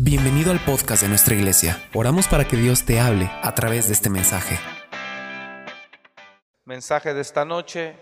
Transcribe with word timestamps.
Bienvenido 0.00 0.52
al 0.52 0.64
podcast 0.64 1.02
de 1.02 1.08
nuestra 1.08 1.34
iglesia. 1.34 1.90
Oramos 1.92 2.28
para 2.28 2.46
que 2.46 2.56
Dios 2.56 2.86
te 2.86 3.00
hable 3.00 3.28
a 3.42 3.52
través 3.56 3.88
de 3.88 3.94
este 3.94 4.08
mensaje. 4.08 4.56
Mensaje 6.64 7.12
de 7.14 7.20
esta 7.20 7.44
noche, 7.44 7.96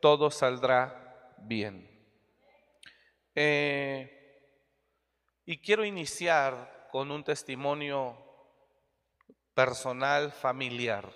todo 0.00 0.30
saldrá 0.30 1.34
bien. 1.42 1.86
Eh, 3.34 4.10
y 5.44 5.60
quiero 5.60 5.84
iniciar 5.84 6.88
con 6.90 7.10
un 7.10 7.22
testimonio 7.22 8.16
personal, 9.52 10.32
familiar. 10.32 11.12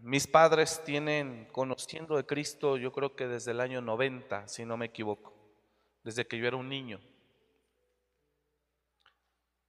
Mis 0.00 0.26
padres 0.26 0.82
tienen 0.86 1.48
conociendo 1.52 2.16
de 2.16 2.24
Cristo, 2.24 2.78
yo 2.78 2.92
creo 2.92 3.14
que 3.14 3.26
desde 3.26 3.50
el 3.50 3.60
año 3.60 3.82
90, 3.82 4.48
si 4.48 4.64
no 4.64 4.78
me 4.78 4.86
equivoco, 4.86 5.34
desde 6.02 6.26
que 6.26 6.38
yo 6.38 6.46
era 6.46 6.56
un 6.56 6.70
niño. 6.70 6.98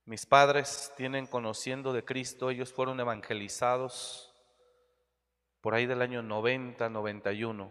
Mis 0.07 0.25
padres 0.25 0.93
tienen 0.95 1.27
conociendo 1.27 1.91
de 1.91 2.05
Cristo, 2.05 2.49
ellos 2.49 2.71
fueron 2.71 2.97
evangelizados 2.97 4.33
por 5.59 5.75
ahí 5.75 5.85
del 5.85 6.01
año 6.01 6.21
90, 6.23 6.87
91. 6.87 7.69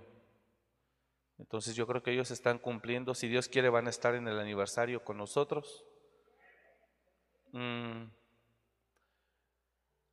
Entonces 1.39 1.75
yo 1.75 1.87
creo 1.87 2.03
que 2.03 2.13
ellos 2.13 2.31
están 2.31 2.59
cumpliendo, 2.59 3.15
si 3.15 3.27
Dios 3.27 3.49
quiere 3.49 3.71
van 3.71 3.87
a 3.87 3.91
estar 3.91 4.15
en 4.15 4.29
el 4.29 4.39
aniversario 4.39 5.03
con 5.03 5.17
nosotros. 5.17 5.87
Mm. 7.53 8.03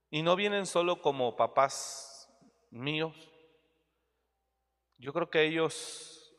Y 0.09 0.21
no 0.21 0.37
vienen 0.37 0.65
solo 0.65 1.01
como 1.01 1.35
papás 1.35 2.33
míos, 2.71 3.33
yo 4.97 5.11
creo 5.11 5.29
que 5.29 5.43
ellos 5.43 6.33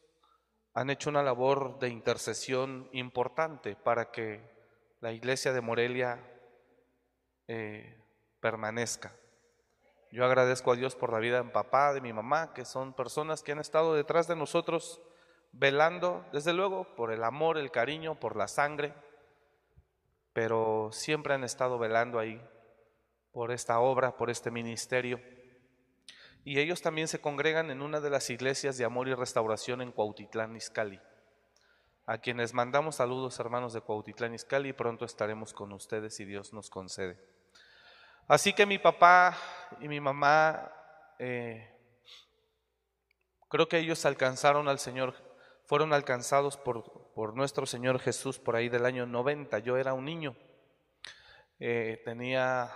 han 0.72 0.88
hecho 0.88 1.10
una 1.10 1.22
labor 1.22 1.78
de 1.78 1.90
intercesión 1.90 2.88
importante 2.92 3.76
para 3.76 4.10
que 4.10 4.53
la 5.04 5.12
iglesia 5.12 5.52
de 5.52 5.60
Morelia 5.60 6.18
eh, 7.46 8.02
permanezca. 8.40 9.14
Yo 10.10 10.24
agradezco 10.24 10.72
a 10.72 10.76
Dios 10.76 10.96
por 10.96 11.12
la 11.12 11.18
vida 11.18 11.36
de 11.36 11.42
mi 11.42 11.50
papá, 11.50 11.92
de 11.92 12.00
mi 12.00 12.14
mamá, 12.14 12.54
que 12.54 12.64
son 12.64 12.94
personas 12.94 13.42
que 13.42 13.52
han 13.52 13.58
estado 13.58 13.94
detrás 13.94 14.28
de 14.28 14.34
nosotros 14.34 15.02
velando, 15.52 16.24
desde 16.32 16.54
luego, 16.54 16.94
por 16.96 17.12
el 17.12 17.22
amor, 17.22 17.58
el 17.58 17.70
cariño, 17.70 18.18
por 18.18 18.34
la 18.34 18.48
sangre, 18.48 18.94
pero 20.32 20.88
siempre 20.90 21.34
han 21.34 21.44
estado 21.44 21.78
velando 21.78 22.18
ahí 22.18 22.42
por 23.30 23.52
esta 23.52 23.80
obra, 23.80 24.16
por 24.16 24.30
este 24.30 24.50
ministerio. 24.50 25.20
Y 26.44 26.60
ellos 26.60 26.80
también 26.80 27.08
se 27.08 27.20
congregan 27.20 27.70
en 27.70 27.82
una 27.82 28.00
de 28.00 28.08
las 28.08 28.30
iglesias 28.30 28.78
de 28.78 28.86
amor 28.86 29.08
y 29.08 29.12
restauración 29.12 29.82
en 29.82 29.92
Cuautitlán, 29.92 30.56
Izcalli 30.56 30.98
a 32.06 32.18
quienes 32.18 32.52
mandamos 32.52 32.96
saludos 32.96 33.38
hermanos 33.40 33.72
de 33.72 33.80
Cuautitlán 33.80 34.34
Izcalli 34.34 34.70
y 34.70 34.72
pronto 34.74 35.04
estaremos 35.04 35.54
con 35.54 35.72
ustedes 35.72 36.14
si 36.14 36.24
Dios 36.24 36.52
nos 36.52 36.68
concede. 36.68 37.18
Así 38.28 38.52
que 38.52 38.66
mi 38.66 38.78
papá 38.78 39.36
y 39.80 39.88
mi 39.88 40.00
mamá, 40.00 40.70
eh, 41.18 41.70
creo 43.48 43.68
que 43.68 43.78
ellos 43.78 44.04
alcanzaron 44.04 44.68
al 44.68 44.78
Señor, 44.78 45.14
fueron 45.66 45.92
alcanzados 45.92 46.56
por, 46.56 47.12
por, 47.12 47.34
nuestro 47.34 47.64
Señor 47.64 47.98
Jesús 47.98 48.38
por 48.38 48.56
ahí 48.56 48.68
del 48.68 48.84
año 48.84 49.06
90. 49.06 49.58
Yo 49.60 49.76
era 49.76 49.94
un 49.94 50.04
niño, 50.04 50.36
eh, 51.58 52.02
tenía, 52.04 52.70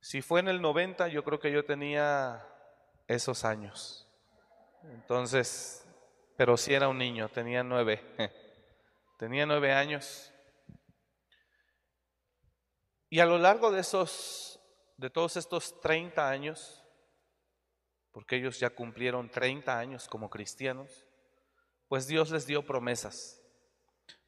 si 0.00 0.20
fue 0.20 0.40
en 0.40 0.48
el 0.48 0.60
90, 0.60 1.08
yo 1.08 1.22
creo 1.22 1.38
que 1.38 1.52
yo 1.52 1.64
tenía 1.64 2.44
esos 3.06 3.44
años. 3.44 4.08
Entonces, 4.84 5.85
pero 6.36 6.56
sí 6.56 6.74
era 6.74 6.88
un 6.88 6.98
niño, 6.98 7.28
tenía 7.28 7.62
nueve, 7.62 8.02
tenía 9.18 9.46
nueve 9.46 9.72
años. 9.72 10.32
Y 13.08 13.20
a 13.20 13.26
lo 13.26 13.38
largo 13.38 13.70
de 13.70 13.80
esos, 13.80 14.60
de 14.96 15.10
todos 15.10 15.36
estos 15.36 15.80
30 15.80 16.28
años, 16.28 16.84
porque 18.10 18.36
ellos 18.36 18.58
ya 18.58 18.70
cumplieron 18.70 19.30
30 19.30 19.78
años 19.78 20.08
como 20.08 20.30
cristianos, 20.30 21.06
pues 21.88 22.06
Dios 22.06 22.30
les 22.30 22.46
dio 22.46 22.66
promesas. 22.66 23.42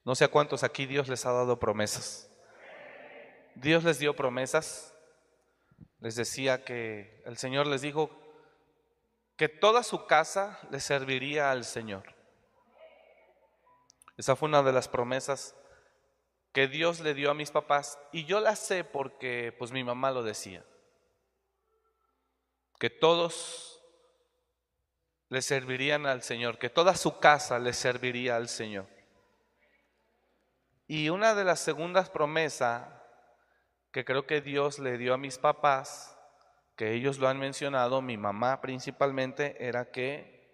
No 0.04 0.14
sé 0.14 0.24
a 0.24 0.28
cuántos 0.28 0.62
aquí 0.62 0.86
Dios 0.86 1.08
les 1.08 1.26
ha 1.26 1.32
dado 1.32 1.58
promesas. 1.58 2.30
Dios 3.54 3.84
les 3.84 3.98
dio 3.98 4.14
promesas. 4.14 4.94
Les 6.00 6.14
decía 6.14 6.64
que 6.64 7.22
el 7.26 7.36
Señor 7.36 7.66
les 7.66 7.82
dijo, 7.82 8.27
que 9.38 9.48
toda 9.48 9.84
su 9.84 10.04
casa 10.04 10.58
le 10.68 10.80
serviría 10.80 11.52
al 11.52 11.64
Señor. 11.64 12.12
Esa 14.16 14.34
fue 14.34 14.48
una 14.48 14.64
de 14.64 14.72
las 14.72 14.88
promesas 14.88 15.54
que 16.52 16.66
Dios 16.66 16.98
le 16.98 17.14
dio 17.14 17.30
a 17.30 17.34
mis 17.34 17.52
papás 17.52 18.00
y 18.10 18.24
yo 18.24 18.40
la 18.40 18.56
sé 18.56 18.82
porque 18.82 19.54
pues 19.56 19.70
mi 19.70 19.84
mamá 19.84 20.10
lo 20.10 20.24
decía. 20.24 20.64
Que 22.80 22.90
todos 22.90 23.80
le 25.28 25.40
servirían 25.40 26.06
al 26.06 26.22
Señor, 26.22 26.58
que 26.58 26.68
toda 26.68 26.96
su 26.96 27.20
casa 27.20 27.60
le 27.60 27.74
serviría 27.74 28.34
al 28.34 28.48
Señor. 28.48 28.88
Y 30.88 31.10
una 31.10 31.36
de 31.36 31.44
las 31.44 31.60
segundas 31.60 32.10
promesas 32.10 32.88
que 33.92 34.04
creo 34.04 34.26
que 34.26 34.40
Dios 34.40 34.80
le 34.80 34.98
dio 34.98 35.14
a 35.14 35.18
mis 35.18 35.38
papás 35.38 36.17
que 36.78 36.94
ellos 36.94 37.18
lo 37.18 37.26
han 37.26 37.40
mencionado, 37.40 38.00
mi 38.00 38.16
mamá 38.16 38.60
principalmente, 38.60 39.66
era 39.66 39.90
que 39.90 40.48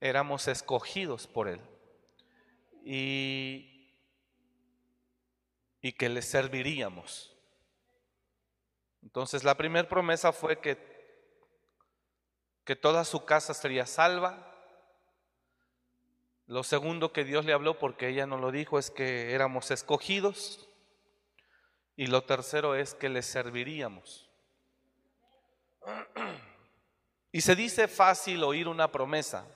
éramos 0.00 0.46
escogidos 0.46 1.26
por 1.26 1.48
Él 1.48 1.60
y, 2.84 3.90
y 5.82 5.92
que 5.94 6.08
le 6.08 6.22
serviríamos. 6.22 7.36
Entonces 9.02 9.42
la 9.42 9.56
primera 9.56 9.88
promesa 9.88 10.32
fue 10.32 10.60
que, 10.60 10.78
que 12.64 12.76
toda 12.76 13.04
su 13.04 13.24
casa 13.24 13.54
sería 13.54 13.86
salva. 13.86 14.54
Lo 16.46 16.62
segundo 16.62 17.12
que 17.12 17.24
Dios 17.24 17.44
le 17.44 17.54
habló, 17.54 17.80
porque 17.80 18.06
ella 18.06 18.28
no 18.28 18.38
lo 18.38 18.52
dijo, 18.52 18.78
es 18.78 18.92
que 18.92 19.32
éramos 19.34 19.72
escogidos. 19.72 20.68
Y 21.96 22.06
lo 22.06 22.22
tercero 22.22 22.76
es 22.76 22.94
que 22.94 23.08
le 23.08 23.22
serviríamos. 23.22 24.23
Y 27.32 27.40
se 27.40 27.56
dice 27.56 27.88
fácil 27.88 28.44
oír 28.44 28.68
una 28.68 28.90
promesa. 28.90 29.46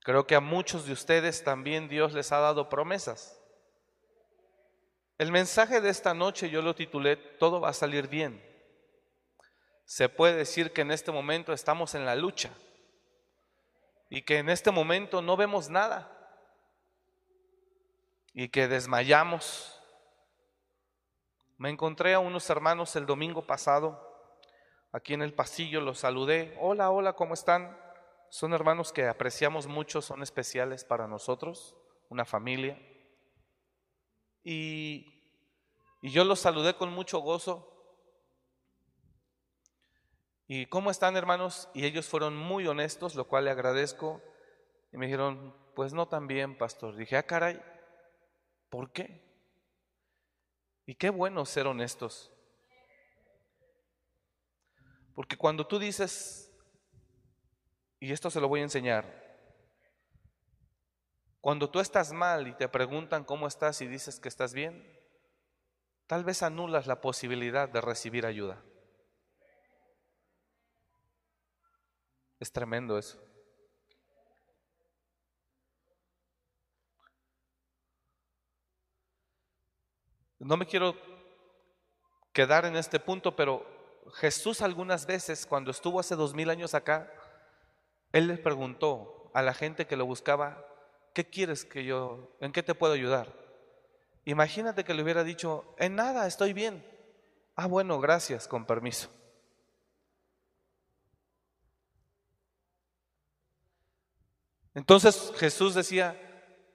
Creo 0.00 0.26
que 0.26 0.34
a 0.34 0.40
muchos 0.40 0.86
de 0.86 0.92
ustedes 0.92 1.42
también 1.42 1.88
Dios 1.88 2.12
les 2.12 2.30
ha 2.32 2.38
dado 2.38 2.68
promesas. 2.68 3.40
El 5.18 5.32
mensaje 5.32 5.80
de 5.80 5.88
esta 5.88 6.14
noche 6.14 6.50
yo 6.50 6.62
lo 6.62 6.74
titulé 6.74 7.16
Todo 7.16 7.60
va 7.60 7.70
a 7.70 7.72
salir 7.72 8.08
bien. 8.08 8.44
Se 9.84 10.08
puede 10.08 10.36
decir 10.36 10.72
que 10.72 10.82
en 10.82 10.90
este 10.90 11.10
momento 11.10 11.52
estamos 11.52 11.94
en 11.94 12.04
la 12.04 12.14
lucha 12.14 12.50
y 14.10 14.22
que 14.22 14.38
en 14.38 14.48
este 14.48 14.70
momento 14.70 15.22
no 15.22 15.36
vemos 15.36 15.70
nada 15.70 16.12
y 18.32 18.48
que 18.48 18.68
desmayamos 18.68 19.75
me 21.58 21.70
encontré 21.70 22.14
a 22.14 22.18
unos 22.18 22.48
hermanos 22.50 22.96
el 22.96 23.06
domingo 23.06 23.46
pasado, 23.46 24.02
aquí 24.92 25.14
en 25.14 25.22
el 25.22 25.34
pasillo, 25.34 25.80
los 25.80 26.00
saludé. 26.00 26.56
Hola, 26.60 26.90
hola, 26.90 27.14
¿cómo 27.14 27.34
están? 27.34 27.78
Son 28.28 28.52
hermanos 28.52 28.92
que 28.92 29.06
apreciamos 29.06 29.66
mucho, 29.66 30.02
son 30.02 30.22
especiales 30.22 30.84
para 30.84 31.06
nosotros, 31.06 31.76
una 32.10 32.24
familia. 32.24 32.78
Y, 34.42 35.24
y 36.02 36.10
yo 36.10 36.24
los 36.24 36.40
saludé 36.40 36.74
con 36.74 36.92
mucho 36.92 37.20
gozo. 37.20 37.72
¿Y 40.46 40.66
cómo 40.66 40.90
están 40.90 41.16
hermanos? 41.16 41.68
Y 41.74 41.86
ellos 41.86 42.06
fueron 42.06 42.36
muy 42.36 42.66
honestos, 42.66 43.14
lo 43.14 43.26
cual 43.26 43.46
le 43.46 43.50
agradezco. 43.50 44.22
Y 44.92 44.98
me 44.98 45.06
dijeron, 45.06 45.56
pues 45.74 45.92
no 45.92 46.06
tan 46.06 46.26
bien, 46.26 46.56
pastor. 46.56 46.94
Dije, 46.96 47.16
ah, 47.16 47.24
caray, 47.24 47.60
¿por 48.68 48.92
qué? 48.92 49.25
Y 50.86 50.94
qué 50.94 51.10
bueno 51.10 51.44
ser 51.44 51.66
honestos. 51.66 52.32
Porque 55.14 55.36
cuando 55.36 55.66
tú 55.66 55.78
dices, 55.78 56.52
y 57.98 58.12
esto 58.12 58.30
se 58.30 58.40
lo 58.40 58.48
voy 58.48 58.60
a 58.60 58.64
enseñar, 58.64 59.26
cuando 61.40 61.70
tú 61.70 61.80
estás 61.80 62.12
mal 62.12 62.46
y 62.46 62.54
te 62.54 62.68
preguntan 62.68 63.24
cómo 63.24 63.46
estás 63.46 63.80
y 63.80 63.86
dices 63.86 64.20
que 64.20 64.28
estás 64.28 64.54
bien, 64.54 64.84
tal 66.06 66.22
vez 66.22 66.42
anulas 66.42 66.86
la 66.86 67.00
posibilidad 67.00 67.68
de 67.68 67.80
recibir 67.80 68.26
ayuda. 68.26 68.62
Es 72.38 72.52
tremendo 72.52 72.98
eso. 72.98 73.25
No 80.46 80.56
me 80.56 80.66
quiero 80.66 80.94
quedar 82.32 82.66
en 82.66 82.76
este 82.76 83.00
punto, 83.00 83.34
pero 83.34 83.66
Jesús 84.14 84.62
algunas 84.62 85.04
veces, 85.04 85.44
cuando 85.44 85.72
estuvo 85.72 85.98
hace 85.98 86.14
dos 86.14 86.34
mil 86.34 86.50
años 86.50 86.72
acá, 86.72 87.12
Él 88.12 88.28
les 88.28 88.38
preguntó 88.38 89.28
a 89.34 89.42
la 89.42 89.54
gente 89.54 89.88
que 89.88 89.96
lo 89.96 90.06
buscaba, 90.06 90.64
¿qué 91.14 91.28
quieres 91.28 91.64
que 91.64 91.84
yo, 91.84 92.36
en 92.40 92.52
qué 92.52 92.62
te 92.62 92.76
puedo 92.76 92.92
ayudar? 92.92 93.34
Imagínate 94.24 94.84
que 94.84 94.94
le 94.94 95.02
hubiera 95.02 95.24
dicho, 95.24 95.74
en 95.78 95.96
nada, 95.96 96.28
estoy 96.28 96.52
bien. 96.52 96.86
Ah, 97.56 97.66
bueno, 97.66 97.98
gracias, 97.98 98.46
con 98.46 98.66
permiso. 98.66 99.10
Entonces 104.74 105.32
Jesús 105.38 105.74
decía, 105.74 106.16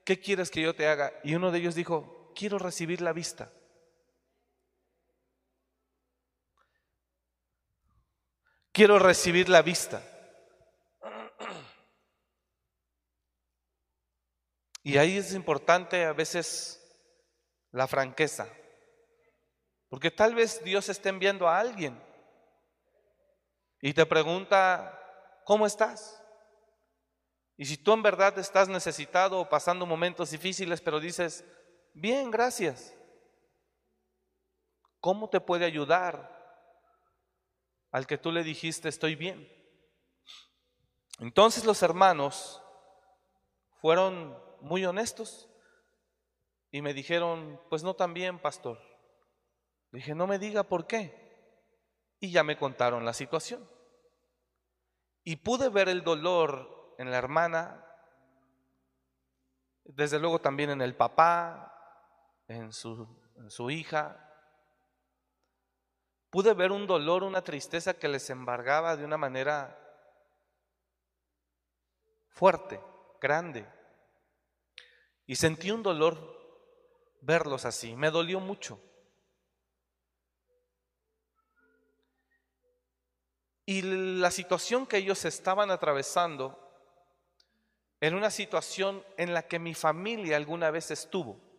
¿qué 0.04 0.20
quieres 0.20 0.52
que 0.52 0.62
yo 0.62 0.76
te 0.76 0.90
haga? 0.90 1.14
Y 1.24 1.36
uno 1.36 1.52
de 1.52 1.60
ellos 1.60 1.76
dijo, 1.76 2.34
quiero 2.36 2.60
recibir 2.60 3.00
la 3.00 3.14
vista. 3.14 3.50
Quiero 8.72 9.00
recibir 9.00 9.50
la 9.50 9.62
vista. 9.62 10.02
Y 14.84 14.98
ahí 14.98 15.18
es 15.18 15.34
importante 15.34 16.06
a 16.06 16.14
veces 16.14 16.82
la 17.72 17.88
franqueza. 17.88 18.48
Porque 19.90 20.10
tal 20.10 20.36
vez 20.36 20.64
Dios 20.64 20.88
esté 20.90 21.10
enviando 21.10 21.48
a 21.48 21.60
alguien 21.60 22.02
y 23.82 23.94
te 23.94 24.06
pregunta, 24.06 24.98
¿cómo 25.44 25.66
estás? 25.66 26.24
Y 27.58 27.66
si 27.66 27.78
tú 27.78 27.94
en 27.94 28.02
verdad 28.02 28.40
estás 28.40 28.70
necesitado 28.70 29.40
o 29.40 29.50
pasando 29.50 29.86
momentos 29.86 30.32
difíciles, 30.32 30.82
pero 30.82 31.00
dices, 31.00 31.44
bien, 31.94 32.32
gracias, 32.32 32.94
¿cómo 35.00 35.30
te 35.30 35.42
puede 35.42 35.66
ayudar 35.66 36.41
al 37.92 38.08
que 38.08 38.18
tú 38.18 38.32
le 38.32 38.44
dijiste, 38.44 38.90
estoy 38.90 39.16
bien? 39.16 39.48
Entonces 41.20 41.66
los 41.66 41.84
hermanos 41.84 42.62
fueron 43.82 44.38
muy 44.62 44.86
honestos 44.86 45.50
y 46.72 46.82
me 46.82 46.94
dijeron, 46.94 47.62
pues 47.70 47.84
no 47.84 47.96
tan 47.96 48.14
bien, 48.14 48.40
pastor. 48.40 48.80
dije, 49.92 50.16
no 50.16 50.26
me 50.26 50.40
diga 50.40 50.64
por 50.64 50.88
qué. 50.88 51.20
Y 52.20 52.32
ya 52.32 52.44
me 52.44 52.58
contaron 52.58 53.04
la 53.04 53.14
situación. 53.14 53.68
Y 55.24 55.38
pude 55.38 55.70
ver 55.70 55.90
el 55.90 56.04
dolor 56.04 56.96
en 56.98 57.12
la 57.12 57.18
hermana, 57.18 57.86
desde 59.84 60.20
luego 60.20 60.40
también 60.40 60.70
en 60.70 60.82
el 60.82 60.96
papá, 60.96 61.74
en 62.48 62.72
su, 62.72 63.08
en 63.36 63.52
su 63.52 63.70
hija. 63.70 64.31
Pude 66.32 66.54
ver 66.54 66.72
un 66.72 66.88
dolor, 66.88 67.24
una 67.24 67.44
tristeza 67.44 67.94
que 67.94 68.08
les 68.08 68.30
embargaba 68.30 68.96
de 68.96 69.04
una 69.04 69.18
manera 69.18 69.78
fuerte, 72.30 72.80
grande. 73.20 73.68
Y 75.28 75.36
sentí 75.36 75.72
un 75.72 75.84
dolor 75.84 76.16
verlos 77.20 77.66
así, 77.66 77.96
me 77.98 78.10
dolió 78.10 78.40
mucho. 78.40 78.82
Y 83.66 83.82
la 83.82 84.32
situación 84.32 84.88
que 84.88 84.98
ellos 84.98 85.26
estaban 85.26 85.70
atravesando 85.70 86.58
en 88.00 88.16
una 88.16 88.32
situación 88.32 89.06
en 89.18 89.34
la 89.34 89.44
que 89.44 89.60
mi 89.60 89.74
familia 89.74 90.38
alguna 90.38 90.72
vez 90.72 90.92
estuvo. 90.92 91.51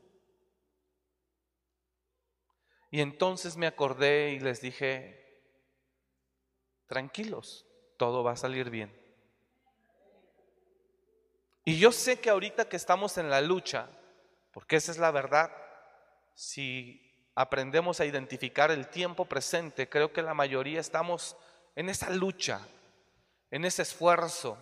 Y 2.92 3.00
entonces 3.00 3.56
me 3.56 3.66
acordé 3.66 4.30
y 4.30 4.38
les 4.38 4.60
dije, 4.60 5.42
tranquilos, 6.86 7.66
todo 7.96 8.22
va 8.22 8.32
a 8.32 8.36
salir 8.36 8.70
bien. 8.70 8.96
Y 11.64 11.76
yo 11.80 11.90
sé 11.90 12.20
que 12.20 12.30
ahorita 12.30 12.68
que 12.68 12.76
estamos 12.76 13.18
en 13.18 13.28
la 13.28 13.40
lucha, 13.40 13.88
porque 14.52 14.76
esa 14.76 14.92
es 14.92 14.98
la 14.98 15.10
verdad, 15.10 15.50
si 16.36 17.28
aprendemos 17.34 17.98
a 17.98 18.04
identificar 18.04 18.70
el 18.70 18.86
tiempo 18.86 19.24
presente, 19.24 19.88
creo 19.88 20.12
que 20.12 20.22
la 20.22 20.34
mayoría 20.34 20.78
estamos 20.78 21.36
en 21.74 21.88
esa 21.88 22.10
lucha, 22.10 22.60
en 23.50 23.64
ese 23.64 23.82
esfuerzo, 23.82 24.56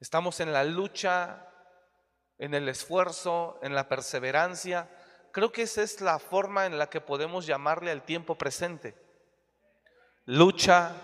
Estamos 0.00 0.40
en 0.40 0.54
la 0.54 0.64
lucha, 0.64 1.46
en 2.38 2.54
el 2.54 2.70
esfuerzo, 2.70 3.58
en 3.62 3.74
la 3.74 3.86
perseverancia. 3.86 4.88
Creo 5.32 5.52
que 5.52 5.62
esa 5.62 5.82
es 5.82 6.00
la 6.00 6.18
forma 6.18 6.66
en 6.66 6.78
la 6.78 6.88
que 6.88 7.00
podemos 7.00 7.46
llamarle 7.46 7.90
al 7.90 8.04
tiempo 8.04 8.36
presente. 8.36 8.94
Lucha, 10.24 10.94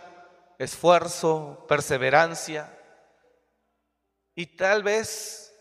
esfuerzo, 0.59 1.65
perseverancia 1.69 2.73
y 4.35 4.57
tal 4.57 4.83
vez 4.83 5.55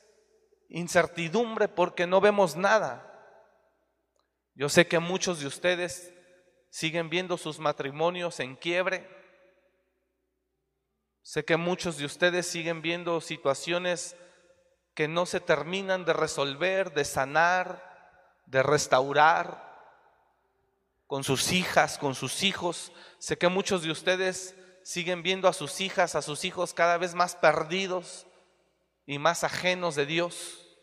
incertidumbre 0.69 1.67
porque 1.67 2.07
no 2.07 2.21
vemos 2.21 2.56
nada. 2.56 3.12
Yo 4.53 4.69
sé 4.69 4.88
que 4.88 5.00
muchos 5.00 5.39
de 5.39 5.47
ustedes 5.47 6.13
siguen 6.69 7.09
viendo 7.09 7.38
sus 7.38 7.59
matrimonios 7.59 8.39
en 8.39 8.56
quiebre, 8.56 9.15
Sé 11.25 11.44
que 11.44 11.57
muchos 11.57 11.97
de 11.97 12.06
ustedes 12.06 12.45
siguen 12.45 12.83
viendo 12.83 13.19
situaciones 13.19 14.15
que 14.94 15.07
no 15.07 15.25
se 15.25 15.39
terminan 15.39 16.06
de 16.06 16.13
resolver, 16.13 16.94
de 16.94 17.03
sanar, 17.03 17.94
de 18.45 18.63
restaurar 18.63 19.65
con 21.07 21.24
sus 21.24 21.51
hijas, 21.51 21.97
con 21.97 22.15
sus 22.15 22.44
hijos. 22.44 22.92
Sé 23.19 23.38
que 23.38 23.47
muchos 23.47 23.83
de 23.83 23.92
ustedes 23.92 24.56
siguen 24.83 25.24
viendo 25.24 25.47
a 25.47 25.53
sus 25.53 25.81
hijas, 25.81 26.15
a 26.15 26.21
sus 26.21 26.45
hijos 26.45 26.74
cada 26.74 26.97
vez 26.97 27.15
más 27.15 27.36
perdidos 27.36 28.27
y 29.06 29.19
más 29.19 29.44
ajenos 29.44 29.95
de 29.95 30.06
Dios. 30.06 30.77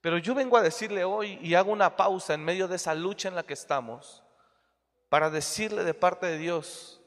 Pero 0.00 0.18
yo 0.18 0.34
vengo 0.34 0.56
a 0.56 0.62
decirle 0.62 1.04
hoy 1.04 1.38
y 1.42 1.54
hago 1.54 1.72
una 1.72 1.96
pausa 1.96 2.34
en 2.34 2.44
medio 2.44 2.68
de 2.68 2.76
esa 2.76 2.94
lucha 2.94 3.28
en 3.28 3.34
la 3.34 3.42
que 3.42 3.54
estamos 3.54 4.22
para 5.08 5.30
decirle 5.30 5.84
de 5.84 5.94
parte 5.94 6.26
de 6.26 6.38
Dios, 6.38 7.00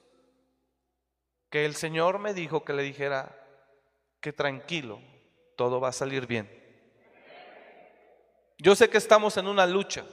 que 1.49 1.65
el 1.65 1.75
Señor 1.75 2.19
me 2.19 2.33
dijo 2.33 2.63
que 2.63 2.73
le 2.73 2.83
dijera 2.83 3.35
que 4.21 4.33
tranquilo, 4.33 5.01
todo 5.55 5.79
va 5.79 5.89
a 5.89 5.93
salir 5.93 6.27
bien. 6.27 6.58
Yo 8.61 8.75
sé 8.75 8.89
que 8.89 8.97
estamos 8.97 9.37
en 9.37 9.47
una 9.47 9.65
lucha 9.65 10.03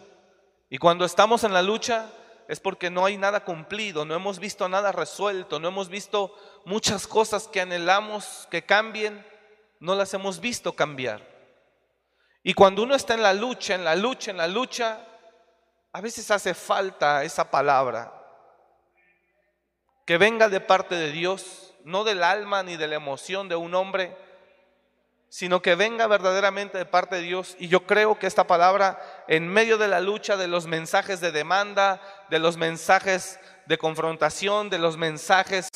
y 0.70 0.78
cuando 0.78 1.04
estamos 1.04 1.42
en 1.42 1.52
la 1.52 1.62
lucha 1.62 2.08
es 2.46 2.60
porque 2.60 2.90
no 2.90 3.04
hay 3.04 3.16
nada 3.16 3.44
cumplido, 3.44 4.04
no 4.04 4.14
hemos 4.14 4.38
visto 4.38 4.68
nada 4.68 4.92
resuelto, 4.92 5.58
no 5.58 5.66
hemos 5.66 5.88
visto 5.88 6.32
muchas 6.64 7.08
cosas 7.08 7.48
que 7.48 7.60
anhelamos 7.60 8.46
que 8.48 8.64
cambien, 8.64 9.26
no 9.80 9.96
las 9.96 10.14
hemos 10.14 10.38
visto 10.38 10.74
cambiar. 10.74 11.20
Y 12.44 12.54
cuando 12.54 12.84
uno 12.84 12.94
está 12.94 13.14
en 13.14 13.22
la 13.22 13.34
lucha, 13.34 13.74
en 13.74 13.84
la 13.84 13.96
lucha, 13.96 14.30
en 14.30 14.36
la 14.36 14.46
lucha, 14.46 15.04
a 15.92 16.00
veces 16.00 16.30
hace 16.30 16.54
falta 16.54 17.24
esa 17.24 17.50
palabra, 17.50 18.12
que 20.06 20.18
venga 20.18 20.48
de 20.48 20.60
parte 20.60 20.94
de 20.94 21.10
Dios, 21.10 21.74
no 21.82 22.04
del 22.04 22.22
alma 22.22 22.62
ni 22.62 22.76
de 22.76 22.86
la 22.86 22.94
emoción 22.94 23.48
de 23.48 23.56
un 23.56 23.74
hombre, 23.74 24.16
sino 25.28 25.60
que 25.62 25.74
venga 25.74 26.06
verdaderamente 26.06 26.78
de 26.78 26.86
parte 26.86 27.16
de 27.16 27.22
Dios. 27.22 27.56
Y 27.58 27.68
yo 27.68 27.86
creo 27.86 28.18
que 28.18 28.26
esta 28.26 28.46
palabra, 28.46 29.00
en 29.28 29.48
medio 29.48 29.78
de 29.78 29.88
la 29.88 30.00
lucha 30.00 30.36
de 30.36 30.48
los 30.48 30.66
mensajes 30.66 31.20
de 31.20 31.32
demanda, 31.32 32.00
de 32.30 32.38
los 32.38 32.56
mensajes 32.56 33.38
de 33.66 33.78
confrontación, 33.78 34.70
de 34.70 34.78
los 34.78 34.96
mensajes 34.96 35.68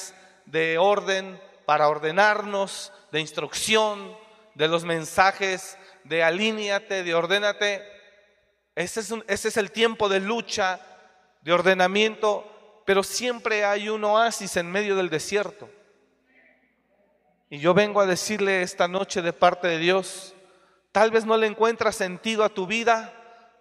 de 0.46 0.78
orden 0.78 1.40
para 1.66 1.88
ordenarnos, 1.88 2.92
de 3.12 3.20
instrucción, 3.20 4.16
de 4.54 4.68
los 4.68 4.84
mensajes 4.84 5.76
de 6.04 6.22
alíñate, 6.22 7.02
de 7.02 7.14
ordénate, 7.14 7.82
ese 8.74 9.00
es, 9.00 9.14
ese 9.26 9.48
es 9.48 9.56
el 9.56 9.70
tiempo 9.70 10.08
de 10.08 10.20
lucha, 10.20 10.80
de 11.42 11.52
ordenamiento 11.52 12.50
pero 12.90 13.04
siempre 13.04 13.64
hay 13.64 13.88
un 13.88 14.02
oasis 14.02 14.56
en 14.56 14.68
medio 14.68 14.96
del 14.96 15.10
desierto. 15.10 15.70
Y 17.50 17.58
yo 17.58 17.74
vengo 17.74 18.00
a 18.00 18.06
decirle 18.06 18.62
esta 18.62 18.86
noche 18.86 19.22
de 19.22 19.32
parte 19.32 19.66
de 19.66 19.78
Dios, 19.78 20.34
tal 20.92 21.10
vez 21.10 21.26
no 21.26 21.36
le 21.36 21.48
encuentras 21.48 21.96
sentido 21.96 22.44
a 22.44 22.48
tu 22.48 22.68
vida, 22.68 23.12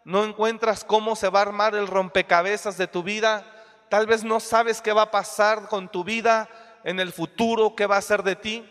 no 0.06 0.24
encuentras 0.24 0.84
cómo 0.84 1.16
se 1.16 1.30
va 1.30 1.40
a 1.40 1.42
armar 1.42 1.74
el 1.74 1.88
rompecabezas 1.88 2.78
de 2.78 2.86
tu 2.86 3.02
vida, 3.02 3.44
tal 3.90 4.06
vez 4.06 4.24
no 4.24 4.40
sabes 4.40 4.80
qué 4.82 4.94
va 4.94 5.02
a 5.02 5.12
pasar 5.12 5.68
con 5.68 5.90
tu 5.90 6.04
vida 6.04 6.48
en 6.84 7.00
el 7.00 7.12
futuro, 7.12 7.76
qué 7.76 7.88
va 7.88 7.98
a 7.98 8.02
ser 8.04 8.22
de 8.22 8.36
ti. 8.36 8.64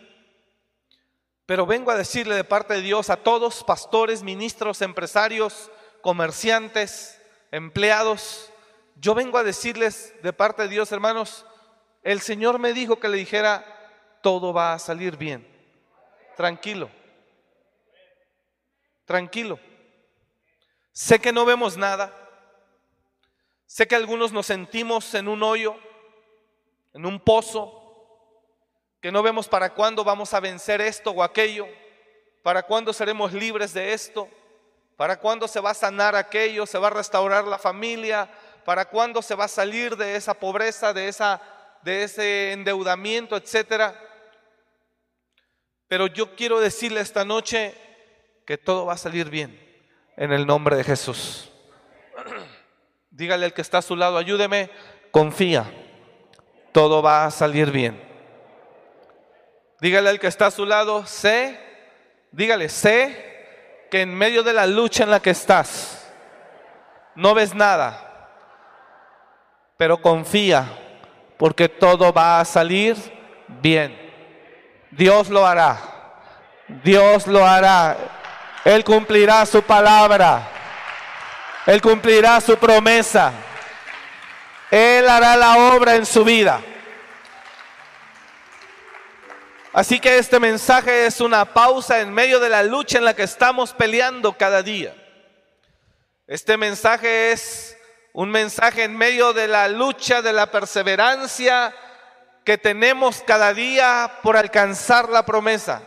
Pero 1.45 1.65
vengo 1.65 1.91
a 1.91 1.97
decirle 1.97 2.35
de 2.35 2.45
parte 2.45 2.75
de 2.75 2.81
Dios 2.81 3.09
a 3.09 3.17
todos, 3.17 3.65
pastores, 3.65 4.23
ministros, 4.23 4.81
empresarios, 4.81 5.69
comerciantes, 6.01 7.21
empleados, 7.51 8.53
yo 8.95 9.15
vengo 9.15 9.37
a 9.37 9.43
decirles 9.43 10.13
de 10.23 10.33
parte 10.33 10.63
de 10.63 10.69
Dios, 10.69 10.91
hermanos, 10.91 11.45
el 12.03 12.21
Señor 12.21 12.59
me 12.59 12.73
dijo 12.73 12.99
que 12.99 13.07
le 13.07 13.17
dijera, 13.17 13.78
todo 14.21 14.53
va 14.53 14.73
a 14.73 14.79
salir 14.79 15.17
bien. 15.17 15.47
Tranquilo. 16.35 16.89
Tranquilo. 19.05 19.59
Sé 20.91 21.19
que 21.19 21.31
no 21.31 21.45
vemos 21.45 21.77
nada. 21.77 22.15
Sé 23.65 23.87
que 23.87 23.95
algunos 23.95 24.31
nos 24.31 24.45
sentimos 24.45 25.13
en 25.13 25.27
un 25.27 25.43
hoyo, 25.43 25.75
en 26.93 27.05
un 27.05 27.19
pozo, 27.19 27.75
que 29.01 29.11
no 29.11 29.21
vemos 29.21 29.47
para 29.47 29.73
cuándo 29.73 30.03
vamos 30.03 30.33
a 30.33 30.39
vencer 30.39 30.81
esto 30.81 31.11
o 31.11 31.23
aquello, 31.23 31.67
¿Para 32.43 32.63
cuándo 32.63 32.93
seremos 32.93 33.33
libres 33.33 33.73
de 33.73 33.93
esto? 33.93 34.29
¿Para 34.95 35.19
cuándo 35.19 35.47
se 35.47 35.59
va 35.59 35.71
a 35.71 35.75
sanar 35.75 36.15
aquello? 36.15 36.65
¿Se 36.65 36.77
va 36.77 36.87
a 36.87 36.91
restaurar 36.91 37.45
la 37.45 37.59
familia? 37.59 38.29
¿Para 38.65 38.85
cuándo 38.85 39.21
se 39.21 39.35
va 39.35 39.45
a 39.45 39.49
salir 39.49 39.97
de 39.97 40.15
esa 40.15 40.33
pobreza, 40.33 40.93
de, 40.93 41.07
esa, 41.07 41.41
de 41.81 42.03
ese 42.03 42.53
endeudamiento, 42.53 43.35
etcétera? 43.35 43.93
Pero 45.89 46.05
yo 46.05 46.35
quiero 46.35 46.59
decirle 46.59 47.01
esta 47.01 47.25
noche 47.25 47.73
que 48.45 48.57
todo 48.57 48.85
va 48.85 48.93
a 48.93 48.97
salir 48.97 49.29
bien 49.29 49.59
en 50.15 50.31
el 50.31 50.45
nombre 50.45 50.75
de 50.75 50.83
Jesús. 50.83 51.51
Dígale 53.09 53.47
al 53.47 53.53
que 53.53 53.61
está 53.61 53.79
a 53.79 53.81
su 53.81 53.95
lado, 53.95 54.17
ayúdeme, 54.17 54.69
confía, 55.11 55.65
todo 56.71 57.01
va 57.01 57.25
a 57.25 57.31
salir 57.31 57.71
bien. 57.71 58.01
Dígale 59.81 60.09
al 60.09 60.19
que 60.19 60.27
está 60.27 60.45
a 60.45 60.51
su 60.51 60.65
lado, 60.65 61.07
sé, 61.07 61.59
dígale, 62.31 62.69
sé 62.69 63.87
que 63.89 64.01
en 64.01 64.13
medio 64.13 64.43
de 64.43 64.53
la 64.53 64.67
lucha 64.67 65.05
en 65.05 65.09
la 65.09 65.21
que 65.21 65.31
estás, 65.31 66.13
no 67.15 67.33
ves 67.33 67.55
nada, 67.55 68.29
pero 69.75 69.99
confía, 70.01 70.67
porque 71.37 71.67
todo 71.67 72.13
va 72.13 72.39
a 72.39 72.45
salir 72.45 72.95
bien. 73.61 74.08
Dios 74.91 75.29
lo 75.29 75.45
hará, 75.45 75.77
Dios 76.83 77.27
lo 77.27 77.45
hará, 77.45 77.97
Él 78.65 78.83
cumplirá 78.83 79.45
su 79.45 79.61
palabra, 79.61 80.47
Él 81.65 81.81
cumplirá 81.81 82.41
su 82.41 82.57
promesa, 82.57 83.31
Él 84.71 85.07
hará 85.07 85.35
la 85.35 85.73
obra 85.73 85.95
en 85.95 86.05
su 86.05 86.23
vida. 86.23 86.61
Así 89.71 89.99
que 89.99 90.17
este 90.17 90.39
mensaje 90.39 91.05
es 91.05 91.21
una 91.21 91.45
pausa 91.45 91.99
en 91.99 92.11
medio 92.11 92.39
de 92.39 92.49
la 92.49 92.63
lucha 92.63 92.97
en 92.97 93.05
la 93.05 93.13
que 93.13 93.23
estamos 93.23 93.73
peleando 93.73 94.33
cada 94.33 94.63
día. 94.63 94.95
Este 96.25 96.57
mensaje 96.57 97.31
es 97.31 97.77
un 98.11 98.31
mensaje 98.31 98.83
en 98.83 98.97
medio 98.97 99.33
de 99.33 99.47
la 99.47 99.67
lucha, 99.67 100.23
de 100.23 100.33
la 100.33 100.51
perseverancia 100.51 101.73
que 102.49 102.57
tenemos 102.57 103.21
cada 103.21 103.53
día 103.53 104.11
por 104.23 104.35
alcanzar 104.35 105.07
la 105.09 105.23
promesa. 105.23 105.83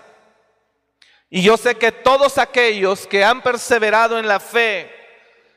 Y 1.29 1.43
yo 1.43 1.57
sé 1.57 1.75
que 1.75 1.91
todos 1.91 2.39
aquellos 2.39 3.09
que 3.09 3.25
han 3.25 3.43
perseverado 3.43 4.17
en 4.17 4.29
la 4.29 4.39
fe, 4.39 4.89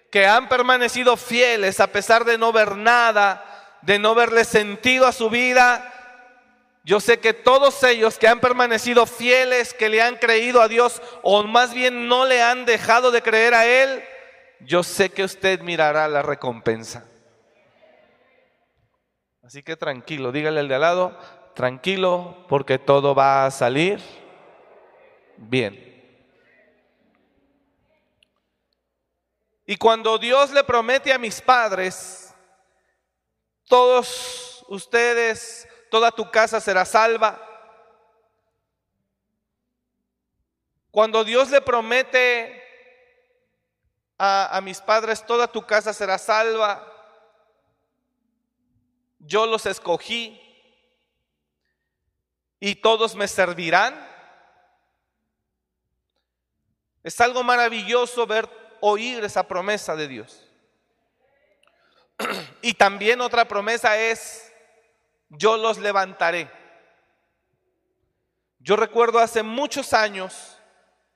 que 0.10 0.26
han 0.26 0.50
permanecido 0.50 1.16
fieles 1.16 1.80
a 1.80 1.86
pesar 1.86 2.26
de 2.26 2.40
no 2.40 2.52
ver 2.52 2.76
nada, 2.76 3.46
de 3.84 4.00
no 4.00 4.16
verle 4.16 4.46
sentido 4.46 5.06
a 5.06 5.12
su 5.12 5.30
vida, 5.30 5.94
yo 6.84 7.00
sé 7.00 7.20
que 7.20 7.34
todos 7.34 7.84
ellos 7.84 8.18
que 8.18 8.28
han 8.28 8.40
permanecido 8.40 9.06
fieles, 9.06 9.76
que 9.76 9.90
le 9.90 10.02
han 10.02 10.16
creído 10.16 10.60
a 10.60 10.68
Dios 10.68 11.04
o 11.22 11.44
más 11.44 11.72
bien 11.72 12.08
no 12.08 12.26
le 12.26 12.42
han 12.42 12.66
dejado 12.66 13.12
de 13.12 13.22
creer 13.22 13.54
a 13.54 13.68
Él, 13.68 14.04
yo 14.60 14.82
sé 14.82 15.12
que 15.12 15.24
usted 15.24 15.60
mirará 15.60 16.08
la 16.08 16.24
recompensa. 16.24 17.06
Así 19.46 19.62
que 19.62 19.78
tranquilo, 19.78 20.32
dígale 20.32 20.60
al 20.60 20.68
de 20.68 20.74
al 20.74 20.82
lado, 20.82 21.20
tranquilo 21.54 22.48
porque 22.50 22.80
todo 22.80 23.14
va 23.14 23.46
a 23.46 23.52
salir 23.52 24.02
bien. 25.38 25.94
Y 29.68 29.78
cuando 29.78 30.18
Dios 30.18 30.50
le 30.50 30.64
promete 30.64 31.14
a 31.14 31.20
mis 31.20 31.42
padres, 31.42 32.34
todos 33.68 34.66
ustedes 34.68 35.68
toda 35.92 36.12
tu 36.12 36.32
casa 36.32 36.60
será 36.60 36.84
salva. 36.84 37.40
Cuando 40.90 41.24
Dios 41.24 41.52
le 41.52 41.62
promete 41.62 42.64
a, 44.18 44.58
a, 44.58 44.62
mis 44.62 44.82
padres, 44.82 45.24
toda 45.24 45.48
tu 45.48 45.64
casa 45.68 45.94
será 45.94 46.18
salva, 46.18 46.95
yo 49.26 49.46
los 49.46 49.66
escogí 49.66 50.42
y 52.60 52.76
todos 52.76 53.16
me 53.16 53.28
servirán. 53.28 53.96
Es 57.04 57.20
algo 57.22 57.44
maravilloso 57.44 58.26
ver, 58.26 58.50
oír 58.82 59.24
esa 59.24 59.48
promesa 59.48 59.96
de 59.96 60.08
Dios. 60.08 60.42
Y 62.62 62.74
también 62.74 63.22
otra 63.22 63.48
promesa 63.48 63.96
es 63.96 64.52
yo 65.30 65.58
los 65.58 65.78
levantaré. 65.78 66.50
Yo 68.60 68.76
recuerdo 68.76 69.20
hace 69.20 69.44
muchos 69.44 69.94
años, 69.94 70.58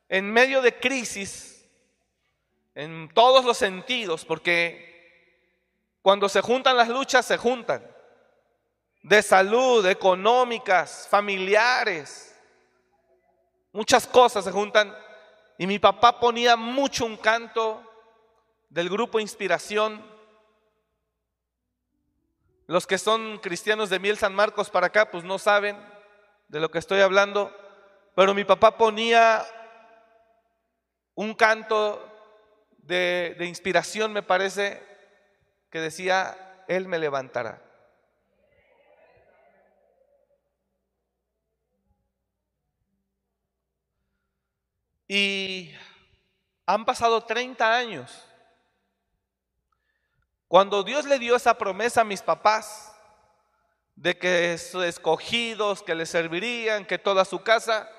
en 0.08 0.32
medio 0.32 0.62
de 0.62 0.78
crisis, 0.80 1.66
en 2.76 3.10
todos 3.14 3.44
los 3.44 3.58
sentidos, 3.58 4.24
porque 4.26 4.88
cuando 6.04 6.30
se 6.30 6.42
juntan 6.42 6.78
las 6.78 6.90
luchas, 6.90 7.26
se 7.26 7.38
juntan, 7.38 7.84
de 9.02 9.22
salud, 9.22 9.86
económicas, 9.86 11.08
familiares, 11.10 12.36
muchas 13.72 14.06
cosas 14.08 14.44
se 14.44 14.52
juntan. 14.52 14.96
Y 15.58 15.68
mi 15.68 15.80
papá 15.80 16.20
ponía 16.20 16.56
mucho 16.56 17.06
un 17.06 17.18
canto 17.18 17.84
del 18.70 18.90
grupo 18.90 19.20
Inspiración 19.20 20.10
los 22.70 22.86
que 22.86 23.00
son 23.00 23.40
cristianos 23.40 23.90
de 23.90 23.98
Miel 23.98 24.20
San 24.20 24.36
Marcos 24.36 24.70
para 24.70 24.88
acá, 24.88 25.10
pues 25.10 25.24
no 25.24 25.40
saben 25.40 25.76
de 26.50 26.60
lo 26.60 26.70
que 26.70 26.78
estoy 26.78 27.02
hablando, 27.02 27.52
pero 28.16 28.36
mi 28.36 28.44
papá 28.46 28.78
ponía 28.78 29.44
un 31.16 31.34
canto 31.34 32.00
de, 32.78 33.36
de 33.40 33.48
inspiración, 33.48 34.14
me 34.14 34.22
parece, 34.22 34.84
que 35.72 35.80
decía, 35.80 36.64
Él 36.68 36.88
me 36.88 37.00
levantará. 37.00 37.60
Y 45.12 45.74
han 46.68 46.86
pasado 46.86 47.20
30 47.22 47.76
años 47.76 48.24
cuando 50.48 50.84
Dios 50.84 51.06
le 51.06 51.18
dio 51.18 51.36
esa 51.36 51.56
promesa 51.58 52.02
a 52.02 52.04
mis 52.06 52.22
papás 52.22 52.96
de 53.96 54.18
que 54.20 54.56
sus 54.60 54.84
escogidos, 54.84 55.82
que 55.82 55.96
le 55.96 56.06
servirían, 56.06 56.86
que 56.86 57.00
toda 57.00 57.26
su 57.26 57.42
casa, 57.42 57.90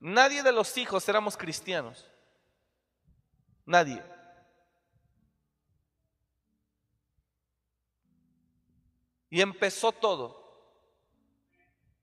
nadie 0.00 0.42
de 0.42 0.52
los 0.52 0.76
hijos 0.76 1.08
éramos 1.08 1.36
cristianos. 1.38 2.06
Nadie. 3.64 4.02
Y 9.30 9.40
empezó 9.40 9.92
todo. 9.92 10.46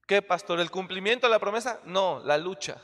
¿Qué, 0.07 0.23
pastor? 0.23 0.59
¿El 0.59 0.71
cumplimiento 0.71 1.27
de 1.27 1.31
la 1.31 1.39
promesa? 1.39 1.79
No, 1.85 2.19
la 2.19 2.39
lucha. 2.39 2.81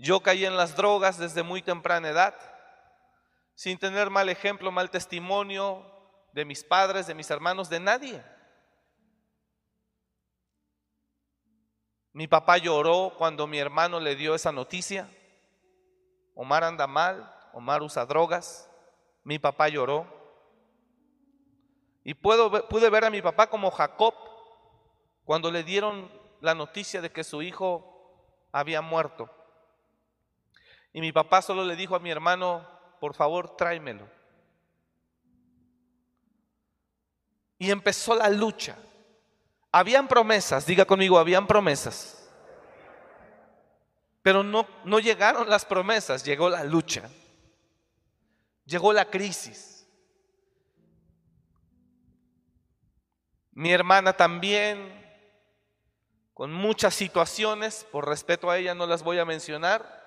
Yo 0.00 0.20
caí 0.20 0.46
en 0.46 0.56
las 0.56 0.76
drogas 0.76 1.18
desde 1.18 1.42
muy 1.42 1.60
temprana 1.60 2.08
edad 2.08 2.34
sin 3.54 3.78
tener 3.78 4.08
mal 4.08 4.30
ejemplo, 4.30 4.72
mal 4.72 4.88
testimonio 4.88 5.84
de 6.32 6.46
mis 6.46 6.64
padres, 6.64 7.06
de 7.06 7.14
mis 7.14 7.30
hermanos, 7.30 7.68
de 7.68 7.80
nadie. 7.80 8.24
Mi 12.14 12.26
papá 12.26 12.56
lloró 12.56 13.12
cuando 13.18 13.46
mi 13.46 13.58
hermano 13.58 14.00
le 14.00 14.16
dio 14.16 14.34
esa 14.34 14.50
noticia. 14.50 15.06
Omar 16.34 16.64
anda 16.64 16.86
mal, 16.86 17.30
Omar 17.52 17.82
usa 17.82 18.06
drogas. 18.06 18.70
Mi 19.22 19.38
papá 19.38 19.68
lloró. 19.68 20.06
Y 22.04 22.14
puedo, 22.14 22.66
pude 22.70 22.88
ver 22.88 23.04
a 23.04 23.10
mi 23.10 23.20
papá 23.20 23.50
como 23.50 23.70
Jacob 23.70 24.14
cuando 25.24 25.50
le 25.50 25.62
dieron 25.62 26.10
la 26.40 26.54
noticia 26.54 27.02
de 27.02 27.12
que 27.12 27.22
su 27.22 27.42
hijo 27.42 28.48
había 28.50 28.80
muerto. 28.80 29.30
Y 30.92 31.00
mi 31.00 31.12
papá 31.12 31.42
solo 31.42 31.64
le 31.64 31.76
dijo 31.76 31.94
a 31.94 32.00
mi 32.00 32.10
hermano, 32.10 32.66
por 32.98 33.14
favor, 33.14 33.56
tráemelo. 33.56 34.08
Y 37.58 37.70
empezó 37.70 38.14
la 38.14 38.28
lucha. 38.28 38.76
Habían 39.72 40.08
promesas, 40.08 40.66
diga 40.66 40.84
conmigo, 40.84 41.18
habían 41.18 41.46
promesas. 41.46 42.28
Pero 44.22 44.42
no, 44.42 44.66
no 44.84 44.98
llegaron 44.98 45.48
las 45.48 45.64
promesas, 45.64 46.24
llegó 46.24 46.50
la 46.50 46.64
lucha. 46.64 47.08
Llegó 48.64 48.92
la 48.92 49.04
crisis. 49.04 49.86
Mi 53.52 53.72
hermana 53.72 54.12
también, 54.12 55.04
con 56.34 56.52
muchas 56.52 56.94
situaciones, 56.94 57.86
por 57.92 58.08
respeto 58.08 58.50
a 58.50 58.58
ella 58.58 58.74
no 58.74 58.86
las 58.86 59.02
voy 59.02 59.18
a 59.18 59.24
mencionar, 59.24 59.99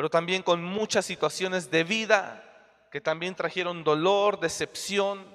pero 0.00 0.08
también 0.08 0.42
con 0.42 0.64
muchas 0.64 1.04
situaciones 1.04 1.70
de 1.70 1.84
vida 1.84 2.42
que 2.90 3.02
también 3.02 3.34
trajeron 3.34 3.84
dolor, 3.84 4.40
decepción, 4.40 5.26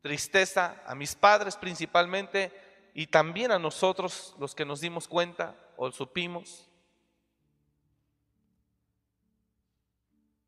tristeza 0.00 0.82
a 0.86 0.94
mis 0.94 1.14
padres 1.14 1.56
principalmente 1.56 2.50
y 2.94 3.08
también 3.08 3.52
a 3.52 3.58
nosotros 3.58 4.34
los 4.38 4.54
que 4.54 4.64
nos 4.64 4.80
dimos 4.80 5.06
cuenta 5.06 5.54
o 5.76 5.92
supimos. 5.92 6.66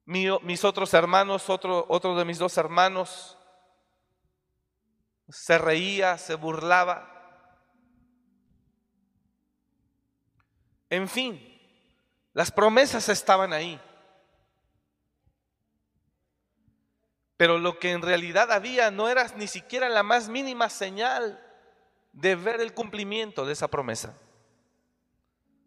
mis 0.06 0.64
otros 0.64 0.94
hermanos, 0.94 1.50
otro, 1.50 1.84
otro 1.90 2.16
de 2.16 2.24
mis 2.24 2.38
dos 2.38 2.56
hermanos, 2.56 3.36
se 5.28 5.58
reía, 5.58 6.16
se 6.16 6.36
burlaba. 6.36 7.10
En 10.88 11.06
fin, 11.06 11.53
las 12.34 12.50
promesas 12.50 13.08
estaban 13.08 13.52
ahí. 13.52 13.80
Pero 17.36 17.58
lo 17.58 17.78
que 17.78 17.92
en 17.92 18.02
realidad 18.02 18.52
había 18.52 18.90
no 18.90 19.08
era 19.08 19.26
ni 19.36 19.46
siquiera 19.46 19.88
la 19.88 20.02
más 20.02 20.28
mínima 20.28 20.68
señal 20.68 21.40
de 22.12 22.34
ver 22.36 22.60
el 22.60 22.74
cumplimiento 22.74 23.46
de 23.46 23.52
esa 23.52 23.68
promesa. 23.68 24.14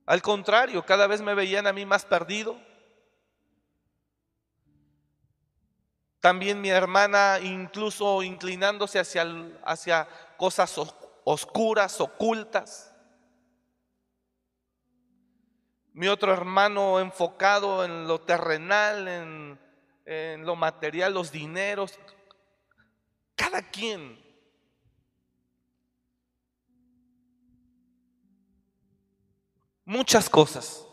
Al 0.05 0.21
contrario, 0.21 0.85
cada 0.85 1.07
vez 1.07 1.21
me 1.21 1.33
veían 1.33 1.67
a 1.67 1.73
mí 1.73 1.85
más 1.85 2.05
perdido. 2.05 2.57
También 6.19 6.61
mi 6.61 6.69
hermana 6.69 7.39
incluso 7.41 8.23
inclinándose 8.23 8.99
hacia, 8.99 9.25
hacia 9.63 10.07
cosas 10.37 10.73
oscuras, 11.23 11.99
ocultas. 12.01 12.93
Mi 15.97 16.07
otro 16.07 16.31
hermano 16.31 16.99
enfocado 16.99 17.83
en 17.83 18.07
lo 18.07 18.21
terrenal, 18.21 19.07
en 19.07 19.67
en 20.07 20.45
lo 20.45 20.55
material, 20.55 21.13
los 21.13 21.33
dineros, 21.33 21.99
cada 23.35 23.61
quien. 23.61 24.17
Muchas 29.83 30.29
cosas. 30.29 30.85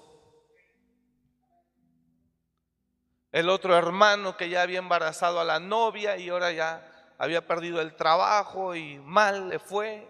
El 3.31 3.49
otro 3.49 3.77
hermano 3.77 4.37
que 4.37 4.49
ya 4.49 4.63
había 4.63 4.81
embarazado 4.81 5.39
a 5.39 5.45
la 5.45 5.61
novia 5.61 6.17
y 6.17 6.29
ahora 6.29 6.51
ya 6.51 7.15
había 7.17 7.47
perdido 7.47 7.81
el 7.81 7.95
trabajo 7.95 8.75
y 8.75 8.99
mal 8.99 9.49
le 9.49 9.61
fue. 9.61 10.09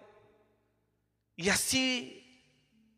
Y 1.37 1.51
así, 1.51 2.43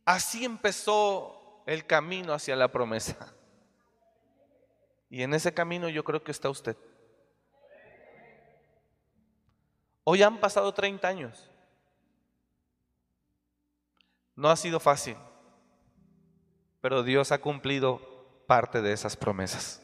así 0.04 0.44
empezó 0.44 1.35
el 1.66 1.84
camino 1.84 2.32
hacia 2.32 2.56
la 2.56 2.70
promesa. 2.70 3.34
Y 5.10 5.22
en 5.22 5.34
ese 5.34 5.52
camino 5.52 5.88
yo 5.88 6.04
creo 6.04 6.22
que 6.22 6.30
está 6.30 6.48
usted. 6.48 6.76
Hoy 10.04 10.22
han 10.22 10.38
pasado 10.38 10.72
30 10.72 11.06
años. 11.06 11.50
No 14.36 14.50
ha 14.50 14.56
sido 14.56 14.78
fácil, 14.78 15.16
pero 16.80 17.02
Dios 17.02 17.32
ha 17.32 17.40
cumplido 17.40 18.00
parte 18.46 18.82
de 18.82 18.92
esas 18.92 19.16
promesas. 19.16 19.82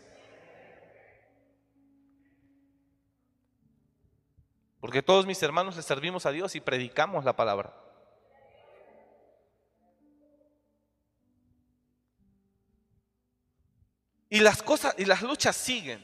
Porque 4.78 5.02
todos 5.02 5.26
mis 5.26 5.42
hermanos 5.42 5.76
le 5.76 5.82
servimos 5.82 6.26
a 6.26 6.32
Dios 6.32 6.54
y 6.54 6.60
predicamos 6.60 7.24
la 7.24 7.34
palabra. 7.34 7.72
Y 14.32 14.40
las 14.40 14.62
cosas 14.62 14.94
y 14.96 15.04
las 15.04 15.20
luchas 15.20 15.54
siguen. 15.54 16.02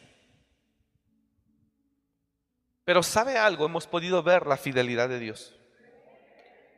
Pero 2.85 3.02
sabe 3.02 3.38
algo, 3.38 3.64
hemos 3.64 3.87
podido 3.87 4.23
ver 4.23 4.47
la 4.47 4.58
fidelidad 4.58 5.08
de 5.08 5.18
Dios. 5.18 5.56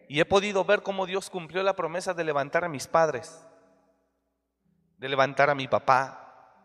Y 0.09 0.21
he 0.21 0.25
podido 0.25 0.65
ver 0.65 0.85
cómo 0.85 1.07
Dios 1.07 1.29
cumplió 1.29 1.65
la 1.65 1.75
promesa 1.75 2.15
de 2.15 2.23
levantar 2.23 2.65
a 2.65 2.69
mis 2.69 2.87
padres, 2.87 3.45
de 4.97 5.09
levantar 5.09 5.51
a 5.51 5.57
mi 5.57 5.67
papá. 5.67 6.63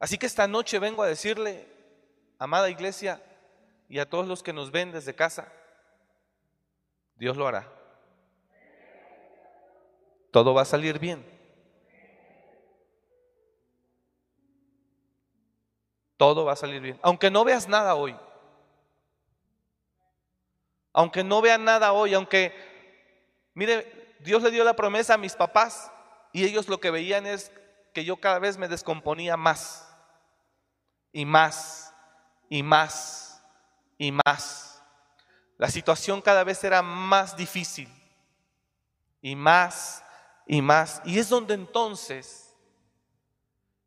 Así 0.00 0.18
que 0.18 0.26
esta 0.26 0.48
noche 0.48 0.80
vengo 0.80 1.04
a 1.04 1.08
decirle, 1.08 1.68
amada 2.36 2.68
iglesia, 2.68 3.22
y 3.88 4.00
a 4.00 4.10
todos 4.10 4.26
los 4.26 4.42
que 4.42 4.52
nos 4.52 4.72
ven 4.72 4.90
desde 4.90 5.14
casa, 5.14 5.52
Dios 7.14 7.36
lo 7.36 7.46
hará. 7.46 7.72
Todo 10.32 10.52
va 10.52 10.62
a 10.62 10.64
salir 10.64 10.98
bien. 10.98 11.33
Todo 16.16 16.44
va 16.44 16.52
a 16.52 16.56
salir 16.56 16.80
bien. 16.80 16.98
Aunque 17.02 17.30
no 17.30 17.44
veas 17.44 17.68
nada 17.68 17.94
hoy. 17.94 18.16
Aunque 20.92 21.24
no 21.24 21.40
vean 21.40 21.64
nada 21.64 21.92
hoy, 21.92 22.14
aunque, 22.14 22.54
mire, 23.54 24.16
Dios 24.20 24.42
le 24.42 24.50
dio 24.50 24.62
la 24.62 24.76
promesa 24.76 25.14
a 25.14 25.18
mis 25.18 25.34
papás 25.34 25.90
y 26.32 26.44
ellos 26.44 26.68
lo 26.68 26.78
que 26.78 26.90
veían 26.90 27.26
es 27.26 27.50
que 27.92 28.04
yo 28.04 28.16
cada 28.16 28.38
vez 28.38 28.58
me 28.58 28.68
descomponía 28.68 29.36
más 29.36 29.88
y 31.12 31.24
más 31.24 31.92
y 32.48 32.62
más 32.62 33.42
y 33.98 34.12
más. 34.12 34.82
La 35.56 35.68
situación 35.68 36.20
cada 36.20 36.44
vez 36.44 36.62
era 36.64 36.82
más 36.82 37.36
difícil 37.36 37.88
y 39.20 39.36
más 39.36 40.04
y 40.46 40.60
más. 40.60 41.00
Y 41.04 41.18
es 41.18 41.28
donde 41.28 41.54
entonces 41.54 42.43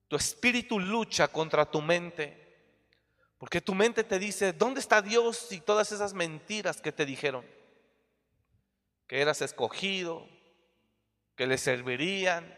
tu 0.07 0.15
espíritu 0.15 0.79
lucha 0.79 1.27
contra 1.27 1.69
tu 1.69 1.81
mente. 1.81 2.45
Porque 3.37 3.61
tu 3.61 3.75
mente 3.75 4.03
te 4.03 4.17
dice, 4.17 4.53
¿dónde 4.53 4.79
está 4.79 5.01
Dios 5.01 5.51
y 5.51 5.61
todas 5.61 5.91
esas 5.91 6.13
mentiras 6.13 6.81
que 6.81 6.91
te 6.91 7.05
dijeron? 7.05 7.45
Que 9.05 9.21
eras 9.21 9.41
escogido, 9.41 10.27
que 11.35 11.45
le 11.45 11.57
servirían, 11.57 12.55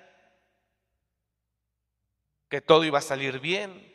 que 2.50 2.62
todo 2.62 2.86
iba 2.86 3.00
a 3.00 3.04
salir 3.04 3.40
bien. 3.40 3.86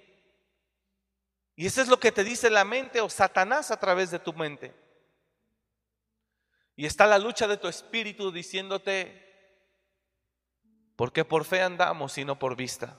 Y 1.57 1.67
eso 1.67 1.81
es 1.81 1.89
lo 1.89 1.99
que 1.99 2.13
te 2.13 2.25
dice 2.25 2.51
la 2.51 2.65
mente 2.65 3.01
o 3.01 3.09
Satanás 3.09 3.71
a 3.71 3.79
través 3.79 4.11
de 4.11 4.19
tu 4.19 4.33
mente. 4.33 4.75
Y 6.77 6.87
está 6.87 7.07
la 7.07 7.19
lucha 7.19 7.47
de 7.47 7.57
tu 7.57 7.69
espíritu 7.69 8.33
diciéndote, 8.33 9.23
porque 10.97 11.25
por 11.25 11.45
fe 11.45 11.63
andamos 11.63 12.19
y 12.19 12.25
no 12.25 12.39
por 12.39 12.57
vista. 12.57 12.99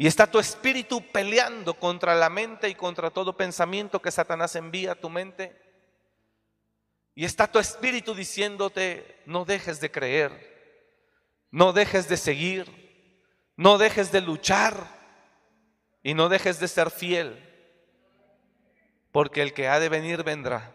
Y 0.00 0.06
está 0.06 0.28
tu 0.28 0.38
espíritu 0.38 1.02
peleando 1.10 1.74
contra 1.74 2.14
la 2.14 2.30
mente 2.30 2.68
y 2.68 2.76
contra 2.76 3.10
todo 3.10 3.36
pensamiento 3.36 4.00
que 4.00 4.12
Satanás 4.12 4.54
envía 4.54 4.92
a 4.92 4.94
tu 4.94 5.10
mente. 5.10 5.60
Y 7.16 7.24
está 7.24 7.50
tu 7.50 7.58
espíritu 7.58 8.14
diciéndote, 8.14 9.20
no 9.26 9.44
dejes 9.44 9.80
de 9.80 9.90
creer, 9.90 10.30
no 11.50 11.72
dejes 11.72 12.08
de 12.08 12.16
seguir, 12.16 12.70
no 13.56 13.76
dejes 13.76 14.12
de 14.12 14.20
luchar 14.20 14.86
y 16.04 16.14
no 16.14 16.28
dejes 16.28 16.60
de 16.60 16.68
ser 16.68 16.92
fiel, 16.92 17.44
porque 19.10 19.42
el 19.42 19.52
que 19.52 19.66
ha 19.66 19.80
de 19.80 19.88
venir 19.88 20.22
vendrá. 20.22 20.72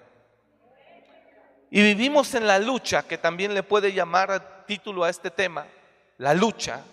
Y 1.71 1.81
vivimos 1.81 2.35
en 2.35 2.45
la 2.45 2.59
lucha, 2.59 3.03
que 3.03 3.17
también 3.17 3.53
le 3.53 3.63
puede 3.63 3.93
llamar 3.93 4.65
título 4.67 5.05
a 5.05 5.09
este 5.09 5.31
tema, 5.31 5.65
la 6.17 6.33
lucha 6.33 6.83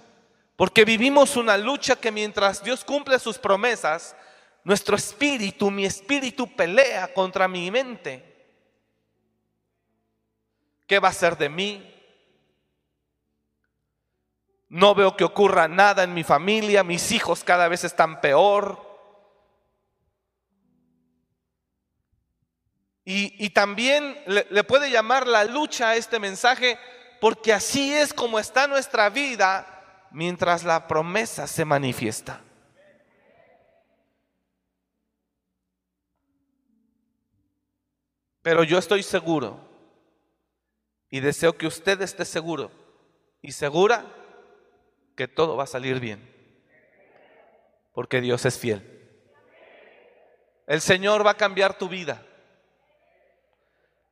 porque 0.60 0.84
vivimos 0.84 1.38
una 1.38 1.56
lucha 1.56 1.96
que 1.96 2.12
mientras 2.12 2.62
Dios 2.62 2.84
cumple 2.84 3.18
sus 3.18 3.38
promesas, 3.38 4.14
nuestro 4.62 4.94
espíritu, 4.94 5.70
mi 5.70 5.86
espíritu 5.86 6.54
pelea 6.54 7.14
contra 7.14 7.48
mi 7.48 7.70
mente. 7.70 8.52
¿Qué 10.86 10.98
va 10.98 11.08
a 11.08 11.14
ser 11.14 11.38
de 11.38 11.48
mí? 11.48 11.94
No 14.68 14.94
veo 14.94 15.16
que 15.16 15.24
ocurra 15.24 15.66
nada 15.66 16.02
en 16.02 16.12
mi 16.12 16.24
familia, 16.24 16.84
mis 16.84 17.10
hijos 17.10 17.42
cada 17.42 17.66
vez 17.66 17.84
están 17.84 18.20
peor. 18.20 18.86
Y, 23.06 23.48
también 23.48 24.22
le, 24.26 24.46
le 24.50 24.62
puede 24.62 24.90
llamar 24.90 25.26
la 25.26 25.44
lucha 25.44 25.88
a 25.88 25.96
este 25.96 26.18
mensaje, 26.18 26.78
porque 27.18 27.54
así 27.54 27.94
es 27.94 28.12
como 28.12 28.38
está 28.38 28.66
nuestra 28.66 29.08
vida 29.08 29.78
mientras 30.10 30.64
la 30.64 30.86
promesa 30.86 31.46
se 31.46 31.64
manifiesta. 31.64 32.42
Pero 38.42 38.64
yo 38.64 38.78
estoy 38.78 39.02
seguro 39.02 39.60
y 41.10 41.20
deseo 41.20 41.56
que 41.56 41.66
usted 41.66 42.00
esté 42.00 42.24
seguro 42.24 42.70
y 43.42 43.52
segura 43.52 44.06
que 45.16 45.28
todo 45.28 45.56
va 45.56 45.64
a 45.64 45.68
salir 45.68 46.00
bien. 46.00 46.28
Porque 47.92 48.20
Dios 48.20 48.44
es 48.46 48.58
fiel. 48.58 49.00
El 50.66 50.80
Señor 50.80 51.26
va 51.26 51.32
a 51.32 51.36
cambiar 51.36 51.76
tu 51.76 51.88
vida. 51.88 52.24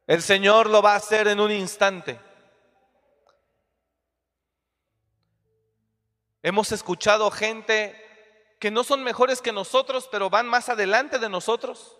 El 0.06 0.22
Señor 0.22 0.68
lo 0.68 0.82
va 0.82 0.94
a 0.94 0.96
hacer 0.96 1.28
en 1.28 1.40
un 1.40 1.52
instante. 1.52 2.18
Hemos 6.42 6.72
escuchado 6.72 7.30
gente 7.30 7.94
que 8.58 8.70
no 8.70 8.84
son 8.84 9.02
mejores 9.02 9.40
que 9.40 9.52
nosotros, 9.52 10.08
pero 10.10 10.30
van 10.30 10.48
más 10.48 10.68
adelante 10.68 11.18
de 11.18 11.28
nosotros. 11.28 11.94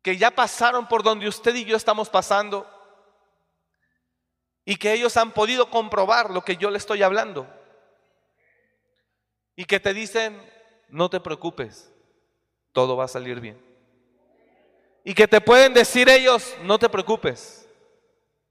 que 0.00 0.16
ya 0.16 0.30
pasaron 0.30 0.88
por 0.88 1.02
donde 1.02 1.28
usted 1.28 1.54
y 1.54 1.66
yo 1.66 1.76
estamos 1.76 2.08
pasando 2.08 2.66
y 4.64 4.76
que 4.76 4.92
ellos 4.92 5.16
han 5.16 5.32
podido 5.32 5.70
comprobar 5.70 6.30
lo 6.30 6.42
que 6.42 6.56
yo 6.56 6.70
le 6.70 6.78
estoy 6.78 7.02
hablando. 7.02 7.46
Y 9.56 9.64
que 9.64 9.80
te 9.80 9.94
dicen, 9.94 10.40
no 10.88 11.10
te 11.10 11.20
preocupes, 11.20 11.90
todo 12.72 12.96
va 12.96 13.04
a 13.04 13.08
salir 13.08 13.40
bien. 13.40 13.58
Y 15.04 15.14
que 15.14 15.26
te 15.26 15.40
pueden 15.40 15.72
decir 15.72 16.08
ellos, 16.08 16.54
no 16.62 16.78
te 16.78 16.88
preocupes, 16.88 17.66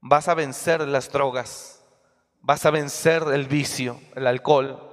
vas 0.00 0.28
a 0.28 0.34
vencer 0.34 0.80
las 0.80 1.10
drogas, 1.10 1.77
vas 2.40 2.64
a 2.64 2.70
vencer 2.70 3.22
el 3.32 3.46
vicio, 3.46 4.00
el 4.14 4.26
alcohol. 4.26 4.84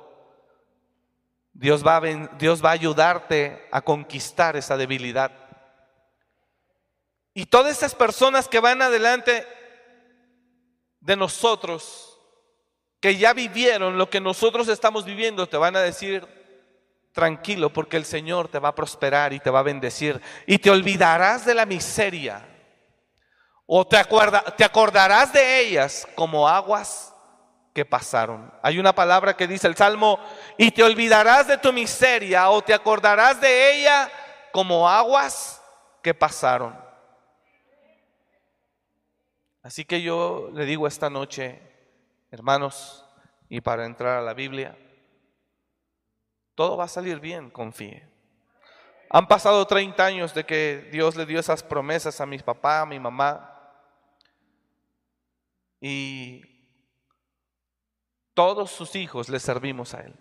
Dios 1.54 1.86
va 1.86 1.98
a, 1.98 2.02
Dios 2.38 2.64
va 2.64 2.70
a 2.70 2.74
ayudarte 2.74 3.68
a 3.72 3.82
conquistar 3.82 4.58
esa 4.58 4.76
debilidad. 4.76 5.32
Y 7.34 7.46
todas 7.46 7.78
esas 7.78 7.96
personas 7.96 8.48
que 8.48 8.60
van 8.60 8.82
adelante 8.82 9.48
de 11.00 11.16
nosotros, 11.16 12.20
que 13.00 13.18
ya 13.18 13.34
vivieron 13.34 13.98
lo 13.98 14.10
que 14.10 14.20
nosotros 14.20 14.68
estamos 14.68 15.06
viviendo, 15.06 15.48
te 15.48 15.58
van 15.58 15.76
a 15.76 15.82
decir, 15.82 16.28
tranquilo, 17.14 17.72
porque 17.72 17.96
el 17.96 18.06
Señor 18.06 18.50
te 18.50 18.60
va 18.60 18.70
a 18.70 18.76
prosperar 18.76 19.32
y 19.32 19.40
te 19.40 19.50
va 19.50 19.60
a 19.60 19.64
bendecir. 19.64 20.22
Y 20.46 20.58
te 20.58 20.70
olvidarás 20.70 21.46
de 21.46 21.56
la 21.56 21.66
miseria. 21.66 22.46
O 23.66 23.88
te, 23.88 23.98
te 24.58 24.64
acordarás 24.64 25.32
de 25.32 25.62
ellas 25.62 26.08
como 26.16 26.48
aguas 26.48 27.15
que 27.76 27.84
pasaron. 27.84 28.54
Hay 28.62 28.80
una 28.80 28.96
palabra 28.96 29.36
que 29.36 29.48
dice 29.48 29.68
el 29.68 29.76
Salmo, 29.76 30.18
y 30.58 30.72
te 30.72 30.82
olvidarás 30.82 31.46
de 31.46 31.58
tu 31.58 31.74
miseria 31.74 32.50
o 32.50 32.62
te 32.62 32.74
acordarás 32.74 33.42
de 33.42 33.76
ella 33.76 34.10
como 34.54 34.90
aguas 34.90 35.62
que 36.02 36.14
pasaron. 36.14 36.74
Así 39.62 39.84
que 39.84 40.02
yo 40.02 40.52
le 40.54 40.64
digo 40.64 40.88
esta 40.88 41.10
noche, 41.10 41.62
hermanos, 42.32 43.06
y 43.50 43.60
para 43.60 43.86
entrar 43.86 44.20
a 44.20 44.22
la 44.22 44.34
Biblia, 44.34 44.78
todo 46.56 46.78
va 46.78 46.86
a 46.86 46.88
salir 46.88 47.20
bien, 47.20 47.50
confíe. 47.50 48.08
Han 49.10 49.28
pasado 49.28 49.68
30 49.68 50.06
años 50.06 50.34
de 50.34 50.46
que 50.46 50.88
Dios 50.94 51.18
le 51.18 51.26
dio 51.26 51.42
esas 51.42 51.62
promesas 51.62 52.22
a 52.22 52.26
mi 52.26 52.40
papá, 52.40 52.80
a 52.80 52.86
mi 52.86 53.02
mamá. 53.02 53.52
Y 55.82 56.55
todos 58.36 58.70
sus 58.70 58.96
hijos 58.96 59.30
le 59.30 59.40
servimos 59.40 59.96
a 59.96 60.02
Él. 60.02 60.14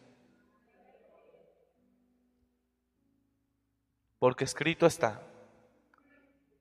Porque 4.19 4.45
escrito 4.45 4.87
está, 4.87 5.21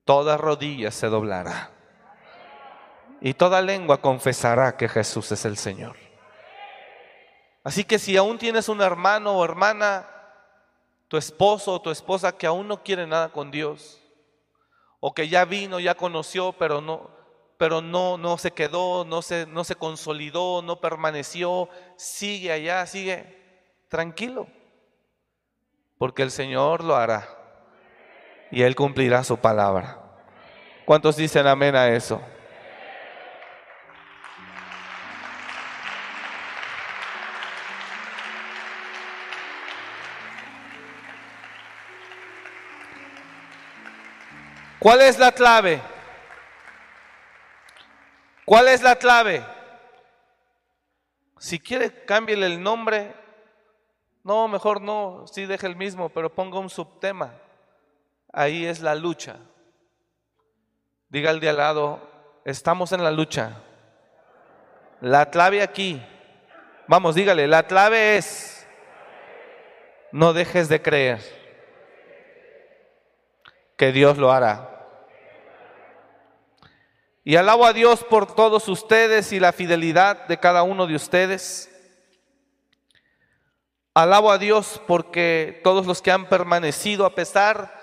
toda 0.03 0.35
rodilla 0.35 0.91
se 0.91 1.07
doblará 1.07 1.71
y 3.21 3.35
toda 3.35 3.61
lengua 3.61 4.01
confesará 4.01 4.75
que 4.75 4.89
Jesús 4.89 5.31
es 5.31 5.45
el 5.45 5.55
Señor. 5.55 5.95
Así 7.63 7.85
que 7.85 7.97
si 7.97 8.17
aún 8.17 8.37
tienes 8.37 8.67
un 8.67 8.81
hermano 8.81 9.37
o 9.37 9.45
hermana, 9.45 10.09
tu 11.07 11.15
esposo 11.15 11.71
o 11.71 11.81
tu 11.81 11.89
esposa 11.89 12.35
que 12.35 12.47
aún 12.47 12.67
no 12.67 12.83
quiere 12.83 13.07
nada 13.07 13.29
con 13.29 13.49
Dios, 13.49 14.01
o 14.99 15.13
que 15.13 15.29
ya 15.29 15.45
vino, 15.45 15.79
ya 15.79 15.95
conoció, 15.95 16.51
pero 16.53 16.81
no, 16.81 17.09
pero 17.63 17.79
no, 17.79 18.17
no 18.17 18.37
se 18.37 18.51
quedó, 18.51 19.05
no 19.05 19.21
se, 19.21 19.45
no 19.45 19.63
se 19.63 19.75
consolidó, 19.75 20.61
no 20.61 20.81
permaneció, 20.81 21.69
sigue 21.95 22.51
allá, 22.51 22.85
sigue 22.85 23.39
tranquilo, 23.87 24.49
porque 25.97 26.23
el 26.23 26.31
Señor 26.31 26.83
lo 26.83 26.93
hará 26.93 27.25
y 28.51 28.63
Él 28.63 28.75
cumplirá 28.75 29.23
su 29.23 29.37
palabra. 29.37 29.97
¿Cuántos 30.83 31.15
dicen 31.15 31.47
amén 31.47 31.73
a 31.77 31.87
eso? 31.87 32.21
¿Cuál 44.79 44.99
es 44.99 45.17
la 45.17 45.31
clave? 45.31 45.92
¿Cuál 48.45 48.67
es 48.67 48.81
la 48.81 48.95
clave? 48.95 49.45
Si 51.37 51.59
quiere, 51.59 52.05
cámbiele 52.05 52.45
el 52.45 52.61
nombre. 52.61 53.13
No, 54.23 54.47
mejor 54.47 54.81
no, 54.81 55.25
sí 55.27 55.45
deje 55.45 55.67
el 55.67 55.75
mismo, 55.75 56.09
pero 56.09 56.33
ponga 56.33 56.59
un 56.59 56.69
subtema. 56.69 57.33
Ahí 58.31 58.65
es 58.65 58.79
la 58.79 58.95
lucha. 58.95 59.37
Diga 61.09 61.29
al 61.29 61.39
de 61.39 61.49
al 61.49 61.57
lado, 61.57 62.09
estamos 62.45 62.91
en 62.91 63.03
la 63.03 63.11
lucha. 63.11 63.61
La 65.01 65.29
clave 65.29 65.61
aquí, 65.61 66.01
vamos, 66.87 67.15
dígale, 67.15 67.45
la 67.45 67.63
clave 67.63 68.15
es, 68.15 68.65
no 70.11 70.31
dejes 70.31 70.69
de 70.69 70.81
creer 70.81 71.21
que 73.75 73.91
Dios 73.91 74.17
lo 74.17 74.31
hará. 74.31 74.72
Y 77.23 77.37
alabo 77.37 77.65
a 77.65 77.73
Dios 77.73 78.03
por 78.03 78.35
todos 78.35 78.67
ustedes 78.67 79.31
y 79.31 79.39
la 79.39 79.53
fidelidad 79.53 80.27
de 80.27 80.39
cada 80.39 80.63
uno 80.63 80.87
de 80.87 80.95
ustedes. 80.95 81.69
Alabo 83.93 84.31
a 84.31 84.37
Dios 84.37 84.81
porque 84.87 85.61
todos 85.63 85.85
los 85.85 86.01
que 86.01 86.11
han 86.11 86.27
permanecido 86.27 87.05
a 87.05 87.15
pesar 87.15 87.81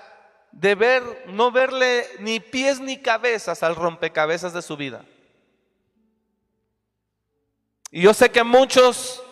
de 0.53 0.75
ver, 0.75 1.25
no 1.29 1.51
verle 1.53 2.07
ni 2.19 2.41
pies 2.41 2.81
ni 2.81 2.99
cabezas 2.99 3.63
al 3.63 3.77
rompecabezas 3.77 4.53
de 4.53 4.63
su 4.63 4.77
vida. 4.77 5.05
Y 7.91 8.03
yo 8.03 8.13
sé 8.13 8.31
que 8.31 8.45
muchos 8.45 9.23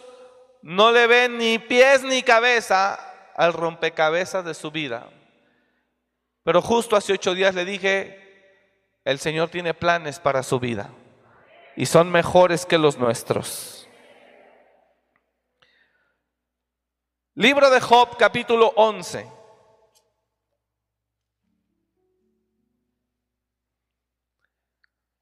no 0.62 0.90
le 0.90 1.06
ven 1.06 1.36
ni 1.36 1.58
pies 1.58 2.02
ni 2.02 2.22
cabeza 2.22 2.98
al 3.36 3.52
rompecabezas 3.52 4.44
de 4.44 4.54
su 4.54 4.70
vida. 4.70 5.10
Pero 6.44 6.62
justo 6.62 6.96
hace 6.96 7.12
ocho 7.12 7.34
días 7.34 7.54
le 7.54 7.64
dije, 7.64 8.27
el 9.08 9.18
Señor 9.18 9.48
tiene 9.48 9.72
planes 9.72 10.20
para 10.20 10.42
su 10.42 10.60
vida 10.60 10.90
y 11.74 11.86
son 11.86 12.10
mejores 12.10 12.66
que 12.66 12.76
los 12.76 12.98
nuestros. 12.98 13.88
Libro 17.34 17.70
de 17.70 17.80
Job 17.80 18.18
capítulo 18.18 18.70
11. 18.76 19.26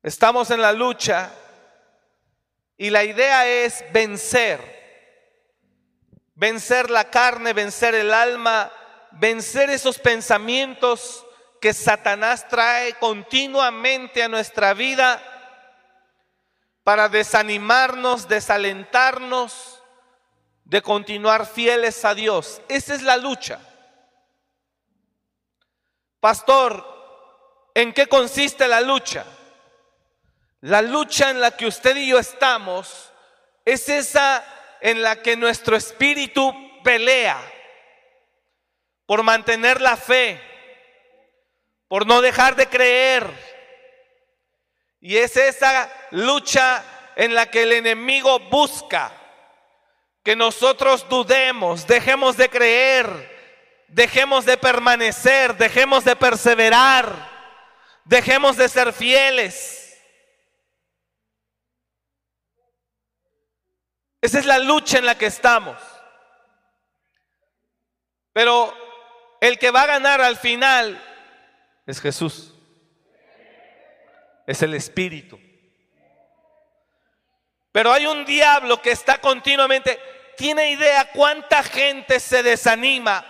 Estamos 0.03 0.51
en 0.51 0.63
la 0.63 0.73
lucha 0.73 1.31
y 2.77 2.91
la 2.91 3.05
idea 3.05 3.47
es 3.47 3.85
vencer. 3.93 4.75
Vencer 6.35 6.91
la 6.91 7.09
carne, 7.09 7.53
vencer 7.53 7.95
el 7.95 8.13
alma, 8.13 8.73
vencer 9.13 9.71
esos 9.71 10.01
pensamientos 10.01 11.25
que 11.61 11.73
Satanás 11.73 12.49
trae 12.49 12.95
continuamente 12.95 14.23
a 14.23 14.29
nuestra 14.29 14.75
vida 14.75 15.23
para 16.85 17.09
desanimarnos, 17.09 18.29
desalentarnos 18.29 19.83
de 20.65 20.83
continuar 20.83 21.47
fieles 21.47 22.05
a 22.05 22.15
Dios. 22.15 22.61
Esa 22.69 22.95
es 22.95 23.03
la 23.03 23.17
lucha. 23.17 23.59
Pastor, 26.21 26.85
¿en 27.75 27.93
qué 27.93 28.07
consiste 28.07 28.67
la 28.69 28.81
lucha? 28.81 29.25
La 30.61 30.83
lucha 30.83 31.31
en 31.31 31.41
la 31.41 31.53
que 31.53 31.67
usted 31.67 31.97
y 31.97 32.09
yo 32.09 32.19
estamos 32.19 33.13
es 33.65 33.89
esa 33.89 34.45
en 34.81 35.03
la 35.03 35.23
que 35.23 35.37
nuestro 35.37 35.77
espíritu 35.77 36.53
pelea 36.83 37.39
por 39.07 39.23
mantener 39.23 39.81
la 39.81 39.97
fe, 39.97 40.41
por 41.89 42.07
no 42.07 42.21
dejar 42.21 42.57
de 42.57 42.69
creer. 42.69 43.29
Y 45.01 45.17
es 45.17 45.37
esa 45.37 45.91
lucha 46.11 46.85
en 47.17 47.35
la 47.35 47.51
que 47.51 47.63
el 47.63 47.73
enemigo 47.73 48.39
busca 48.39 49.13
que 50.23 50.35
nosotros 50.35 51.09
dudemos, 51.09 51.87
dejemos 51.87 52.37
de 52.37 52.49
creer, 52.49 53.85
dejemos 53.89 54.45
de 54.45 54.57
permanecer, 54.57 55.57
dejemos 55.57 56.05
de 56.05 56.17
perseverar, 56.17 57.31
dejemos 58.05 58.57
de 58.57 58.69
ser 58.69 58.93
fieles. 58.93 59.97
Esa 64.21 64.41
es 64.41 64.47
la 64.47 64.59
lucha 64.59 64.99
en 64.99 65.07
la 65.07 65.17
que 65.17 65.27
estamos. 65.27 65.81
Pero 68.33 68.75
el 69.41 69.59
que 69.59 69.71
va 69.71 69.83
a 69.83 69.87
ganar 69.87 70.21
al 70.21 70.37
final 70.37 71.01
es 71.87 72.01
Jesús. 72.01 72.53
Es 74.47 74.63
el 74.63 74.75
Espíritu. 74.75 75.39
Pero 77.73 77.93
hay 77.93 78.07
un 78.07 78.25
diablo 78.25 78.81
que 78.81 78.91
está 78.91 79.19
continuamente, 79.19 79.99
tiene 80.37 80.71
idea 80.71 81.11
cuánta 81.13 81.63
gente 81.63 82.21
se 82.21 82.43
desanima 82.43 83.25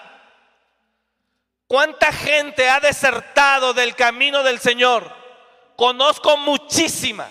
¿Cuánta 1.66 2.12
gente 2.12 2.68
ha 2.68 2.78
desertado 2.78 3.74
del 3.74 3.96
camino 3.96 4.42
del 4.42 4.60
Señor? 4.60 5.12
Conozco 5.74 6.36
muchísima. 6.36 7.28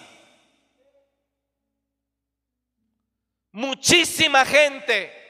Muchísima 3.51 4.43
gente 4.45 5.23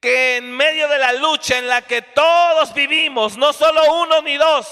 que 0.00 0.36
en 0.36 0.52
medio 0.52 0.86
de 0.88 0.98
la 0.98 1.12
lucha 1.14 1.58
en 1.58 1.66
la 1.66 1.82
que 1.82 2.02
todos 2.02 2.72
vivimos, 2.74 3.36
no 3.36 3.52
solo 3.52 4.02
uno 4.02 4.22
ni 4.22 4.36
dos, 4.36 4.68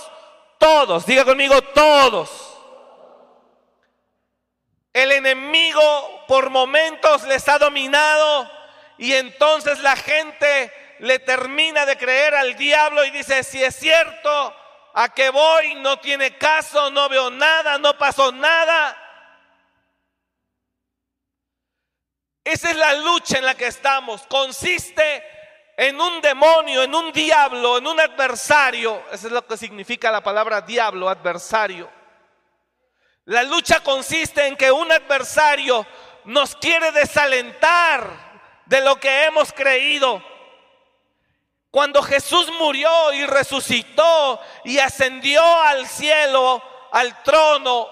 todos, 0.60 1.06
diga 1.06 1.24
conmigo, 1.24 1.62
todos. 1.62 2.30
El 4.92 5.10
enemigo 5.12 6.24
por 6.28 6.50
momentos 6.50 7.22
les 7.22 7.48
ha 7.48 7.58
dominado 7.58 8.50
y 8.98 9.14
entonces 9.14 9.78
la 9.78 9.96
gente 9.96 10.70
le 10.98 11.18
termina 11.18 11.86
de 11.86 11.96
creer 11.96 12.34
al 12.34 12.56
diablo 12.56 13.04
y 13.04 13.10
dice, 13.10 13.42
si 13.42 13.64
es 13.64 13.74
cierto, 13.74 14.54
a 14.92 15.08
que 15.14 15.30
voy, 15.30 15.76
no 15.76 15.98
tiene 15.98 16.36
caso, 16.36 16.90
no 16.90 17.08
veo 17.08 17.30
nada, 17.30 17.78
no 17.78 17.96
pasó 17.96 18.30
nada. 18.30 18.96
Esa 22.44 22.70
es 22.70 22.76
la 22.76 22.92
lucha 22.94 23.38
en 23.38 23.46
la 23.46 23.54
que 23.54 23.68
estamos. 23.68 24.26
Consiste 24.26 25.24
en 25.80 25.98
un 25.98 26.20
demonio, 26.20 26.82
en 26.82 26.94
un 26.94 27.10
diablo, 27.10 27.78
en 27.78 27.86
un 27.86 27.98
adversario. 27.98 29.02
Eso 29.10 29.28
es 29.28 29.32
lo 29.32 29.46
que 29.46 29.56
significa 29.56 30.10
la 30.10 30.22
palabra 30.22 30.60
diablo, 30.60 31.08
adversario. 31.08 31.90
La 33.24 33.42
lucha 33.44 33.82
consiste 33.82 34.46
en 34.46 34.56
que 34.56 34.70
un 34.70 34.92
adversario 34.92 35.86
nos 36.26 36.54
quiere 36.56 36.92
desalentar 36.92 38.10
de 38.66 38.82
lo 38.82 39.00
que 39.00 39.24
hemos 39.24 39.54
creído. 39.54 40.22
Cuando 41.70 42.02
Jesús 42.02 42.52
murió 42.58 43.14
y 43.14 43.24
resucitó 43.24 44.38
y 44.66 44.78
ascendió 44.80 45.42
al 45.62 45.86
cielo, 45.86 46.62
al 46.92 47.22
trono, 47.22 47.88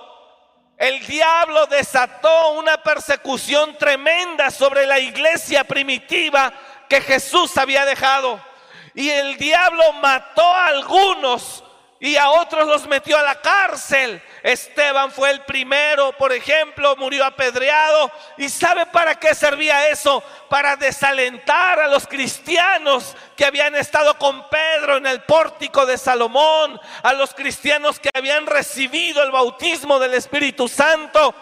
el 0.77 1.07
diablo 1.07 1.64
desató 1.64 2.51
una 2.51 2.83
persecución 2.83 3.79
tremenda 3.79 4.51
sobre 4.51 4.85
la 4.85 4.98
iglesia 4.98 5.64
primitiva 5.64 6.53
que 6.88 7.01
Jesús 7.01 7.57
había 7.57 7.85
dejado. 7.85 8.40
Y 8.94 9.11
el 9.11 9.37
diablo 9.37 9.92
mató 9.94 10.42
a 10.42 10.66
algunos 10.66 11.62
y 12.01 12.16
a 12.16 12.31
otros 12.31 12.66
los 12.66 12.87
metió 12.87 13.18
a 13.18 13.22
la 13.22 13.40
cárcel. 13.40 14.22
Esteban 14.42 15.11
fue 15.11 15.31
el 15.31 15.42
primero, 15.42 16.12
por 16.12 16.33
ejemplo, 16.33 16.94
murió 16.96 17.24
apedreado. 17.24 18.11
¿Y 18.37 18.48
sabe 18.48 18.87
para 18.87 19.16
qué 19.16 19.35
servía 19.35 19.88
eso? 19.88 20.22
Para 20.48 20.77
desalentar 20.77 21.81
a 21.81 21.88
los 21.88 22.07
cristianos 22.07 23.16
que 23.37 23.44
habían 23.44 23.74
estado 23.74 24.16
con 24.16 24.48
Pedro 24.48 24.96
en 24.96 25.07
el 25.07 25.22
pórtico 25.22 25.87
de 25.87 25.98
Salomón, 25.98 26.81
a 27.03 27.12
los 27.14 27.35
cristianos 27.35 27.98
que 27.98 28.11
habían 28.14 28.46
recibido 28.46 29.22
el 29.22 29.33
bautismo 29.33 29.98
del 29.98 30.14
Espíritu 30.14 30.68
Santo. 30.68 31.35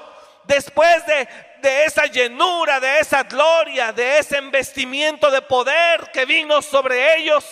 Después 0.45 1.05
de, 1.07 1.29
de 1.67 1.85
esa 1.85 2.07
llenura, 2.07 2.79
de 2.79 3.01
esa 3.01 3.25
gloria, 3.25 3.93
de 3.93 4.19
ese 4.19 4.39
investimiento 4.39 5.33
de 5.33 5.43
poder 5.43 6.13
que 6.13 6.25
vino 6.25 6.63
sobre 6.63 7.17
ellos, 7.19 7.45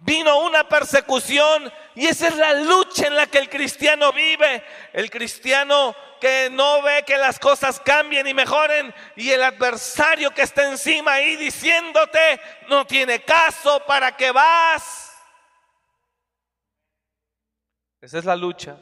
vino 0.00 0.40
una 0.40 0.68
persecución 0.68 1.72
y 1.94 2.06
esa 2.08 2.28
es 2.28 2.36
la 2.36 2.52
lucha 2.52 3.06
en 3.06 3.16
la 3.16 3.26
que 3.26 3.38
el 3.38 3.48
cristiano 3.48 4.12
vive. 4.12 4.62
El 4.92 5.10
cristiano 5.10 5.96
que 6.20 6.50
no 6.52 6.82
ve 6.82 7.04
que 7.06 7.16
las 7.16 7.38
cosas 7.38 7.80
cambien 7.80 8.26
y 8.26 8.34
mejoren 8.34 8.94
y 9.16 9.30
el 9.30 9.42
adversario 9.42 10.30
que 10.32 10.42
está 10.42 10.68
encima 10.68 11.14
ahí 11.14 11.36
diciéndote, 11.36 12.38
no 12.68 12.86
tiene 12.86 13.22
caso, 13.22 13.82
¿para 13.86 14.14
qué 14.14 14.30
vas? 14.30 15.10
Esa 18.02 18.18
es 18.18 18.26
la 18.26 18.36
lucha. 18.36 18.76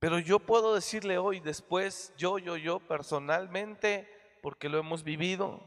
Pero 0.00 0.18
yo 0.18 0.38
puedo 0.38 0.74
decirle 0.74 1.18
hoy, 1.18 1.40
después, 1.40 2.14
yo, 2.16 2.38
yo, 2.38 2.56
yo 2.56 2.80
personalmente, 2.80 4.08
porque 4.42 4.70
lo 4.70 4.78
hemos 4.78 5.04
vivido, 5.04 5.60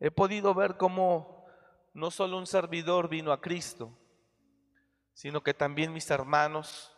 he 0.00 0.10
podido 0.10 0.52
ver 0.52 0.76
cómo 0.76 1.46
no 1.94 2.10
solo 2.10 2.38
un 2.38 2.46
servidor 2.48 3.08
vino 3.08 3.30
a 3.30 3.40
Cristo, 3.40 3.96
sino 5.14 5.44
que 5.44 5.54
también 5.54 5.92
mis 5.92 6.10
hermanos 6.10 6.92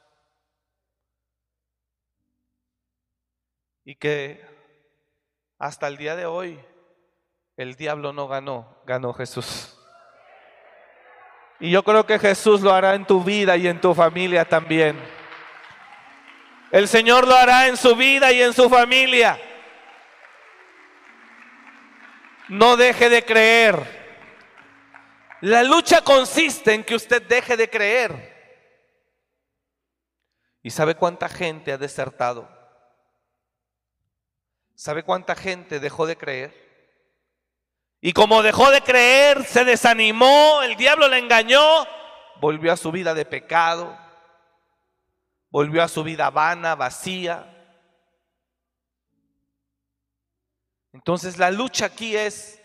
y 3.85 3.94
que 3.96 4.42
hasta 5.59 5.87
el 5.87 5.98
día 5.98 6.16
de 6.16 6.24
hoy 6.24 6.59
el 7.59 7.74
diablo 7.74 8.14
no 8.14 8.27
ganó, 8.27 8.79
ganó 8.87 9.12
Jesús. 9.12 9.79
Y 11.61 11.70
yo 11.70 11.83
creo 11.83 12.07
que 12.07 12.18
Jesús 12.18 12.62
lo 12.62 12.72
hará 12.72 12.94
en 12.94 13.07
tu 13.07 13.22
vida 13.22 13.55
y 13.59 13.68
en 13.68 13.83
tu 13.83 13.92
familia 13.92 14.46
también. 14.48 15.24
El 16.75 16.89
Señor 16.89 17.29
lo 17.29 17.37
hará 17.37 17.69
en 17.69 17.77
su 17.77 17.95
vida 17.95 18.33
y 18.33 18.43
en 18.43 18.53
su 18.53 18.69
familia. 18.69 19.41
No 22.49 22.77
deje 22.77 23.09
de 23.09 23.25
creer. 23.25 23.79
La 25.43 25.63
lucha 25.63 26.03
consiste 26.03 26.75
en 26.75 26.83
que 26.83 26.97
usted 26.97 27.23
deje 27.23 27.57
de 27.57 27.71
creer. 27.71 28.35
¿Y 30.65 30.71
sabe 30.71 30.97
cuánta 30.97 31.29
gente 31.29 31.71
ha 31.71 31.79
desertado? 31.79 32.51
¿Sabe 34.75 35.05
cuánta 35.05 35.37
gente 35.37 35.79
dejó 35.79 36.07
de 36.07 36.17
creer? 36.17 36.91
Y 38.01 38.13
como 38.13 38.43
dejó 38.43 38.73
de 38.73 38.81
creer, 38.81 39.45
se 39.45 39.65
desanimó, 39.65 40.61
el 40.65 40.75
diablo 40.75 41.07
le 41.07 41.19
engañó, 41.19 41.87
volvió 42.41 42.73
a 42.73 42.77
su 42.77 42.91
vida 42.91 43.15
de 43.15 43.25
pecado, 43.25 43.97
volvió 45.55 45.85
a 45.85 45.88
su 45.88 46.03
vida 46.03 46.31
vana, 46.31 46.75
vacía. 46.75 47.49
Entonces 50.93 51.38
la 51.38 51.53
lucha 51.53 51.87
aquí 51.87 52.17
es 52.17 52.61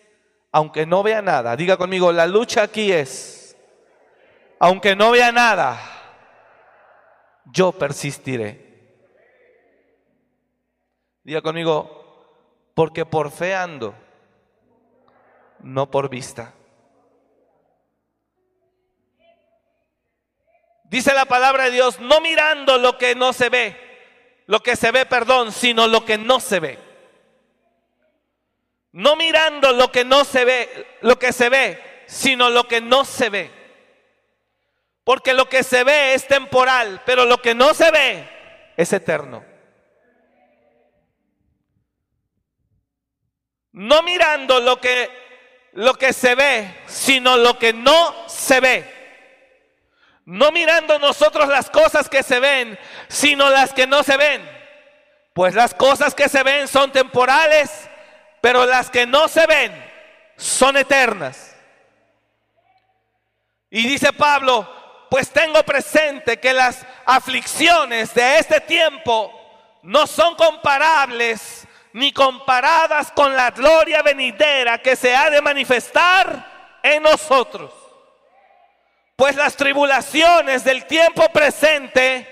aunque 0.51 0.87
no 0.87 1.03
vea 1.03 1.21
nada, 1.21 1.55
diga 1.55 1.77
conmigo, 1.77 2.11
la 2.11 2.25
lucha 2.25 2.63
aquí 2.63 2.91
es, 2.91 3.55
aunque 4.57 4.95
no 4.95 5.11
vea 5.11 5.31
nada, 5.31 5.79
yo 7.45 7.71
persistiré. 7.71 8.67
Diga 11.23 11.43
conmigo, 11.43 12.71
porque 12.73 13.05
por 13.05 13.29
fe 13.29 13.53
ando, 13.53 13.93
no 15.59 15.91
por 15.91 16.09
vista. 16.09 16.55
Dice 20.89 21.13
la 21.13 21.25
palabra 21.25 21.65
de 21.65 21.71
Dios, 21.71 21.99
no 21.99 22.19
mirando 22.19 22.79
lo 22.79 22.97
que 22.97 23.13
no 23.13 23.31
se 23.31 23.49
ve, 23.49 23.75
lo 24.47 24.61
que 24.61 24.75
se 24.75 24.91
ve, 24.91 25.05
perdón, 25.05 25.51
sino 25.51 25.87
lo 25.87 26.03
que 26.03 26.17
no 26.17 26.39
se 26.39 26.59
ve. 26.59 26.79
No 28.91 29.15
mirando 29.15 29.71
lo 29.71 29.91
que 29.91 30.03
no 30.03 30.25
se 30.25 30.45
ve, 30.45 30.97
lo 31.01 31.19
que 31.19 31.31
se 31.31 31.49
ve, 31.49 32.03
sino 32.07 32.49
lo 32.49 32.67
que 32.67 32.81
no 32.81 33.05
se 33.05 33.29
ve. 33.29 33.51
Porque 35.03 35.33
lo 35.35 35.47
que 35.47 35.61
se 35.61 35.83
ve 35.83 36.15
es 36.15 36.27
temporal, 36.27 37.03
pero 37.05 37.25
lo 37.25 37.39
que 37.39 37.53
no 37.53 37.75
se 37.75 37.91
ve 37.91 38.27
es 38.75 38.91
eterno. 38.91 39.45
No 43.73 44.01
mirando 44.01 44.59
lo 44.59 44.81
que 44.81 45.09
lo 45.73 45.93
que 45.93 46.13
se 46.13 46.33
ve, 46.33 46.81
sino 46.87 47.37
lo 47.37 47.59
que 47.59 47.73
no 47.73 48.27
se 48.27 48.59
ve. 48.59 48.98
No 50.25 50.51
mirando 50.51 50.99
nosotros 50.99 51.47
las 51.47 51.69
cosas 51.69 52.07
que 52.09 52.23
se 52.23 52.39
ven, 52.39 52.77
sino 53.07 53.49
las 53.49 53.73
que 53.73 53.87
no 53.87 54.03
se 54.03 54.17
ven. 54.17 54.47
Pues 55.33 55.55
las 55.55 55.73
cosas 55.73 56.13
que 56.13 56.29
se 56.29 56.43
ven 56.43 56.67
son 56.67 56.91
temporales 56.91 57.89
pero 58.41 58.65
las 58.65 58.89
que 58.89 59.05
no 59.05 59.27
se 59.27 59.45
ven 59.45 59.85
son 60.37 60.77
eternas. 60.77 61.55
Y 63.69 63.87
dice 63.87 64.13
Pablo, 64.13 64.67
pues 65.09 65.29
tengo 65.31 65.61
presente 65.63 66.39
que 66.39 66.53
las 66.53 66.85
aflicciones 67.05 68.13
de 68.13 68.39
este 68.39 68.61
tiempo 68.61 69.33
no 69.83 70.07
son 70.07 70.35
comparables 70.35 71.67
ni 71.93 72.11
comparadas 72.11 73.11
con 73.11 73.35
la 73.35 73.51
gloria 73.51 74.01
venidera 74.01 74.77
que 74.77 74.95
se 74.95 75.15
ha 75.15 75.29
de 75.29 75.41
manifestar 75.41 76.79
en 76.83 77.03
nosotros. 77.03 77.73
Pues 79.19 79.35
las 79.35 79.57
tribulaciones 79.57 80.63
del 80.63 80.85
tiempo 80.85 81.27
presente 81.33 82.25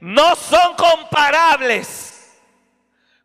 no 0.00 0.34
son 0.34 0.74
comparables 0.76 2.40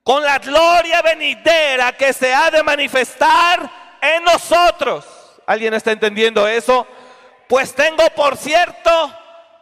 con 0.03 0.21
la 0.21 0.39
gloria 0.39 1.01
venidera 1.01 1.93
que 1.93 2.11
se 2.11 2.33
ha 2.33 2.51
de 2.51 2.61
manifestar 2.63 3.97
en 4.01 4.25
nosotros. 4.25 5.05
¿Alguien 5.45 5.73
está 5.73 5.93
entendiendo 5.93 6.45
eso? 6.49 6.85
Pues 7.47 7.73
tengo 7.73 8.09
por 8.09 8.35
cierto 8.35 8.91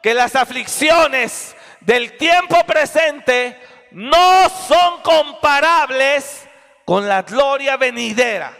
que 0.02 0.16
las 0.16 0.36
aflicciones 0.36 1.56
del 1.82 2.18
tiempo 2.18 2.66
presente 2.66 3.62
no 3.92 4.50
son 4.50 5.04
comparables 5.04 6.50
con 6.84 7.08
la 7.08 7.22
gloria 7.22 7.78
venidera. 7.78 8.58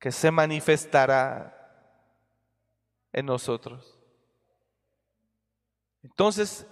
que 0.00 0.12
se 0.12 0.30
manifestará 0.30 1.57
en 3.12 3.26
nosotros. 3.26 3.98
Entonces, 6.02 6.66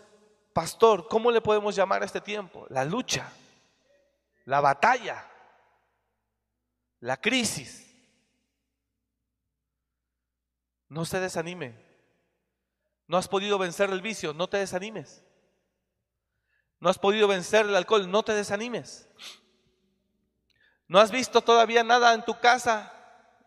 pastor, 0.53 1.09
¿cómo 1.09 1.31
le 1.31 1.41
podemos 1.41 1.75
llamar 1.75 2.03
a 2.03 2.07
este 2.07 2.21
tiempo? 2.21 2.67
La 2.71 2.85
lucha, 2.85 3.31
la 4.45 4.61
batalla, 4.61 5.31
la 7.01 7.17
crisis. 7.17 7.83
No 10.89 11.05
se 11.05 11.21
desanime. 11.21 11.85
No 13.09 13.17
has 13.17 13.29
podido 13.29 13.59
vencer 13.59 13.91
el 13.91 14.01
vicio, 14.01 14.33
no 14.33 14.49
te 14.49 14.59
desanimes. 14.59 15.23
No 16.81 16.89
has 16.89 16.99
podido 16.99 17.29
vencer 17.29 17.67
el 17.67 17.77
alcohol, 17.77 18.11
no 18.11 18.23
te 18.23 18.33
desanimes. 18.33 19.09
No 20.89 21.01
has 21.01 21.11
visto 21.11 21.41
todavía 21.41 21.83
nada 21.83 22.15
en 22.15 22.25
tu 22.25 22.39
casa 22.39 22.93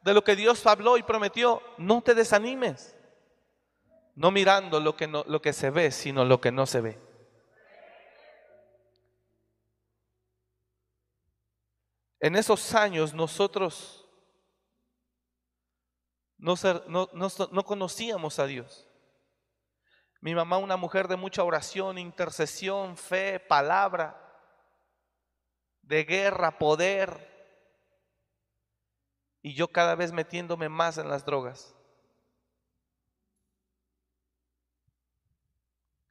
de 0.01 0.13
lo 0.13 0.23
que 0.23 0.35
Dios 0.35 0.65
habló 0.65 0.97
y 0.97 1.03
prometió, 1.03 1.61
no 1.77 2.01
te 2.01 2.15
desanimes. 2.15 2.95
No 4.15 4.31
mirando 4.31 4.79
lo 4.79 4.95
que, 4.95 5.07
no, 5.07 5.23
lo 5.27 5.41
que 5.41 5.53
se 5.53 5.69
ve, 5.69 5.91
sino 5.91 6.25
lo 6.25 6.41
que 6.41 6.51
no 6.51 6.65
se 6.65 6.81
ve. 6.81 6.99
En 12.19 12.35
esos 12.35 12.75
años 12.75 13.13
nosotros 13.13 14.05
no, 16.37 16.55
no, 16.87 17.09
no 17.51 17.63
conocíamos 17.63 18.39
a 18.39 18.45
Dios. 18.45 18.89
Mi 20.21 20.35
mamá, 20.35 20.57
una 20.57 20.75
mujer 20.75 21.07
de 21.07 21.15
mucha 21.15 21.43
oración, 21.43 21.97
intercesión, 21.97 22.97
fe, 22.97 23.39
palabra, 23.39 24.21
de 25.81 26.03
guerra, 26.03 26.57
poder. 26.57 27.38
Y 29.41 29.53
yo 29.53 29.69
cada 29.69 29.95
vez 29.95 30.11
metiéndome 30.11 30.69
más 30.69 30.97
en 30.97 31.09
las 31.09 31.25
drogas. 31.25 31.75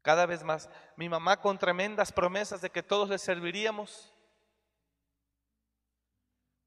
Cada 0.02 0.26
vez 0.26 0.42
más. 0.42 0.70
Mi 0.96 1.08
mamá 1.08 1.40
con 1.40 1.58
tremendas 1.58 2.12
promesas 2.12 2.60
de 2.60 2.70
que 2.70 2.82
todos 2.82 3.08
le 3.08 3.18
serviríamos. 3.18 4.14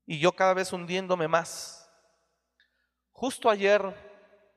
Y 0.05 0.19
yo 0.19 0.33
cada 0.33 0.53
vez 0.53 0.71
hundiéndome 0.71 1.27
más. 1.27 1.89
Justo 3.11 3.49
ayer 3.49 3.95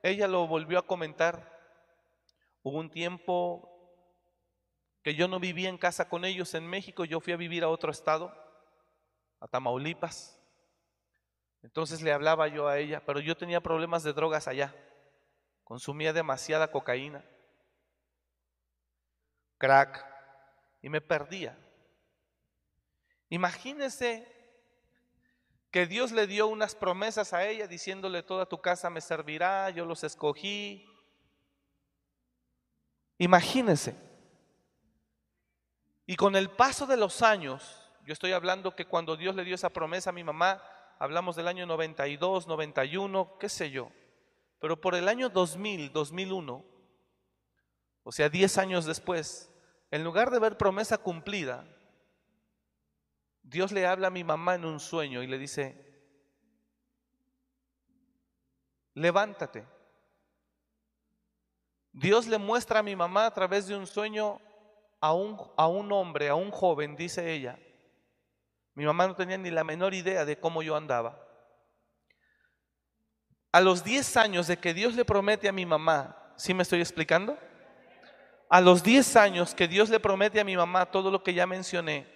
ella 0.03 0.29
lo 0.29 0.47
volvió 0.47 0.79
a 0.79 0.87
comentar. 0.87 1.51
Hubo 2.63 2.79
un 2.79 2.91
tiempo 2.91 3.71
que 5.03 5.15
yo 5.15 5.29
no 5.29 5.39
vivía 5.41 5.69
en 5.69 5.79
casa 5.79 6.09
con 6.09 6.25
ellos 6.25 6.55
en 6.55 6.67
México, 6.67 7.05
yo 7.05 7.21
fui 7.21 7.33
a 7.35 7.39
vivir 7.39 7.63
a 7.63 7.69
otro 7.69 7.91
estado, 7.91 8.35
a 9.39 9.47
Tamaulipas. 9.47 10.39
Entonces 11.65 12.03
le 12.03 12.13
hablaba 12.13 12.47
yo 12.47 12.69
a 12.69 12.79
ella, 12.79 13.03
pero 13.05 13.19
yo 13.19 13.37
tenía 13.37 13.61
problemas 13.61 14.05
de 14.05 14.13
drogas 14.13 14.47
allá. 14.47 14.73
Consumía 15.65 16.13
demasiada 16.13 16.71
cocaína, 16.71 17.25
crack, 19.59 20.07
y 20.83 20.91
me 20.91 21.01
perdía. 21.01 21.59
Imagínese 23.31 24.31
que 25.71 25.87
Dios 25.87 26.13
le 26.13 26.27
dio 26.27 26.47
unas 26.47 26.75
promesas 26.75 27.33
a 27.33 27.45
ella 27.47 27.67
diciéndole 27.67 28.23
toda 28.23 28.47
tu 28.47 28.61
casa 28.61 28.91
me 28.91 29.01
servirá, 29.01 29.71
yo 29.71 29.87
los 29.87 30.05
escogí, 30.05 30.87
Imagínense. 33.17 33.95
Y 36.07 36.17
con 36.17 36.37
el 36.37 36.51
paso 36.51 36.87
de 36.87 36.97
los 36.97 37.23
años, 37.23 37.81
yo 38.05 38.13
estoy 38.13 38.33
hablando 38.33 38.75
que 38.75 38.87
cuando 38.87 39.17
Dios 39.17 39.35
le 39.35 39.45
dio 39.45 39.55
esa 39.55 39.71
promesa 39.71 40.11
a 40.11 40.13
mi 40.13 40.25
mamá, 40.25 40.63
hablamos 40.99 41.37
del 41.37 41.49
año 41.49 41.67
92, 41.67 42.47
91, 42.47 43.39
qué 43.39 43.49
sé 43.49 43.71
yo. 43.71 43.91
Pero 44.59 44.81
por 44.81 44.95
el 44.95 45.09
año 45.09 45.29
2000, 45.29 45.93
2001, 45.93 46.65
o 48.03 48.13
sea, 48.13 48.29
10 48.29 48.59
años 48.59 48.85
después, 48.85 49.51
en 49.91 50.05
lugar 50.05 50.31
de 50.31 50.39
ver 50.39 50.57
promesa 50.57 50.99
cumplida, 50.99 51.67
Dios 53.43 53.73
le 53.73 53.87
habla 53.87 54.09
a 54.09 54.11
mi 54.11 54.25
mamá 54.25 54.55
en 54.55 54.65
un 54.65 54.81
sueño 54.81 55.23
y 55.23 55.27
le 55.27 55.39
dice, 55.39 55.85
levántate, 58.95 59.67
Dios 61.93 62.27
le 62.27 62.39
muestra 62.39 62.81
a 62.81 62.83
mi 62.83 62.97
mamá 62.97 63.27
a 63.27 63.35
través 63.35 63.67
de 63.67 63.77
un 63.77 63.87
sueño 63.87 64.41
a 65.01 65.13
un, 65.13 65.39
a 65.57 65.69
un 65.69 65.93
hombre, 65.93 66.29
a 66.29 66.35
un 66.35 66.51
joven, 66.51 66.97
dice 66.97 67.33
ella. 67.33 67.59
Mi 68.75 68.85
mamá 68.85 69.07
no 69.07 69.15
tenía 69.15 69.39
ni 69.39 69.51
la 69.51 69.65
menor 69.65 69.95
idea 69.95 70.25
de 70.25 70.39
cómo 70.39 70.63
yo 70.63 70.77
andaba. 70.77 71.21
A 73.53 73.61
los 73.61 73.85
10 73.85 74.17
años 74.17 74.47
de 74.49 74.57
que 74.57 74.75
Dios 74.75 74.95
le 74.95 75.05
promete 75.05 75.49
a 75.49 75.53
mi 75.53 75.65
mamá, 75.65 76.33
¿sí 76.37 76.55
me 76.55 76.65
estoy 76.65 76.81
explicando? 76.81 77.39
A 78.51 78.61
los 78.61 78.83
10 78.83 79.17
años 79.17 79.55
que 79.55 79.69
Dios 79.69 79.91
le 79.91 80.01
promete 80.01 80.41
a 80.41 80.45
mi 80.45 80.57
mamá 80.57 80.87
todo 80.87 81.11
lo 81.11 81.23
que 81.23 81.35
ya 81.35 81.47
mencioné 81.47 82.13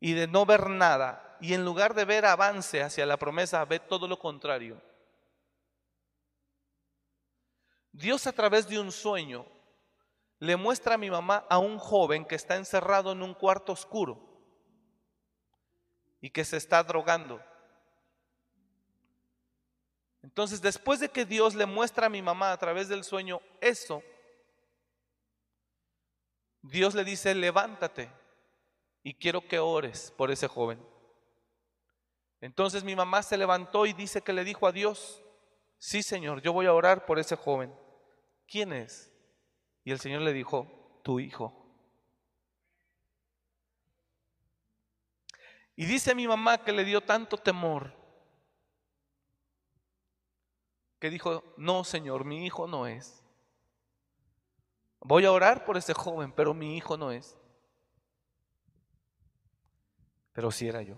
y 0.00 0.14
de 0.14 0.26
no 0.26 0.44
ver 0.44 0.68
nada, 0.68 1.36
y 1.40 1.54
en 1.54 1.64
lugar 1.64 1.94
de 1.94 2.04
ver 2.04 2.26
avance 2.26 2.82
hacia 2.82 3.06
la 3.06 3.16
promesa, 3.16 3.64
ve 3.64 3.78
todo 3.78 4.08
lo 4.08 4.18
contrario. 4.18 4.82
Dios 7.92 8.26
a 8.26 8.32
través 8.32 8.66
de 8.66 8.80
un 8.80 8.90
sueño 8.90 9.46
le 10.40 10.56
muestra 10.56 10.96
a 10.96 10.98
mi 10.98 11.08
mamá 11.08 11.46
a 11.48 11.58
un 11.58 11.78
joven 11.78 12.24
que 12.24 12.34
está 12.34 12.56
encerrado 12.56 13.12
en 13.12 13.22
un 13.22 13.34
cuarto 13.34 13.70
oscuro 13.70 14.31
y 16.22 16.30
que 16.30 16.42
se 16.42 16.56
está 16.56 16.82
drogando. 16.82 17.44
Entonces, 20.22 20.62
después 20.62 21.00
de 21.00 21.10
que 21.10 21.26
Dios 21.26 21.54
le 21.54 21.66
muestra 21.66 22.06
a 22.06 22.10
mi 22.10 22.22
mamá 22.22 22.52
a 22.52 22.56
través 22.56 22.88
del 22.88 23.04
sueño 23.04 23.42
eso, 23.60 24.02
Dios 26.62 26.94
le 26.94 27.04
dice, 27.04 27.34
levántate 27.34 28.10
y 29.02 29.12
quiero 29.12 29.46
que 29.46 29.58
ores 29.58 30.10
por 30.16 30.30
ese 30.30 30.48
joven. 30.48 30.82
Entonces 32.40 32.82
mi 32.82 32.96
mamá 32.96 33.22
se 33.22 33.36
levantó 33.36 33.84
y 33.84 33.92
dice 33.92 34.22
que 34.22 34.32
le 34.32 34.44
dijo 34.44 34.66
a 34.66 34.72
Dios, 34.72 35.22
sí 35.76 36.02
Señor, 36.02 36.40
yo 36.40 36.54
voy 36.54 36.64
a 36.64 36.72
orar 36.72 37.04
por 37.04 37.18
ese 37.18 37.36
joven. 37.36 37.74
¿quién 38.52 38.74
es? 38.74 39.10
Y 39.82 39.92
el 39.92 39.98
Señor 39.98 40.20
le 40.20 40.34
dijo, 40.34 41.00
tu 41.02 41.18
hijo. 41.18 41.61
Y 45.76 45.86
dice 45.86 46.14
mi 46.14 46.26
mamá 46.28 46.58
que 46.58 46.72
le 46.72 46.84
dio 46.84 47.00
tanto 47.00 47.36
temor 47.36 48.02
que 51.02 51.10
dijo, 51.10 51.42
no, 51.56 51.82
Señor, 51.82 52.24
mi 52.24 52.46
hijo 52.46 52.68
no 52.68 52.86
es. 52.86 53.24
Voy 55.00 55.24
a 55.24 55.32
orar 55.32 55.64
por 55.64 55.76
ese 55.76 55.94
joven, 55.94 56.30
pero 56.30 56.54
mi 56.54 56.76
hijo 56.76 56.96
no 56.96 57.10
es. 57.10 57.36
Pero 60.32 60.52
si 60.52 60.68
era 60.68 60.80
yo. 60.80 60.96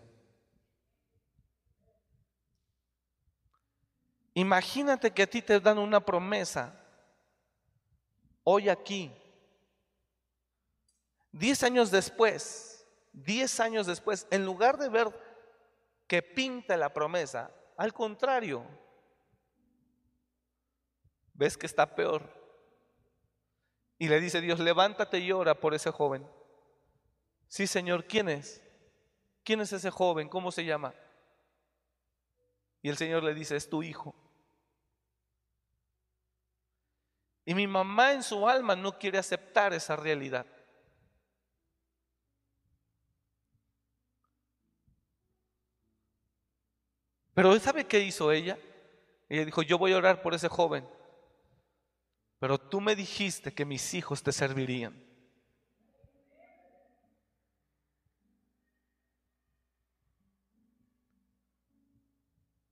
Imagínate 4.34 5.10
que 5.10 5.22
a 5.22 5.26
ti 5.26 5.40
te 5.40 5.58
dan 5.58 5.78
una 5.78 6.04
promesa 6.04 6.78
hoy 8.42 8.68
aquí, 8.68 9.10
diez 11.32 11.62
años 11.62 11.90
después, 11.90 12.73
diez 13.14 13.60
años 13.60 13.86
después, 13.86 14.26
en 14.30 14.44
lugar 14.44 14.76
de 14.76 14.88
ver 14.88 15.08
que 16.06 16.22
pinta 16.22 16.76
la 16.76 16.92
promesa, 16.92 17.50
al 17.76 17.92
contrario, 17.94 18.64
ves 21.32 21.56
que 21.56 21.66
está 21.66 21.94
peor. 21.94 22.22
Y 23.98 24.08
le 24.08 24.20
dice 24.20 24.40
Dios, 24.40 24.58
levántate 24.58 25.18
y 25.20 25.32
ora 25.32 25.54
por 25.54 25.74
ese 25.74 25.90
joven. 25.90 26.28
Sí, 27.48 27.66
Señor, 27.66 28.06
¿quién 28.06 28.28
es? 28.28 28.62
¿Quién 29.44 29.60
es 29.60 29.72
ese 29.72 29.90
joven? 29.90 30.28
¿Cómo 30.28 30.50
se 30.50 30.64
llama? 30.64 30.94
Y 32.82 32.88
el 32.88 32.96
Señor 32.96 33.22
le 33.22 33.34
dice, 33.34 33.56
es 33.56 33.70
tu 33.70 33.82
hijo. 33.82 34.14
Y 37.46 37.54
mi 37.54 37.66
mamá 37.66 38.12
en 38.12 38.22
su 38.22 38.48
alma 38.48 38.74
no 38.74 38.98
quiere 38.98 39.18
aceptar 39.18 39.72
esa 39.72 39.96
realidad. 39.96 40.46
Pero 47.34 47.58
¿sabe 47.58 47.84
qué 47.84 48.00
hizo 48.00 48.30
ella? 48.30 48.58
Ella 49.28 49.44
dijo, 49.44 49.62
yo 49.62 49.78
voy 49.78 49.92
a 49.92 49.96
orar 49.96 50.22
por 50.22 50.34
ese 50.34 50.48
joven. 50.48 50.88
Pero 52.38 52.58
tú 52.58 52.80
me 52.80 52.94
dijiste 52.94 53.52
que 53.52 53.64
mis 53.64 53.94
hijos 53.94 54.22
te 54.22 54.32
servirían. 54.32 55.02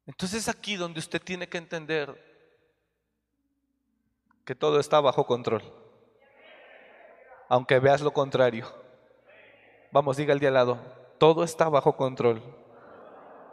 Entonces 0.06 0.48
aquí 0.48 0.76
donde 0.76 1.00
usted 1.00 1.22
tiene 1.22 1.48
que 1.48 1.58
entender 1.58 2.30
que 4.44 4.54
todo 4.54 4.78
está 4.78 5.00
bajo 5.00 5.26
control. 5.26 5.62
Aunque 7.48 7.78
veas 7.78 8.00
lo 8.00 8.12
contrario. 8.12 8.66
Vamos, 9.90 10.16
diga 10.16 10.32
el 10.32 10.40
de 10.40 10.48
al 10.48 10.54
lado, 10.54 10.78
todo 11.18 11.44
está 11.44 11.68
bajo 11.68 11.96
control. 11.96 12.61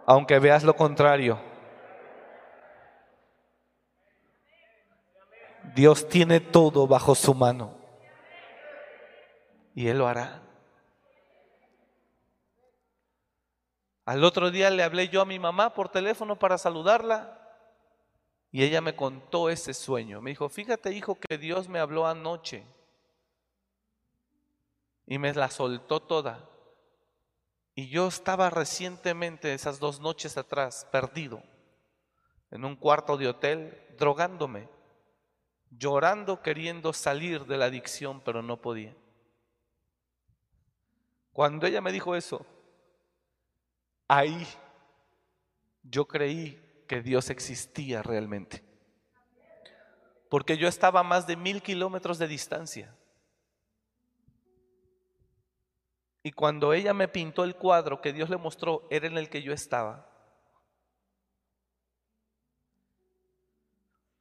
Aunque 0.10 0.40
veas 0.40 0.64
lo 0.64 0.76
contrario. 0.76 1.40
Dios 5.76 6.10
tiene 6.10 6.40
todo 6.40 6.88
bajo 6.88 7.14
su 7.14 7.36
mano 7.36 7.78
y 9.76 9.88
Él 9.88 10.00
lo 10.00 10.08
hará. 10.08 10.42
Al 14.06 14.24
otro 14.24 14.50
día 14.50 14.72
le 14.72 14.82
hablé 14.82 15.10
yo 15.10 15.22
a 15.22 15.26
mi 15.26 15.38
mamá 15.38 15.76
por 15.76 15.90
teléfono 15.90 16.40
para 16.40 16.58
saludarla 16.58 17.40
y 18.52 18.64
ella 18.64 18.82
me 18.82 18.96
contó 18.96 19.52
ese 19.52 19.76
sueño. 19.76 20.22
Me 20.22 20.32
dijo, 20.32 20.50
fíjate 20.50 20.92
hijo 20.92 21.20
que 21.20 21.38
Dios 21.38 21.70
me 21.70 21.78
habló 21.78 22.08
anoche 22.08 22.64
y 25.06 25.20
me 25.20 25.32
la 25.36 25.52
soltó 25.52 26.00
toda. 26.00 26.50
Y 27.80 27.88
yo 27.88 28.10
estaba 28.10 28.50
recientemente, 28.50 29.54
esas 29.54 29.80
dos 29.80 30.02
noches 30.02 30.36
atrás, 30.36 30.86
perdido, 30.92 31.42
en 32.52 32.66
un 32.66 32.76
cuarto 32.76 33.16
de 33.16 33.30
hotel, 33.30 33.82
drogándome, 33.98 34.68
llorando, 35.70 36.42
queriendo 36.42 36.92
salir 36.92 37.46
de 37.46 37.56
la 37.56 37.68
adicción, 37.68 38.20
pero 38.20 38.42
no 38.42 38.60
podía. 38.60 38.94
Cuando 41.32 41.68
ella 41.68 41.80
me 41.80 41.94
dijo 41.94 42.18
eso, 42.18 42.46
ahí 44.10 44.46
yo 45.82 46.06
creí 46.06 46.62
que 46.86 47.02
Dios 47.02 47.30
existía 47.30 48.04
realmente. 48.04 48.62
Porque 50.30 50.58
yo 50.58 50.68
estaba 50.68 51.00
a 51.00 51.04
más 51.04 51.28
de 51.28 51.38
mil 51.38 51.62
kilómetros 51.62 52.18
de 52.18 52.28
distancia. 52.28 52.94
Y 56.24 56.32
cuando 56.32 56.74
ella 56.74 56.94
me 56.94 57.08
pintó 57.08 57.44
el 57.44 57.56
cuadro 57.56 58.02
que 58.02 58.14
Dios 58.14 58.30
le 58.30 58.38
mostró, 58.38 58.88
era 58.90 59.08
en 59.08 59.18
el 59.18 59.30
que 59.30 59.42
yo 59.42 59.54
estaba. 59.54 60.06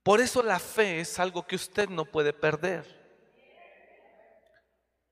Por 0.02 0.20
eso 0.20 0.42
la 0.42 0.58
fe 0.58 1.00
es 1.00 1.18
algo 1.18 1.46
que 1.46 1.56
usted 1.56 1.88
no 1.88 2.04
puede 2.04 2.32
perder. 2.32 2.96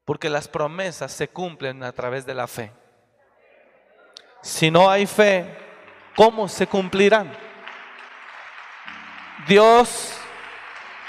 Porque 0.05 0.31
las 0.31 0.47
promesas 0.49 1.13
se 1.13 1.29
cumplen 1.29 1.83
a 1.83 1.93
través 1.93 2.25
de 2.25 2.35
la 2.35 2.47
fe. 2.47 2.73
Si 4.41 4.71
no 4.71 4.89
hay 4.89 5.07
fe, 5.07 5.55
¿cómo 6.15 6.49
se 6.49 6.69
cumplirán? 6.69 7.37
Dios 9.49 10.17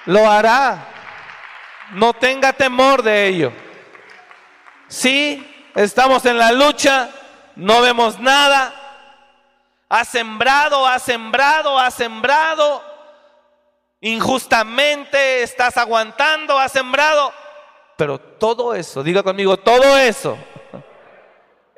lo 0.06 0.28
hará. 0.30 0.88
No 1.92 2.14
tenga 2.14 2.52
temor 2.52 3.04
de 3.04 3.28
ello. 3.28 3.54
Sí, 4.88 5.57
estamos 5.78 6.26
en 6.26 6.38
la 6.38 6.52
lucha, 6.52 7.10
no 7.56 7.82
vemos 7.82 8.20
nada. 8.20 8.74
Ha 9.90 10.04
sembrado, 10.04 10.86
ha 10.86 11.00
sembrado, 11.00 11.80
ha 11.80 11.90
sembrado. 11.92 12.84
Injustamente 14.02 15.44
estás 15.44 15.78
aguantando, 15.78 16.58
ha 16.60 16.68
sembrado. 16.68 17.32
Pero 17.96 18.20
todo 18.20 18.76
eso, 18.76 19.02
diga 19.04 19.24
conmigo, 19.24 19.58
todo 19.58 19.98
eso, 19.98 20.38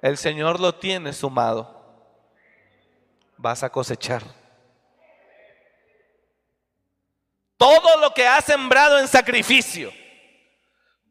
el 0.01 0.17
Señor 0.17 0.59
lo 0.59 0.75
tiene 0.75 1.13
sumado. 1.13 1.77
Vas 3.37 3.63
a 3.63 3.69
cosechar. 3.69 4.23
Todo 7.57 7.99
lo 7.99 8.13
que 8.13 8.25
has 8.25 8.45
sembrado 8.45 8.99
en 8.99 9.07
sacrificio, 9.07 9.91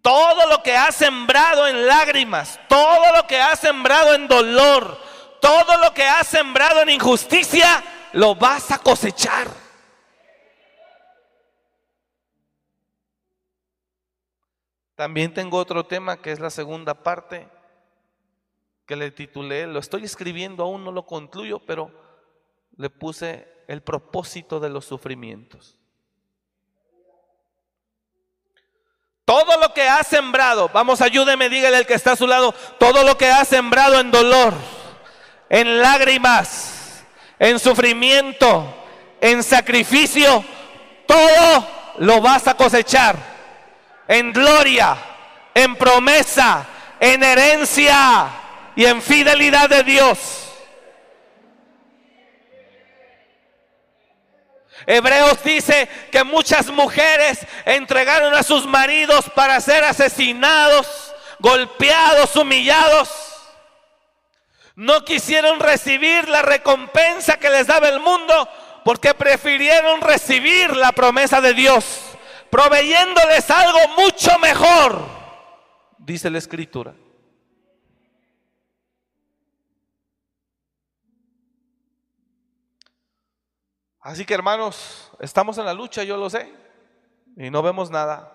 todo 0.02 0.48
lo 0.48 0.62
que 0.62 0.76
has 0.76 0.94
sembrado 0.94 1.66
en 1.66 1.86
lágrimas, 1.86 2.58
todo 2.68 3.16
lo 3.16 3.26
que 3.26 3.40
has 3.40 3.58
sembrado 3.58 4.14
en 4.14 4.28
dolor, 4.28 4.98
todo 5.40 5.76
lo 5.78 5.92
que 5.92 6.04
has 6.04 6.26
sembrado 6.26 6.82
en 6.82 6.90
injusticia, 6.90 7.82
lo 8.12 8.34
vas 8.34 8.70
a 8.70 8.78
cosechar. 8.78 9.48
También 14.94 15.32
tengo 15.32 15.58
otro 15.58 15.86
tema 15.86 16.20
que 16.20 16.32
es 16.32 16.40
la 16.40 16.50
segunda 16.50 16.92
parte 17.02 17.48
que 18.84 18.96
le 18.96 19.10
titulé, 19.10 19.66
lo 19.66 19.78
estoy 19.78 20.04
escribiendo, 20.04 20.64
aún 20.64 20.82
no 20.82 20.90
lo 20.90 21.06
concluyo, 21.06 21.60
pero 21.60 21.92
le 22.76 22.90
puse 22.90 23.46
el 23.68 23.82
propósito 23.82 24.58
de 24.58 24.70
los 24.70 24.86
sufrimientos. 24.86 25.78
Todo 29.28 29.58
lo 29.58 29.74
que 29.74 29.86
ha 29.86 30.02
sembrado, 30.04 30.70
vamos, 30.72 31.02
ayúdeme, 31.02 31.50
dígale 31.50 31.76
al 31.76 31.86
que 31.86 31.92
está 31.92 32.12
a 32.12 32.16
su 32.16 32.26
lado, 32.26 32.54
todo 32.78 33.04
lo 33.04 33.18
que 33.18 33.30
ha 33.30 33.44
sembrado 33.44 34.00
en 34.00 34.10
dolor, 34.10 34.54
en 35.50 35.82
lágrimas, 35.82 37.04
en 37.38 37.58
sufrimiento, 37.58 38.64
en 39.20 39.42
sacrificio, 39.42 40.42
todo 41.06 41.68
lo 41.98 42.22
vas 42.22 42.48
a 42.48 42.54
cosechar 42.54 43.16
en 44.08 44.32
gloria, 44.32 44.96
en 45.52 45.76
promesa, 45.76 46.66
en 46.98 47.22
herencia 47.22 48.28
y 48.76 48.86
en 48.86 49.02
fidelidad 49.02 49.68
de 49.68 49.82
Dios. 49.82 50.47
Hebreos 54.90 55.42
dice 55.44 55.88
que 56.10 56.24
muchas 56.24 56.68
mujeres 56.70 57.46
entregaron 57.64 58.34
a 58.34 58.42
sus 58.42 58.66
maridos 58.66 59.30
para 59.34 59.60
ser 59.60 59.84
asesinados, 59.84 61.14
golpeados, 61.38 62.34
humillados. 62.34 63.10
No 64.74 65.04
quisieron 65.04 65.60
recibir 65.60 66.28
la 66.28 66.42
recompensa 66.42 67.38
que 67.38 67.50
les 67.50 67.66
daba 67.66 67.88
el 67.88 68.00
mundo 68.00 68.48
porque 68.84 69.14
prefirieron 69.14 70.00
recibir 70.00 70.74
la 70.76 70.92
promesa 70.92 71.40
de 71.40 71.54
Dios 71.54 71.84
proveyéndoles 72.50 73.50
algo 73.50 73.78
mucho 73.96 74.38
mejor, 74.38 75.06
dice 75.98 76.30
la 76.30 76.38
escritura. 76.38 76.94
Así 84.08 84.24
que 84.24 84.32
hermanos, 84.32 85.12
estamos 85.20 85.58
en 85.58 85.66
la 85.66 85.74
lucha, 85.74 86.02
yo 86.02 86.16
lo 86.16 86.30
sé, 86.30 86.50
y 87.36 87.50
no 87.50 87.60
vemos 87.60 87.90
nada, 87.90 88.32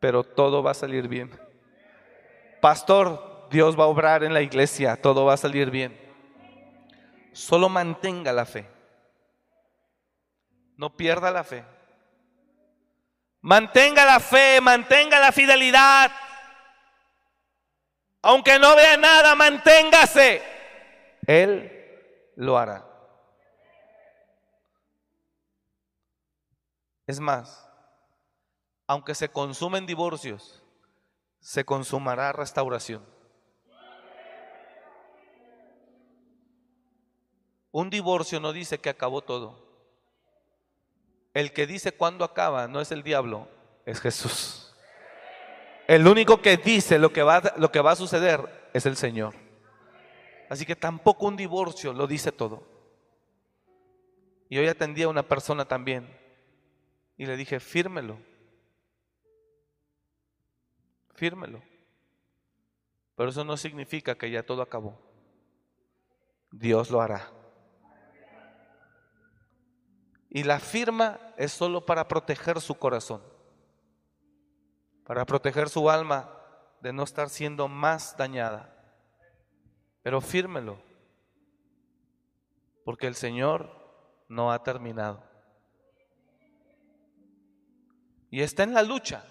pero 0.00 0.24
todo 0.24 0.60
va 0.60 0.72
a 0.72 0.74
salir 0.74 1.06
bien. 1.06 1.30
Pastor, 2.60 3.46
Dios 3.48 3.78
va 3.78 3.84
a 3.84 3.86
obrar 3.86 4.24
en 4.24 4.34
la 4.34 4.42
iglesia, 4.42 5.00
todo 5.00 5.24
va 5.24 5.34
a 5.34 5.36
salir 5.36 5.70
bien. 5.70 5.96
Solo 7.32 7.68
mantenga 7.68 8.32
la 8.32 8.44
fe. 8.44 8.68
No 10.76 10.96
pierda 10.96 11.30
la 11.30 11.44
fe. 11.44 11.64
Mantenga 13.40 14.04
la 14.04 14.18
fe, 14.18 14.60
mantenga 14.60 15.20
la 15.20 15.30
fidelidad. 15.30 16.10
Aunque 18.22 18.58
no 18.58 18.74
vea 18.74 18.96
nada, 18.96 19.36
manténgase. 19.36 20.42
Él 21.24 22.32
lo 22.34 22.58
hará. 22.58 22.87
Es 27.08 27.20
más, 27.20 27.66
aunque 28.86 29.14
se 29.14 29.30
consumen 29.30 29.86
divorcios, 29.86 30.62
se 31.40 31.64
consumará 31.64 32.32
restauración. 32.32 33.02
Un 37.72 37.88
divorcio 37.88 38.40
no 38.40 38.52
dice 38.52 38.78
que 38.78 38.90
acabó 38.90 39.22
todo. 39.22 39.66
El 41.32 41.54
que 41.54 41.66
dice 41.66 41.92
cuándo 41.92 42.26
acaba 42.26 42.68
no 42.68 42.78
es 42.78 42.92
el 42.92 43.02
diablo, 43.02 43.48
es 43.86 44.02
Jesús. 44.02 44.76
El 45.86 46.06
único 46.06 46.42
que 46.42 46.58
dice 46.58 46.98
lo 46.98 47.10
que, 47.10 47.22
va, 47.22 47.54
lo 47.56 47.72
que 47.72 47.80
va 47.80 47.92
a 47.92 47.96
suceder 47.96 48.70
es 48.74 48.84
el 48.84 48.98
Señor. 48.98 49.34
Así 50.50 50.66
que 50.66 50.76
tampoco 50.76 51.26
un 51.26 51.36
divorcio 51.36 51.94
lo 51.94 52.06
dice 52.06 52.32
todo. 52.32 52.62
Y 54.50 54.58
hoy 54.58 54.68
atendí 54.68 55.04
a 55.04 55.08
una 55.08 55.22
persona 55.22 55.64
también 55.64 56.17
y 57.18 57.26
le 57.26 57.36
dije, 57.36 57.58
fírmelo. 57.58 58.16
Fírmelo. 61.14 61.60
Pero 63.16 63.30
eso 63.30 63.42
no 63.42 63.56
significa 63.56 64.16
que 64.16 64.30
ya 64.30 64.44
todo 64.44 64.62
acabó. 64.62 64.96
Dios 66.52 66.90
lo 66.90 67.00
hará. 67.00 67.32
Y 70.30 70.44
la 70.44 70.60
firma 70.60 71.18
es 71.36 71.52
solo 71.52 71.84
para 71.84 72.06
proteger 72.06 72.60
su 72.60 72.76
corazón, 72.76 73.20
para 75.04 75.24
proteger 75.24 75.68
su 75.68 75.90
alma 75.90 76.32
de 76.80 76.92
no 76.92 77.02
estar 77.02 77.30
siendo 77.30 77.66
más 77.66 78.16
dañada. 78.16 78.72
Pero 80.02 80.20
fírmelo, 80.20 80.78
porque 82.84 83.08
el 83.08 83.16
Señor 83.16 83.70
no 84.28 84.52
ha 84.52 84.62
terminado. 84.62 85.27
Y 88.30 88.42
está 88.42 88.62
en 88.62 88.74
la 88.74 88.82
lucha, 88.82 89.24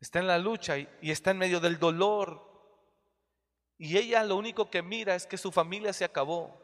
está 0.00 0.18
en 0.18 0.26
la 0.26 0.38
lucha 0.38 0.78
y, 0.78 0.88
está 1.02 1.30
en 1.30 1.38
medio 1.38 1.60
del 1.60 1.78
dolor 1.78 2.50
Y 3.78 3.96
ella 3.96 4.24
lo 4.24 4.36
único 4.36 4.70
que 4.70 4.82
mira 4.82 5.14
es 5.14 5.26
que 5.26 5.36
su 5.36 5.50
familia 5.52 5.92
se 5.92 6.04
acabó. 6.04 6.56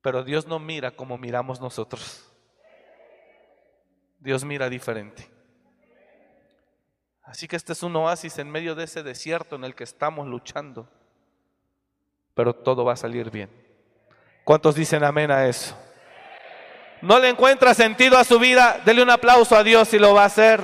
Pero 0.00 0.24
Dios 0.24 0.46
no 0.46 0.58
mira 0.58 0.90
como 0.90 1.16
miramos 1.16 1.60
nosotros. 1.60 2.30
Dios 4.18 4.44
mira 4.44 4.68
diferente. 4.68 5.30
Así 7.22 7.48
que 7.48 7.56
este 7.56 7.72
es 7.72 7.82
un 7.82 7.96
oasis 7.96 8.38
en 8.38 8.50
medio 8.50 8.74
de 8.74 8.84
ese 8.84 9.02
desierto 9.02 9.56
en 9.56 9.64
el 9.64 9.74
que 9.74 9.84
estamos 9.84 10.26
luchando. 10.26 10.88
Pero 12.34 12.54
todo 12.54 12.84
va 12.84 12.94
a 12.94 12.96
salir 12.96 13.30
bien. 13.30 13.50
¿Cuántos 14.44 14.74
dicen 14.74 15.04
amén 15.04 15.30
a 15.30 15.46
eso? 15.46 15.74
No 17.00 17.18
le 17.18 17.28
encuentra 17.28 17.74
sentido 17.74 18.16
a 18.18 18.24
su 18.24 18.38
vida, 18.38 18.80
dele 18.84 19.02
un 19.02 19.10
aplauso 19.10 19.56
a 19.56 19.62
Dios 19.62 19.88
si 19.88 19.98
lo 19.98 20.14
va 20.14 20.22
a 20.22 20.26
hacer. 20.26 20.62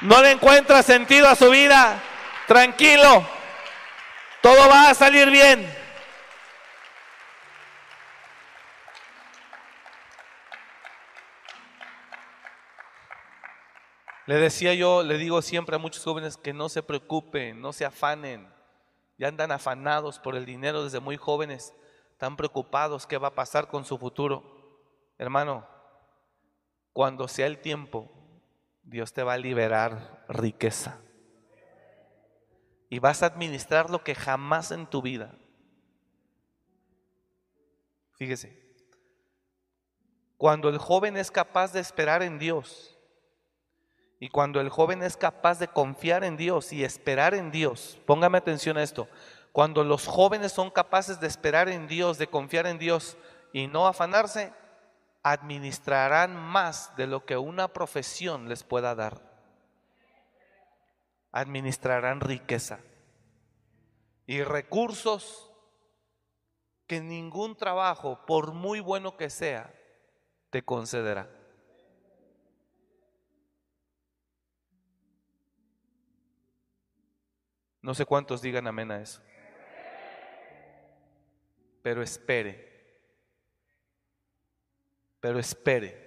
No 0.00 0.22
le 0.22 0.32
encuentra 0.32 0.82
sentido 0.82 1.28
a 1.28 1.34
su 1.34 1.50
vida, 1.50 2.00
tranquilo, 2.46 3.26
todo 4.42 4.68
va 4.68 4.90
a 4.90 4.94
salir 4.94 5.30
bien. 5.30 5.78
Le 14.26 14.34
decía 14.34 14.74
yo, 14.74 15.02
le 15.02 15.16
digo 15.16 15.40
siempre 15.40 15.76
a 15.76 15.78
muchos 15.78 16.04
jóvenes 16.04 16.36
que 16.36 16.52
no 16.52 16.68
se 16.68 16.82
preocupen, 16.82 17.62
no 17.62 17.72
se 17.72 17.86
afanen. 17.86 18.46
Ya 19.16 19.28
andan 19.28 19.50
afanados 19.50 20.18
por 20.18 20.36
el 20.36 20.44
dinero 20.44 20.84
desde 20.84 21.00
muy 21.00 21.16
jóvenes, 21.16 21.74
están 22.12 22.36
preocupados 22.36 23.06
qué 23.06 23.16
va 23.16 23.28
a 23.28 23.34
pasar 23.34 23.68
con 23.68 23.86
su 23.86 23.96
futuro. 23.96 24.57
Hermano, 25.18 25.66
cuando 26.92 27.28
sea 27.28 27.46
el 27.46 27.58
tiempo, 27.58 28.10
Dios 28.82 29.12
te 29.12 29.22
va 29.22 29.34
a 29.34 29.38
liberar 29.38 30.24
riqueza. 30.28 31.00
Y 32.88 33.00
vas 33.00 33.22
a 33.22 33.26
administrar 33.26 33.90
lo 33.90 34.02
que 34.02 34.14
jamás 34.14 34.70
en 34.70 34.86
tu 34.86 35.02
vida. 35.02 35.34
Fíjese, 38.14 38.58
cuando 40.36 40.68
el 40.68 40.78
joven 40.78 41.16
es 41.16 41.30
capaz 41.30 41.72
de 41.72 41.80
esperar 41.80 42.22
en 42.22 42.38
Dios, 42.38 42.96
y 44.20 44.28
cuando 44.28 44.60
el 44.60 44.68
joven 44.68 45.02
es 45.02 45.16
capaz 45.16 45.58
de 45.58 45.68
confiar 45.68 46.24
en 46.24 46.36
Dios 46.36 46.72
y 46.72 46.82
esperar 46.82 47.34
en 47.34 47.50
Dios, 47.50 47.98
póngame 48.06 48.38
atención 48.38 48.76
a 48.76 48.82
esto, 48.82 49.08
cuando 49.52 49.84
los 49.84 50.06
jóvenes 50.06 50.52
son 50.52 50.70
capaces 50.70 51.20
de 51.20 51.26
esperar 51.26 51.68
en 51.68 51.86
Dios, 51.86 52.18
de 52.18 52.28
confiar 52.28 52.66
en 52.66 52.78
Dios 52.78 53.16
y 53.52 53.66
no 53.66 53.86
afanarse, 53.86 54.52
administrarán 55.32 56.36
más 56.36 56.94
de 56.96 57.06
lo 57.06 57.24
que 57.24 57.36
una 57.36 57.68
profesión 57.68 58.48
les 58.48 58.62
pueda 58.62 58.94
dar. 58.94 59.20
Administrarán 61.32 62.20
riqueza 62.20 62.80
y 64.26 64.42
recursos 64.42 65.50
que 66.86 67.00
ningún 67.00 67.56
trabajo, 67.56 68.24
por 68.26 68.52
muy 68.52 68.80
bueno 68.80 69.16
que 69.16 69.30
sea, 69.30 69.74
te 70.50 70.62
concederá. 70.62 71.28
No 77.82 77.94
sé 77.94 78.04
cuántos 78.04 78.42
digan 78.42 78.66
amén 78.66 78.90
a 78.90 79.00
eso. 79.00 79.22
Pero 81.82 82.02
espere. 82.02 82.67
Pero 85.20 85.38
espere. 85.38 86.06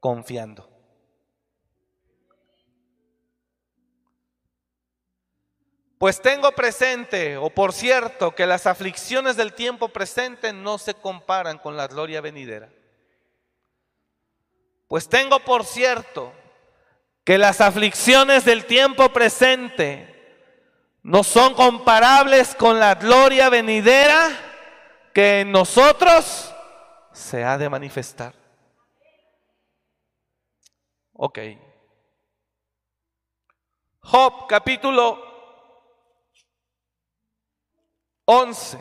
Confiando. 0.00 0.68
Pues 5.98 6.22
tengo 6.22 6.52
presente, 6.52 7.36
o 7.36 7.50
por 7.50 7.72
cierto, 7.72 8.32
que 8.32 8.46
las 8.46 8.66
aflicciones 8.66 9.36
del 9.36 9.52
tiempo 9.52 9.88
presente 9.88 10.52
no 10.52 10.78
se 10.78 10.94
comparan 10.94 11.58
con 11.58 11.76
la 11.76 11.88
gloria 11.88 12.20
venidera. 12.20 12.70
Pues 14.86 15.08
tengo 15.08 15.40
por 15.40 15.64
cierto 15.64 16.32
que 17.24 17.36
las 17.36 17.60
aflicciones 17.60 18.44
del 18.44 18.64
tiempo 18.64 19.08
presente 19.12 20.14
no 21.02 21.24
son 21.24 21.54
comparables 21.54 22.54
con 22.54 22.78
la 22.78 22.94
gloria 22.94 23.50
venidera 23.50 24.30
que 25.12 25.40
en 25.40 25.50
nosotros 25.50 26.54
se 27.18 27.44
ha 27.44 27.58
de 27.58 27.68
manifestar. 27.68 28.32
Ok. 31.12 31.38
Job 34.00 34.46
capítulo 34.48 35.18
11. 38.24 38.78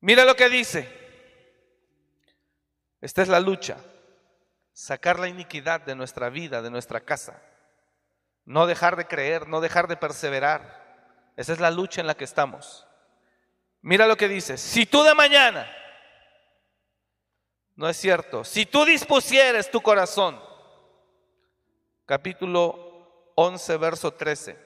Mira 0.00 0.24
lo 0.24 0.34
que 0.34 0.48
dice. 0.48 0.96
Esta 3.00 3.22
es 3.22 3.28
la 3.28 3.38
lucha 3.38 3.78
sacar 4.72 5.18
la 5.18 5.28
iniquidad 5.28 5.80
de 5.80 5.94
nuestra 5.94 6.30
vida, 6.30 6.62
de 6.62 6.70
nuestra 6.70 7.00
casa. 7.00 7.42
No 8.44 8.66
dejar 8.66 8.96
de 8.96 9.06
creer, 9.06 9.48
no 9.48 9.60
dejar 9.60 9.88
de 9.88 9.96
perseverar. 9.96 10.87
Esa 11.38 11.52
es 11.52 11.60
la 11.60 11.70
lucha 11.70 12.00
en 12.00 12.08
la 12.08 12.16
que 12.16 12.24
estamos. 12.24 12.84
Mira 13.80 14.08
lo 14.08 14.16
que 14.16 14.26
dice, 14.26 14.58
si 14.58 14.86
tú 14.86 15.04
de 15.04 15.14
mañana, 15.14 15.70
no 17.76 17.88
es 17.88 17.96
cierto, 17.96 18.42
si 18.42 18.66
tú 18.66 18.84
dispusieres 18.84 19.70
tu 19.70 19.80
corazón, 19.80 20.42
capítulo 22.06 23.30
11, 23.36 23.76
verso 23.76 24.10
13, 24.10 24.58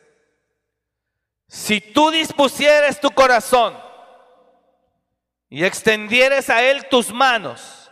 si 1.47 1.79
tú 1.83 2.11
dispusieres 2.11 2.99
tu 2.99 3.11
corazón 3.11 3.79
y 5.51 5.67
extendieres 5.67 6.49
a 6.49 6.63
él 6.63 6.89
tus 6.89 7.13
manos, 7.13 7.91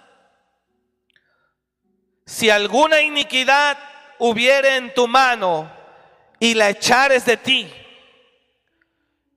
si 2.24 2.48
alguna 2.48 3.02
iniquidad 3.02 3.76
hubiere 4.18 4.76
en 4.76 4.94
tu 4.94 5.06
mano 5.06 5.70
y 6.38 6.54
la 6.54 6.70
echares 6.70 7.26
de 7.26 7.36
ti, 7.36 7.70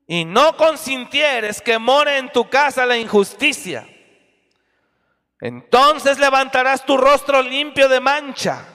y 0.07 0.25
no 0.25 0.57
consintieres 0.57 1.61
que 1.61 1.79
more 1.79 2.17
en 2.17 2.31
tu 2.31 2.49
casa 2.49 2.85
la 2.85 2.97
injusticia, 2.97 3.87
entonces 5.39 6.19
levantarás 6.19 6.85
tu 6.85 6.97
rostro 6.97 7.41
limpio 7.41 7.89
de 7.89 7.99
mancha 7.99 8.65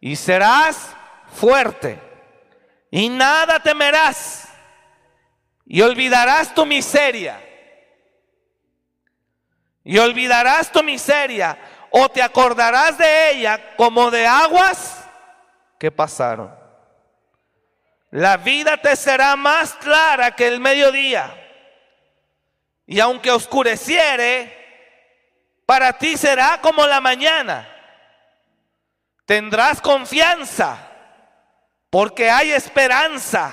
y 0.00 0.16
serás 0.16 0.94
fuerte 1.34 2.00
y 2.90 3.08
nada 3.08 3.60
temerás 3.60 4.48
y 5.64 5.80
olvidarás 5.82 6.54
tu 6.54 6.64
miseria 6.66 7.42
y 9.84 9.96
olvidarás 9.98 10.70
tu 10.70 10.82
miseria 10.82 11.58
o 11.90 12.08
te 12.08 12.22
acordarás 12.22 12.98
de 12.98 13.30
ella 13.30 13.74
como 13.76 14.10
de 14.10 14.26
aguas 14.26 15.08
que 15.78 15.90
pasaron. 15.90 16.57
La 18.10 18.36
vida 18.38 18.76
te 18.78 18.96
será 18.96 19.36
más 19.36 19.74
clara 19.74 20.32
que 20.32 20.46
el 20.46 20.60
mediodía. 20.60 21.34
Y 22.86 23.00
aunque 23.00 23.30
oscureciere, 23.30 24.56
para 25.66 25.92
ti 25.98 26.16
será 26.16 26.60
como 26.60 26.86
la 26.86 27.00
mañana. 27.00 27.68
Tendrás 29.26 29.80
confianza 29.80 30.90
porque 31.90 32.30
hay 32.30 32.52
esperanza. 32.52 33.52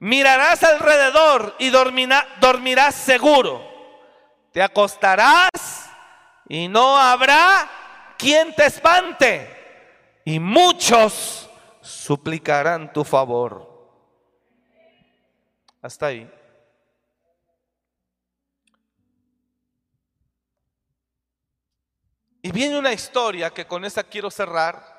Mirarás 0.00 0.62
alrededor 0.64 1.54
y 1.58 1.70
dormirás 1.70 2.94
seguro. 2.94 3.64
Te 4.52 4.62
acostarás 4.62 5.88
y 6.48 6.66
no 6.66 6.98
habrá 6.98 7.68
quien 8.16 8.54
te 8.54 8.66
espante, 8.66 9.54
y 10.24 10.40
muchos 10.40 11.47
suplicarán 11.88 12.92
tu 12.92 13.02
favor. 13.02 13.66
Hasta 15.80 16.06
ahí. 16.06 16.30
Y 22.42 22.52
viene 22.52 22.78
una 22.78 22.92
historia 22.92 23.50
que 23.50 23.66
con 23.66 23.84
esa 23.84 24.04
quiero 24.04 24.30
cerrar. 24.30 24.96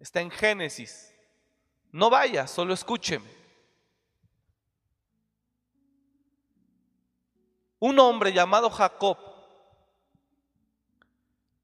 Está 0.00 0.20
en 0.20 0.30
Génesis. 0.30 1.14
No 1.92 2.10
vaya, 2.10 2.46
solo 2.46 2.74
escúcheme. 2.74 3.32
Un 7.78 7.98
hombre 8.00 8.32
llamado 8.32 8.70
Jacob 8.70 9.18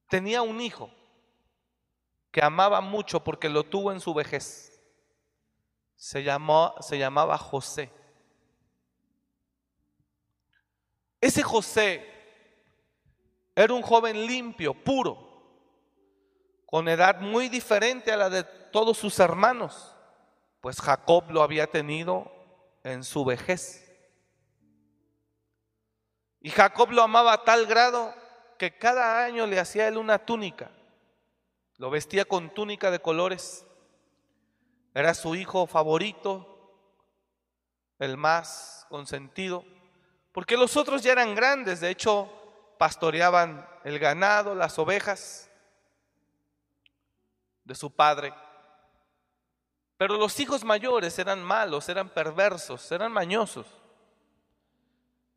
tenía 0.09 0.43
un 0.43 0.61
hijo 0.61 0.91
que 2.31 2.43
amaba 2.43 2.81
mucho 2.81 3.23
porque 3.23 3.49
lo 3.49 3.65
tuvo 3.65 3.93
en 3.93 4.01
su 4.01 4.15
vejez. 4.15 4.81
Se, 5.97 6.23
llamó, 6.23 6.75
se 6.81 6.99
llamaba 6.99 7.37
José. 7.37 7.91
Ese 11.21 11.43
José 11.43 12.07
era 13.55 13.75
un 13.75 13.83
joven 13.83 14.27
limpio, 14.27 14.73
puro, 14.73 15.29
con 16.65 16.89
edad 16.89 17.21
muy 17.21 17.49
diferente 17.49 18.13
a 18.13 18.17
la 18.17 18.31
de 18.31 18.45
todos 18.45 18.97
sus 18.97 19.19
hermanos, 19.19 19.95
pues 20.61 20.81
Jacob 20.81 21.31
lo 21.31 21.43
había 21.43 21.67
tenido 21.67 22.31
en 22.85 23.05
su 23.05 23.25
vejez. 23.25 23.87
Y 26.41 26.51
Jacob 26.51 26.91
lo 26.91 27.03
amaba 27.03 27.35
a 27.35 27.45
tal 27.45 27.67
grado 27.67 28.15
que 28.57 28.79
cada 28.79 29.25
año 29.25 29.47
le 29.47 29.59
hacía 29.59 29.89
él 29.89 29.99
una 29.99 30.19
túnica. 30.19 30.71
Lo 31.81 31.89
vestía 31.89 32.27
con 32.27 32.51
túnica 32.51 32.91
de 32.91 33.01
colores. 33.01 33.65
Era 34.93 35.15
su 35.15 35.35
hijo 35.35 35.67
favorito, 35.67 36.77
el 37.99 38.19
más 38.19 38.85
consentido, 38.91 39.65
porque 40.31 40.59
los 40.59 40.77
otros 40.77 41.03
ya 41.03 41.13
eran 41.13 41.35
grandes, 41.35 41.81
de 41.81 41.89
hecho 41.89 42.31
pastoreaban 42.79 43.67
el 43.85 43.99
ganado, 43.99 44.55
las 44.55 44.79
ovejas 44.79 45.51
de 47.65 47.75
su 47.75 47.91
padre. 47.91 48.35
Pero 49.97 50.19
los 50.19 50.39
hijos 50.39 50.65
mayores 50.65 51.19
eran 51.19 51.43
malos, 51.43 51.89
eran 51.89 52.11
perversos, 52.11 52.93
eran 52.93 53.11
mañosos. 53.11 53.67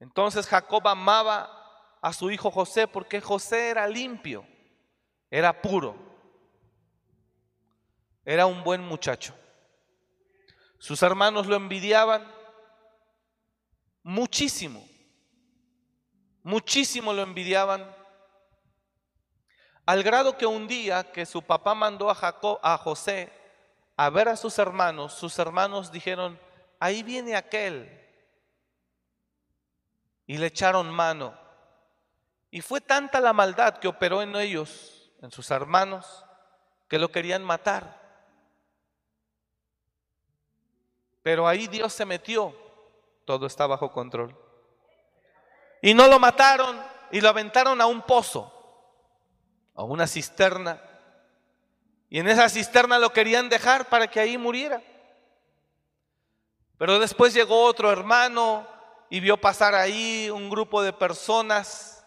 Entonces 0.02 0.46
Jacob 0.46 0.86
amaba 0.89 1.98
a 2.02 2.12
su 2.12 2.30
hijo 2.32 2.52
José 2.52 2.86
porque 2.86 3.22
José 3.22 3.70
era 3.70 3.88
limpio, 3.88 4.46
era 5.32 5.62
puro, 5.62 6.12
era 8.26 8.46
un 8.46 8.64
buen 8.64 8.82
muchacho. 8.82 9.34
Sus 10.80 11.02
hermanos 11.02 11.48
lo 11.48 11.56
envidiaban 11.56 12.30
muchísimo, 14.04 14.86
muchísimo 16.44 17.14
lo 17.14 17.22
envidiaban, 17.22 17.96
al 19.86 20.04
grado 20.04 20.38
que 20.38 20.46
un 20.46 20.68
día 20.68 21.12
que 21.12 21.26
su 21.26 21.42
papá 21.42 21.74
mandó 21.74 22.10
a, 22.10 22.16
Jacob, 22.16 22.60
a 22.62 22.78
José 22.78 23.32
a 23.96 24.10
ver 24.10 24.30
a 24.30 24.36
sus 24.36 24.58
hermanos, 24.58 25.14
sus 25.14 25.38
hermanos 25.40 25.92
dijeron, 25.92 26.40
ahí 26.80 27.04
viene 27.04 27.36
aquel 27.36 28.00
y 30.26 30.38
le 30.38 30.48
echaron 30.48 30.90
mano. 30.90 31.38
Y 32.50 32.62
fue 32.62 32.82
tanta 32.82 33.20
la 33.20 33.34
maldad 33.34 33.78
que 33.78 33.88
operó 33.88 34.22
en 34.22 34.36
ellos, 34.36 35.12
en 35.22 35.32
sus 35.32 35.50
hermanos, 35.52 36.26
que 36.88 37.00
lo 37.00 37.12
querían 37.12 37.44
matar. 37.44 38.03
Pero 41.24 41.48
ahí 41.48 41.68
Dios 41.68 41.94
se 41.94 42.06
metió, 42.06 42.54
todo 43.26 43.48
está 43.48 43.66
bajo 43.66 43.92
control. 43.92 44.38
Y 45.82 45.94
no 45.94 46.08
lo 46.08 46.20
mataron 46.20 46.80
y 47.12 47.22
lo 47.22 47.30
aventaron 47.30 47.80
a 47.82 47.86
un 47.86 48.02
pozo, 48.02 48.52
a 49.74 49.84
una 49.84 50.06
cisterna. 50.06 50.82
Y 52.10 52.20
en 52.20 52.28
esa 52.28 52.50
cisterna 52.50 53.00
lo 53.00 53.12
querían 53.12 53.50
dejar 53.50 53.90
para 53.90 54.08
que 54.08 54.20
ahí 54.20 54.38
muriera. 54.38 54.82
Pero 56.78 57.00
después 57.00 57.34
llegó 57.34 57.64
otro 57.64 57.92
hermano 57.92 58.68
y 59.10 59.22
vio 59.22 59.38
pasar 59.38 59.76
ahí 59.76 60.30
un 60.30 60.50
grupo 60.50 60.84
de 60.84 60.92
personas 60.92 62.06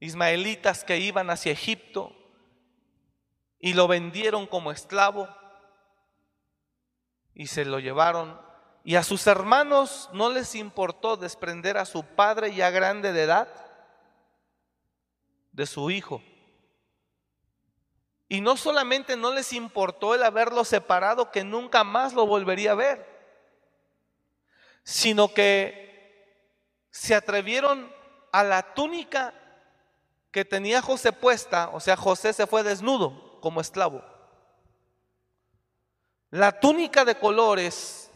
ismaelitas 0.00 0.82
que 0.82 0.98
iban 0.98 1.30
hacia 1.30 1.52
Egipto 1.52 2.12
y 3.58 3.74
lo 3.74 3.88
vendieron 3.88 4.46
como 4.46 4.72
esclavo 4.72 5.28
y 7.36 7.46
se 7.46 7.64
lo 7.64 7.78
llevaron. 7.78 8.40
Y 8.82 8.96
a 8.96 9.04
sus 9.04 9.28
hermanos 9.28 10.10
no 10.12 10.30
les 10.30 10.56
importó 10.56 11.16
desprender 11.16 11.78
a 11.78 11.84
su 11.84 12.02
padre 12.02 12.52
ya 12.52 12.70
grande 12.70 13.12
de 13.12 13.22
edad 13.22 13.48
de 15.52 15.66
su 15.66 15.90
hijo. 15.90 16.20
Y 18.28 18.40
no 18.40 18.56
solamente 18.56 19.16
no 19.16 19.32
les 19.32 19.52
importó 19.52 20.16
el 20.16 20.24
haberlo 20.24 20.64
separado, 20.64 21.30
que 21.30 21.44
nunca 21.44 21.84
más 21.84 22.12
lo 22.12 22.26
volvería 22.26 22.72
a 22.72 22.74
ver 22.74 23.16
sino 24.86 25.34
que 25.34 26.46
se 26.92 27.16
atrevieron 27.16 27.92
a 28.30 28.44
la 28.44 28.72
túnica 28.74 29.34
que 30.30 30.44
tenía 30.44 30.80
José 30.80 31.12
puesta, 31.12 31.70
o 31.72 31.80
sea, 31.80 31.96
José 31.96 32.32
se 32.32 32.46
fue 32.46 32.62
desnudo 32.62 33.40
como 33.40 33.60
esclavo. 33.60 34.04
La 36.30 36.58
túnica 36.58 37.04
de 37.04 37.18
colores, 37.18 38.10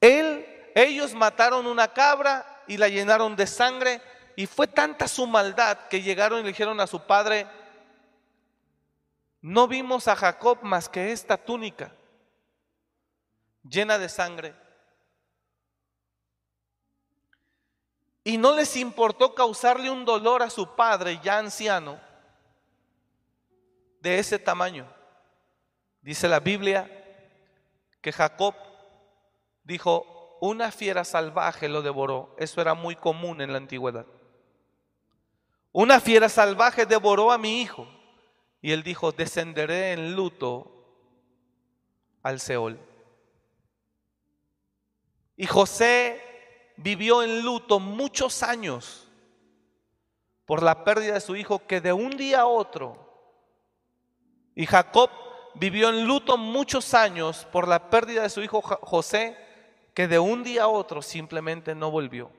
él, 0.00 0.46
ellos 0.74 1.14
mataron 1.14 1.66
una 1.66 1.92
cabra 1.92 2.62
y 2.66 2.76
la 2.76 2.88
llenaron 2.88 3.34
de 3.34 3.46
sangre 3.46 4.00
y 4.36 4.46
fue 4.46 4.68
tanta 4.68 5.08
su 5.08 5.26
maldad 5.26 5.88
que 5.88 6.02
llegaron 6.02 6.40
y 6.40 6.42
le 6.42 6.48
dijeron 6.48 6.80
a 6.80 6.86
su 6.86 7.04
padre, 7.06 7.46
no 9.40 9.66
vimos 9.66 10.06
a 10.08 10.16
Jacob 10.16 10.58
más 10.62 10.88
que 10.88 11.10
esta 11.12 11.36
túnica 11.36 11.92
llena 13.62 13.98
de 13.98 14.08
sangre. 14.08 14.54
Y 18.24 18.36
no 18.36 18.54
les 18.54 18.76
importó 18.76 19.34
causarle 19.34 19.90
un 19.90 20.04
dolor 20.04 20.42
a 20.42 20.50
su 20.50 20.76
padre 20.76 21.18
ya 21.22 21.38
anciano 21.38 21.98
de 24.00 24.18
ese 24.18 24.38
tamaño. 24.38 24.86
Dice 26.02 26.28
la 26.28 26.38
Biblia 26.38 26.97
que 28.00 28.12
Jacob 28.12 28.54
dijo, 29.64 30.38
una 30.40 30.70
fiera 30.70 31.04
salvaje 31.04 31.68
lo 31.68 31.82
devoró. 31.82 32.34
Eso 32.38 32.60
era 32.60 32.74
muy 32.74 32.96
común 32.96 33.40
en 33.40 33.52
la 33.52 33.58
antigüedad. 33.58 34.06
Una 35.72 36.00
fiera 36.00 36.28
salvaje 36.28 36.86
devoró 36.86 37.32
a 37.32 37.38
mi 37.38 37.60
hijo. 37.60 37.86
Y 38.60 38.72
él 38.72 38.82
dijo, 38.82 39.12
descenderé 39.12 39.92
en 39.92 40.14
luto 40.14 40.72
al 42.22 42.40
Seol. 42.40 42.78
Y 45.36 45.46
José 45.46 46.20
vivió 46.76 47.22
en 47.22 47.42
luto 47.42 47.78
muchos 47.78 48.42
años 48.42 49.08
por 50.48 50.62
la 50.62 50.82
pérdida 50.82 51.14
de 51.14 51.20
su 51.20 51.36
hijo 51.36 51.66
que 51.66 51.80
de 51.80 51.92
un 51.92 52.16
día 52.16 52.40
a 52.40 52.46
otro, 52.46 53.06
y 54.54 54.66
Jacob 54.66 55.10
vivió 55.58 55.88
en 55.88 56.06
luto 56.06 56.36
muchos 56.36 56.94
años 56.94 57.46
por 57.50 57.66
la 57.66 57.90
pérdida 57.90 58.22
de 58.22 58.30
su 58.30 58.42
hijo 58.42 58.60
José, 58.62 59.36
que 59.94 60.08
de 60.08 60.18
un 60.18 60.44
día 60.44 60.64
a 60.64 60.68
otro 60.68 61.02
simplemente 61.02 61.74
no 61.74 61.90
volvió. 61.90 62.30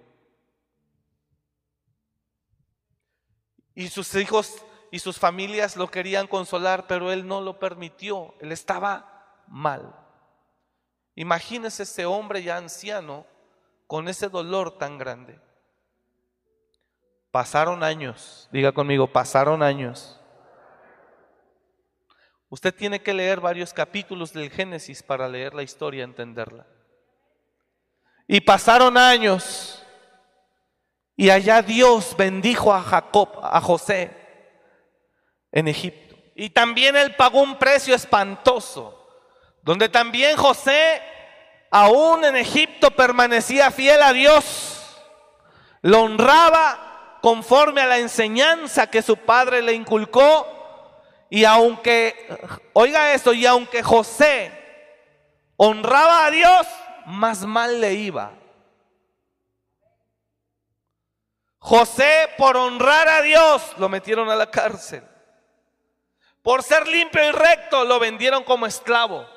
Y 3.75 3.89
sus 3.89 4.13
hijos 4.15 4.63
y 4.91 4.99
sus 4.99 5.19
familias 5.19 5.77
lo 5.77 5.89
querían 5.89 6.27
consolar, 6.27 6.87
pero 6.87 7.11
él 7.11 7.27
no 7.27 7.41
lo 7.41 7.59
permitió, 7.59 8.33
él 8.39 8.51
estaba 8.51 9.43
mal. 9.47 9.95
Imagínese 11.15 11.83
ese 11.83 12.05
hombre 12.05 12.43
ya 12.43 12.57
anciano 12.57 13.25
con 13.87 14.07
ese 14.07 14.29
dolor 14.29 14.77
tan 14.77 14.97
grande. 14.97 15.39
Pasaron 17.31 17.83
años, 17.83 18.49
diga 18.51 18.71
conmigo, 18.71 19.07
pasaron 19.07 19.61
años. 19.61 20.18
Usted 22.49 22.73
tiene 22.73 23.01
que 23.01 23.13
leer 23.13 23.39
varios 23.39 23.73
capítulos 23.73 24.33
del 24.33 24.49
Génesis 24.49 25.03
para 25.03 25.27
leer 25.27 25.53
la 25.53 25.63
historia, 25.63 26.03
entenderla. 26.03 26.65
Y 28.27 28.41
pasaron 28.41 28.97
años 28.97 29.83
y 31.15 31.29
allá 31.29 31.61
Dios 31.61 32.15
bendijo 32.17 32.73
a 32.73 32.81
Jacob, 32.81 33.39
a 33.43 33.59
José, 33.61 34.11
en 35.51 35.67
Egipto. 35.67 36.15
Y 36.33 36.49
también 36.49 36.95
él 36.95 37.15
pagó 37.15 37.41
un 37.41 37.59
precio 37.59 37.93
espantoso, 37.93 39.07
donde 39.61 39.89
también 39.89 40.37
José 40.37 41.01
aún 41.69 42.23
en 42.23 42.35
Egipto 42.35 42.91
permanecía 42.91 43.69
fiel 43.69 44.01
a 44.01 44.13
Dios, 44.13 44.97
lo 45.81 46.01
honraba 46.01 47.17
conforme 47.21 47.81
a 47.81 47.87
la 47.87 47.97
enseñanza 47.97 48.87
que 48.87 49.01
su 49.01 49.17
padre 49.17 49.61
le 49.61 49.73
inculcó, 49.73 50.58
y 51.29 51.45
aunque, 51.45 52.15
oiga 52.73 53.13
esto, 53.13 53.33
y 53.33 53.45
aunque 53.45 53.83
José 53.83 54.51
honraba 55.57 56.25
a 56.25 56.31
Dios, 56.31 56.67
más 57.05 57.45
mal 57.45 57.79
le 57.79 57.93
iba. 57.93 58.31
José, 61.59 62.29
por 62.37 62.57
honrar 62.57 63.07
a 63.07 63.21
Dios, 63.21 63.75
lo 63.77 63.89
metieron 63.89 64.29
a 64.29 64.35
la 64.35 64.49
cárcel. 64.49 65.03
Por 66.41 66.63
ser 66.63 66.87
limpio 66.87 67.23
y 67.23 67.31
recto, 67.31 67.83
lo 67.83 67.99
vendieron 67.99 68.43
como 68.43 68.65
esclavo. 68.65 69.27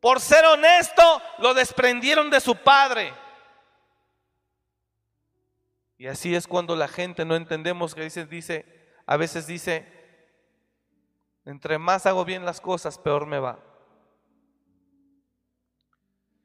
Por 0.00 0.20
ser 0.20 0.44
honesto, 0.44 1.22
lo 1.38 1.54
desprendieron 1.54 2.30
de 2.30 2.40
su 2.40 2.56
padre. 2.56 3.12
Y 5.98 6.06
así 6.06 6.34
es 6.34 6.46
cuando 6.46 6.74
la 6.74 6.88
gente 6.88 7.24
no 7.24 7.36
entendemos 7.36 7.94
que 7.94 8.02
dice, 8.02 8.24
dice, 8.26 8.64
a 9.06 9.16
veces 9.16 9.46
dice, 9.46 9.97
entre 11.48 11.78
más 11.78 12.04
hago 12.04 12.26
bien 12.26 12.44
las 12.44 12.60
cosas, 12.60 12.98
peor 12.98 13.24
me 13.24 13.38
va. 13.38 13.58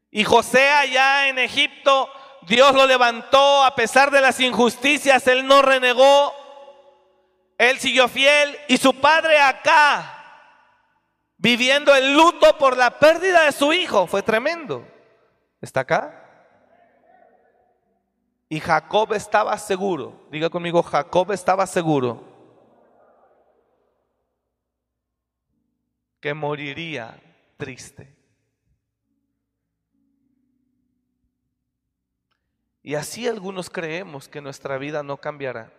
Y 0.10 0.24
José 0.24 0.70
allá 0.70 1.28
en 1.28 1.40
Egipto, 1.40 2.10
Dios 2.44 2.74
lo 2.74 2.88
levantó 2.88 3.66
a 3.66 3.76
pesar 3.76 4.12
de 4.12 4.22
las 4.22 4.40
injusticias, 4.40 5.28
él 5.28 5.46
no 5.46 5.62
renegó. 5.62 6.32
Él 7.58 7.80
siguió 7.80 8.08
fiel 8.08 8.58
y 8.70 8.78
su 8.78 8.94
padre 8.94 9.40
acá, 9.40 10.56
viviendo 11.38 11.94
el 11.94 12.14
luto 12.14 12.58
por 12.58 12.78
la 12.78 12.98
pérdida 12.98 13.44
de 13.44 13.52
su 13.52 13.74
hijo, 13.74 14.08
fue 14.08 14.24
tremendo. 14.24 14.88
¿Está 15.60 15.82
acá? 15.82 16.20
Y 18.48 18.62
Jacob 18.62 19.14
estaba 19.14 19.58
seguro, 19.58 20.28
diga 20.32 20.50
conmigo, 20.50 20.82
Jacob 20.82 21.34
estaba 21.34 21.68
seguro 21.68 22.33
que 26.24 26.34
moriría 26.34 27.22
triste. 27.58 28.16
Y 32.82 32.96
así 32.96 33.28
algunos 33.28 33.70
creemos 33.70 34.30
que 34.30 34.40
nuestra 34.40 34.78
vida 34.78 35.04
no 35.04 35.18
cambiará. 35.18 35.74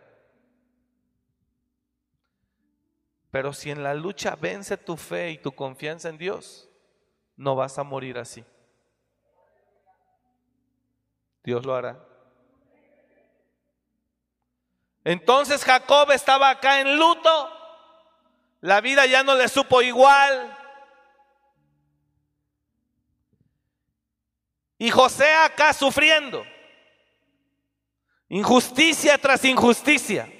Pero 3.31 3.55
si 3.55 3.71
en 3.71 3.83
la 3.83 3.95
lucha 3.95 4.37
vence 4.37 4.77
tu 4.77 4.99
fe 4.99 5.31
y 5.31 5.39
tu 5.39 5.53
confianza 5.53 6.11
en 6.11 6.19
Dios, 6.19 6.69
no 7.37 7.57
vas 7.57 7.79
a 7.79 7.83
morir 7.83 8.19
así. 8.19 8.45
Dios 11.43 11.65
lo 11.65 11.75
hará. 11.75 12.07
Entonces 15.05 15.65
Jacob 15.65 16.11
estaba 16.11 16.51
acá 16.51 16.83
en 16.83 16.99
luto. 16.99 17.64
La 18.65 18.81
vida 18.81 19.05
ya 19.05 19.23
no 19.23 19.35
le 19.35 19.47
supo 19.47 19.83
igual. 19.83 20.57
Y 24.79 24.91
José 24.91 25.35
acá 25.35 25.75
sufriendo. 25.75 26.43
Injusticia 28.31 29.19
tras 29.19 29.45
injusticia. 29.45 30.33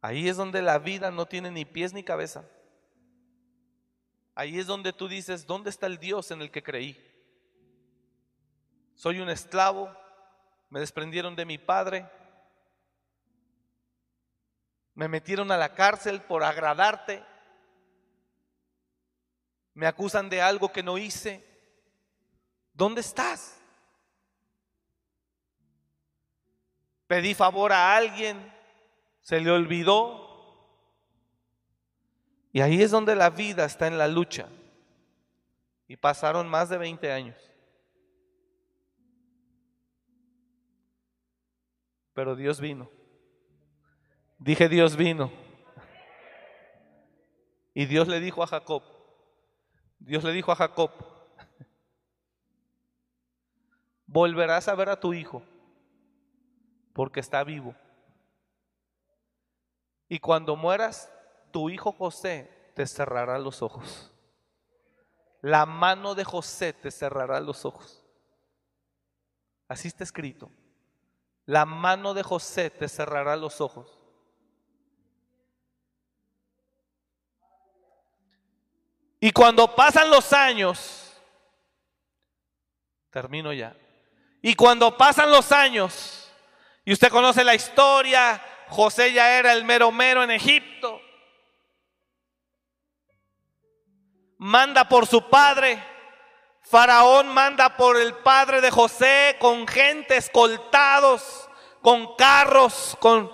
Ahí 0.00 0.28
es 0.28 0.36
donde 0.36 0.60
la 0.60 0.80
vida 0.80 1.12
no 1.12 1.24
tiene 1.24 1.52
ni 1.52 1.64
pies 1.64 1.92
ni 1.92 2.02
cabeza. 2.02 2.44
Ahí 4.34 4.58
es 4.58 4.66
donde 4.66 4.92
tú 4.92 5.06
dices, 5.06 5.46
¿dónde 5.46 5.70
está 5.70 5.86
el 5.86 5.98
Dios 5.98 6.32
en 6.32 6.42
el 6.42 6.50
que 6.50 6.64
creí? 6.64 7.00
Soy 8.96 9.20
un 9.20 9.30
esclavo, 9.30 9.96
me 10.68 10.80
desprendieron 10.80 11.36
de 11.36 11.44
mi 11.44 11.58
padre, 11.58 12.10
me 15.00 15.08
metieron 15.08 15.50
a 15.50 15.56
la 15.56 15.72
cárcel 15.72 16.20
por 16.20 16.44
agradarte, 16.44 17.24
me 19.72 19.86
acusan 19.86 20.28
de 20.28 20.42
algo 20.42 20.70
que 20.70 20.82
no 20.82 20.98
hice. 20.98 21.42
¿Dónde 22.74 23.00
estás? 23.00 23.58
Pedí 27.06 27.32
favor 27.32 27.72
a 27.72 27.96
alguien, 27.96 28.52
se 29.22 29.40
le 29.40 29.50
olvidó. 29.50 30.68
Y 32.52 32.60
ahí 32.60 32.82
es 32.82 32.90
donde 32.90 33.16
la 33.16 33.30
vida 33.30 33.64
está 33.64 33.86
en 33.86 33.96
la 33.96 34.06
lucha. 34.06 34.50
Y 35.88 35.96
pasaron 35.96 36.46
más 36.46 36.68
de 36.68 36.76
20 36.76 37.10
años. 37.10 37.38
Pero 42.12 42.36
Dios 42.36 42.60
vino. 42.60 42.99
Dije 44.40 44.70
Dios 44.70 44.96
vino. 44.96 45.30
Y 47.74 47.84
Dios 47.84 48.08
le 48.08 48.20
dijo 48.20 48.42
a 48.42 48.46
Jacob, 48.46 48.82
Dios 49.98 50.24
le 50.24 50.32
dijo 50.32 50.50
a 50.50 50.56
Jacob, 50.56 50.90
volverás 54.06 54.66
a 54.66 54.74
ver 54.74 54.88
a 54.88 54.98
tu 54.98 55.12
hijo 55.12 55.42
porque 56.94 57.20
está 57.20 57.44
vivo. 57.44 57.74
Y 60.08 60.18
cuando 60.18 60.56
mueras, 60.56 61.12
tu 61.52 61.68
hijo 61.68 61.92
José 61.92 62.72
te 62.74 62.86
cerrará 62.86 63.38
los 63.38 63.60
ojos. 63.60 64.10
La 65.42 65.66
mano 65.66 66.14
de 66.14 66.24
José 66.24 66.72
te 66.72 66.90
cerrará 66.90 67.40
los 67.40 67.66
ojos. 67.66 68.02
Así 69.68 69.86
está 69.86 70.02
escrito. 70.02 70.50
La 71.44 71.66
mano 71.66 72.14
de 72.14 72.22
José 72.22 72.70
te 72.70 72.88
cerrará 72.88 73.36
los 73.36 73.60
ojos. 73.60 73.99
Y 79.20 79.32
cuando 79.32 79.74
pasan 79.74 80.10
los 80.10 80.32
años, 80.32 81.12
termino 83.10 83.52
ya, 83.52 83.76
y 84.40 84.54
cuando 84.54 84.96
pasan 84.96 85.30
los 85.30 85.52
años, 85.52 86.32
y 86.86 86.94
usted 86.94 87.10
conoce 87.10 87.44
la 87.44 87.54
historia, 87.54 88.42
José 88.68 89.12
ya 89.12 89.38
era 89.38 89.52
el 89.52 89.64
mero 89.64 89.92
mero 89.92 90.22
en 90.22 90.30
Egipto. 90.30 91.00
Manda 94.38 94.88
por 94.88 95.06
su 95.06 95.28
padre. 95.28 95.84
Faraón 96.62 97.28
manda 97.28 97.76
por 97.76 97.96
el 97.96 98.14
padre 98.14 98.60
de 98.60 98.70
José 98.70 99.36
con 99.38 99.66
gente 99.66 100.16
escoltados, 100.16 101.50
con 101.82 102.14
carros, 102.16 102.96
con 103.00 103.30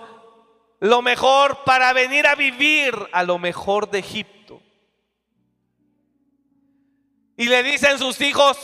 lo 0.79 1.01
mejor 1.01 1.63
para 1.63 1.93
venir 1.93 2.27
a 2.27 2.35
vivir 2.35 2.95
a 3.11 3.23
lo 3.23 3.37
mejor 3.37 3.89
de 3.89 3.99
Egipto. 3.99 4.36
Y 7.37 7.45
le 7.45 7.63
dicen 7.63 7.97
sus 7.97 8.19
hijos, 8.19 8.57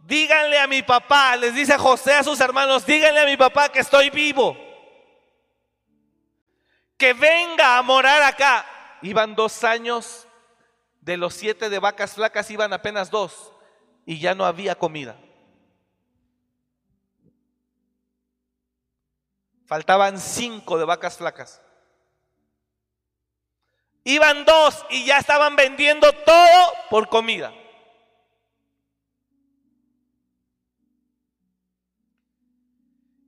díganle 0.00 0.58
a 0.58 0.66
mi 0.66 0.82
papá, 0.82 1.36
les 1.36 1.54
dice 1.54 1.78
José 1.78 2.12
a 2.12 2.22
sus 2.22 2.38
hermanos, 2.40 2.84
díganle 2.84 3.20
a 3.20 3.26
mi 3.26 3.38
papá 3.38 3.70
que 3.70 3.78
estoy 3.78 4.10
vivo 4.10 4.66
que 6.96 7.12
venga 7.12 7.78
a 7.78 7.82
morar 7.82 8.22
acá. 8.22 8.66
Iban 9.02 9.34
dos 9.34 9.64
años, 9.64 10.26
de 11.00 11.16
los 11.16 11.34
siete 11.34 11.68
de 11.68 11.78
vacas 11.78 12.14
flacas 12.14 12.50
iban 12.50 12.72
apenas 12.72 13.10
dos 13.10 13.52
y 14.04 14.18
ya 14.18 14.34
no 14.34 14.44
había 14.44 14.76
comida. 14.76 15.16
Faltaban 19.66 20.18
cinco 20.18 20.78
de 20.78 20.84
vacas 20.84 21.16
flacas. 21.18 21.60
Iban 24.04 24.44
dos 24.44 24.86
y 24.90 25.04
ya 25.04 25.18
estaban 25.18 25.56
vendiendo 25.56 26.12
todo 26.12 26.72
por 26.90 27.08
comida. 27.08 27.52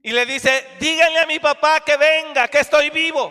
Y 0.09 0.13
le 0.13 0.25
dice, 0.25 0.67
díganle 0.81 1.19
a 1.19 1.27
mi 1.27 1.39
papá 1.39 1.81
que 1.81 1.99
venga, 1.99 2.49
que 2.49 2.61
estoy 2.61 2.89
vivo 2.89 3.31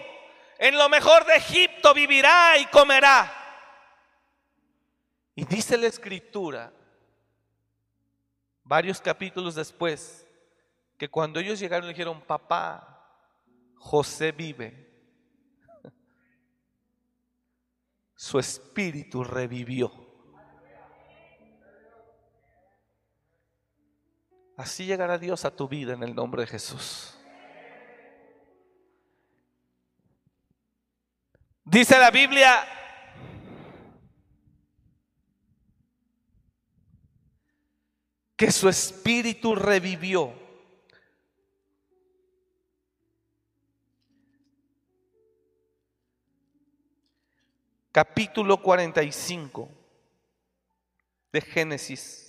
en 0.60 0.78
lo 0.78 0.90
mejor 0.90 1.26
de 1.26 1.36
Egipto 1.36 1.92
vivirá 1.92 2.56
y 2.60 2.68
comerá. 2.68 3.34
Y 5.34 5.44
dice 5.44 5.76
la 5.76 5.88
escritura, 5.88 6.72
varios 8.64 9.02
capítulos 9.02 9.56
después, 9.56 10.24
que 11.00 11.10
cuando 11.10 11.40
ellos 11.40 11.60
llegaron 11.60 11.88
le 11.88 11.94
dijeron, 11.94 12.22
papá, 12.22 13.08
José 13.76 14.32
vive. 14.32 14.88
Su 18.16 18.38
espíritu 18.38 19.24
revivió. 19.24 20.07
Así 24.58 24.88
llegará 24.88 25.20
Dios 25.20 25.46
a 25.46 25.56
tu 25.56 25.68
vida 25.68 25.94
en 25.94 26.02
el 26.02 26.16
nombre 26.16 26.42
de 26.42 26.48
Jesús. 26.48 27.14
Dice 31.64 32.00
la 32.00 32.10
Biblia, 32.10 32.68
que 38.36 38.52
su 38.52 38.68
espíritu 38.68 39.54
revivió. 39.54 40.34
Capítulo 47.92 48.62
45 48.62 49.70
de 51.32 51.42
Génesis. 51.42 52.27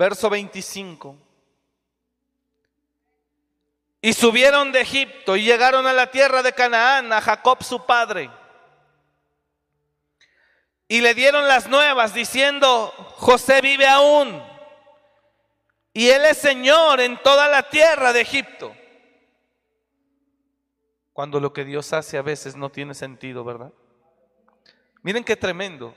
Verso 0.00 0.30
25. 0.30 1.14
Y 4.00 4.14
subieron 4.14 4.72
de 4.72 4.80
Egipto 4.80 5.36
y 5.36 5.44
llegaron 5.44 5.86
a 5.86 5.92
la 5.92 6.10
tierra 6.10 6.42
de 6.42 6.54
Canaán, 6.54 7.12
a 7.12 7.20
Jacob 7.20 7.62
su 7.62 7.84
padre. 7.84 8.30
Y 10.88 11.02
le 11.02 11.12
dieron 11.12 11.46
las 11.46 11.68
nuevas 11.68 12.14
diciendo, 12.14 12.94
José 13.18 13.60
vive 13.60 13.86
aún. 13.86 14.42
Y 15.92 16.08
él 16.08 16.24
es 16.24 16.38
Señor 16.38 16.98
en 17.02 17.22
toda 17.22 17.48
la 17.48 17.64
tierra 17.64 18.14
de 18.14 18.22
Egipto. 18.22 18.74
Cuando 21.12 21.40
lo 21.40 21.52
que 21.52 21.66
Dios 21.66 21.92
hace 21.92 22.16
a 22.16 22.22
veces 22.22 22.56
no 22.56 22.70
tiene 22.70 22.94
sentido, 22.94 23.44
¿verdad? 23.44 23.70
Miren 25.02 25.24
qué 25.24 25.36
tremendo. 25.36 25.94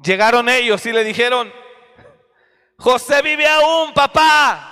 Llegaron 0.00 0.48
ellos 0.48 0.86
y 0.86 0.92
le 0.92 1.02
dijeron, 1.02 1.52
José 2.78 3.22
vive 3.22 3.46
aún, 3.46 3.94
papá. 3.94 4.70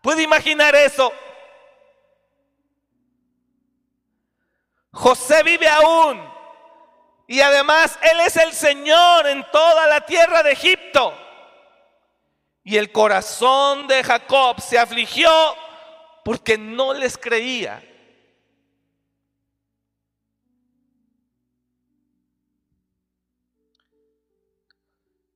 ¿Puede 0.00 0.22
imaginar 0.22 0.74
eso? 0.74 1.12
José 4.92 5.42
vive 5.42 5.68
aún. 5.68 6.32
Y 7.26 7.40
además 7.40 7.98
Él 8.02 8.20
es 8.20 8.36
el 8.36 8.52
Señor 8.52 9.26
en 9.26 9.44
toda 9.50 9.86
la 9.86 10.04
tierra 10.04 10.42
de 10.42 10.52
Egipto. 10.52 11.14
Y 12.64 12.76
el 12.76 12.92
corazón 12.92 13.88
de 13.88 14.04
Jacob 14.04 14.60
se 14.60 14.78
afligió 14.78 15.30
porque 16.24 16.58
no 16.58 16.92
les 16.94 17.18
creía. 17.18 17.82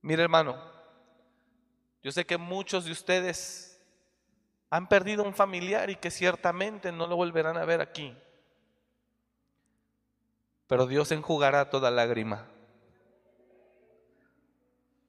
Mire 0.01 0.23
hermano, 0.23 0.66
yo 2.07 2.13
sé 2.13 2.25
que 2.25 2.37
muchos 2.37 2.85
de 2.85 2.93
ustedes 2.93 3.81
han 4.69 4.87
perdido 4.87 5.25
un 5.25 5.33
familiar 5.33 5.89
y 5.89 5.97
que 5.97 6.09
ciertamente 6.09 6.89
no 6.89 7.05
lo 7.05 7.17
volverán 7.17 7.57
a 7.57 7.65
ver 7.65 7.81
aquí. 7.81 8.17
Pero 10.67 10.87
Dios 10.87 11.11
enjugará 11.11 11.69
toda 11.69 11.91
lágrima. 11.91 12.47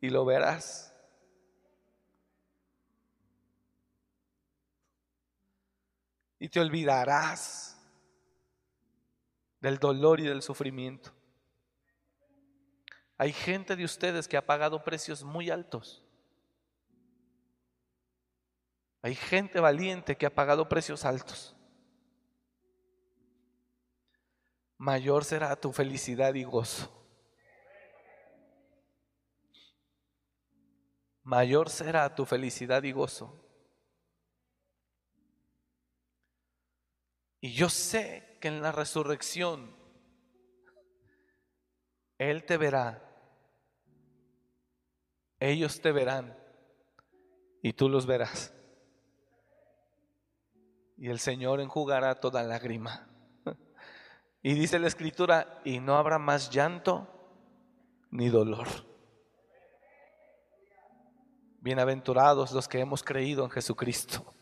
Y 0.00 0.10
lo 0.10 0.24
verás. 0.24 0.92
Y 6.40 6.48
te 6.48 6.58
olvidarás 6.58 7.80
del 9.60 9.78
dolor 9.78 10.18
y 10.18 10.24
del 10.24 10.42
sufrimiento. 10.42 11.12
Hay 13.16 13.32
gente 13.32 13.76
de 13.76 13.84
ustedes 13.84 14.26
que 14.26 14.36
ha 14.36 14.44
pagado 14.44 14.82
precios 14.82 15.22
muy 15.22 15.48
altos. 15.48 16.02
Hay 19.02 19.14
gente 19.14 19.60
valiente 19.60 20.16
que 20.16 20.26
ha 20.26 20.34
pagado 20.34 20.68
precios 20.68 21.04
altos. 21.04 21.54
Mayor 24.76 25.24
será 25.24 25.54
tu 25.56 25.72
felicidad 25.72 26.34
y 26.34 26.44
gozo. 26.44 26.94
Mayor 31.22 31.68
será 31.68 32.14
tu 32.14 32.24
felicidad 32.24 32.82
y 32.82 32.92
gozo. 32.92 33.44
Y 37.40 37.52
yo 37.52 37.68
sé 37.68 38.38
que 38.40 38.48
en 38.48 38.62
la 38.62 38.72
resurrección 38.72 39.76
Él 42.18 42.44
te 42.44 42.56
verá 42.56 43.08
ellos 45.40 45.80
te 45.80 45.92
verán 45.92 46.36
y 47.62 47.72
tú 47.72 47.88
los 47.88 48.06
verás. 48.06 48.52
Y 50.98 51.08
el 51.08 51.18
Señor 51.18 51.60
enjugará 51.60 52.14
toda 52.16 52.42
lágrima. 52.42 53.08
Y 54.40 54.54
dice 54.54 54.78
la 54.78 54.86
escritura, 54.86 55.60
y 55.64 55.80
no 55.80 55.96
habrá 55.96 56.18
más 56.18 56.50
llanto 56.50 57.08
ni 58.10 58.28
dolor. 58.28 58.68
Bienaventurados 61.60 62.52
los 62.52 62.68
que 62.68 62.78
hemos 62.78 63.02
creído 63.02 63.42
en 63.44 63.50
Jesucristo, 63.50 64.32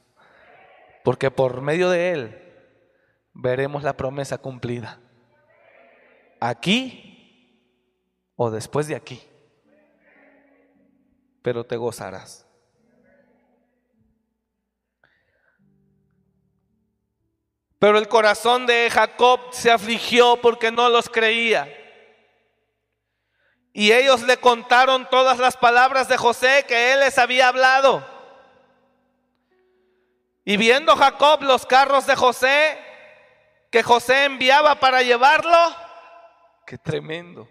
porque 1.03 1.31
por 1.31 1.63
medio 1.63 1.89
de 1.89 2.13
Él 2.13 2.55
veremos 3.33 3.83
la 3.83 3.97
promesa 3.97 4.37
cumplida. 4.37 5.01
Aquí 6.41 7.57
o 8.37 8.51
después 8.51 8.87
de 8.87 8.97
aquí 8.97 9.27
pero 11.47 11.65
te 11.65 11.77
gozarás. 11.77 12.45
Pero 17.79 17.99
el 17.99 18.09
corazón 18.09 18.67
de 18.67 18.89
Jacob 18.91 19.41
se 19.51 19.71
afligió 19.71 20.41
porque 20.41 20.71
no 20.71 20.89
los 20.89 21.09
creía. 21.09 21.69
Y 23.73 23.93
ellos 23.93 24.23
le 24.23 24.39
contaron 24.39 25.09
todas 25.11 25.39
las 25.39 25.57
palabras 25.57 26.09
de 26.09 26.17
José 26.17 26.65
que 26.67 26.93
él 26.93 27.01
les 27.01 27.19
había 27.19 27.49
hablado. 27.49 28.07
Y 30.45 30.57
viendo 30.57 30.97
Jacob 30.97 31.43
los 31.43 31.67
carros 31.67 32.07
de 32.07 32.17
José, 32.17 32.79
que 33.71 33.83
José 33.83 34.25
enviaba 34.25 34.77
para 34.77 35.03
llevarlo, 35.03 35.59
qué 36.67 36.79
tremendo. 36.79 37.47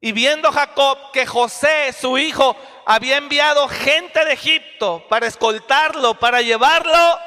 Y 0.00 0.12
viendo 0.12 0.52
Jacob 0.52 1.10
que 1.12 1.26
José, 1.26 1.92
su 1.92 2.16
hijo, 2.16 2.56
había 2.86 3.16
enviado 3.16 3.68
gente 3.68 4.24
de 4.24 4.34
Egipto 4.34 5.04
para 5.08 5.26
escoltarlo, 5.26 6.14
para 6.18 6.40
llevarlo, 6.40 7.18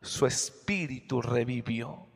su 0.00 0.26
espíritu 0.26 1.20
revivió. 1.20 2.06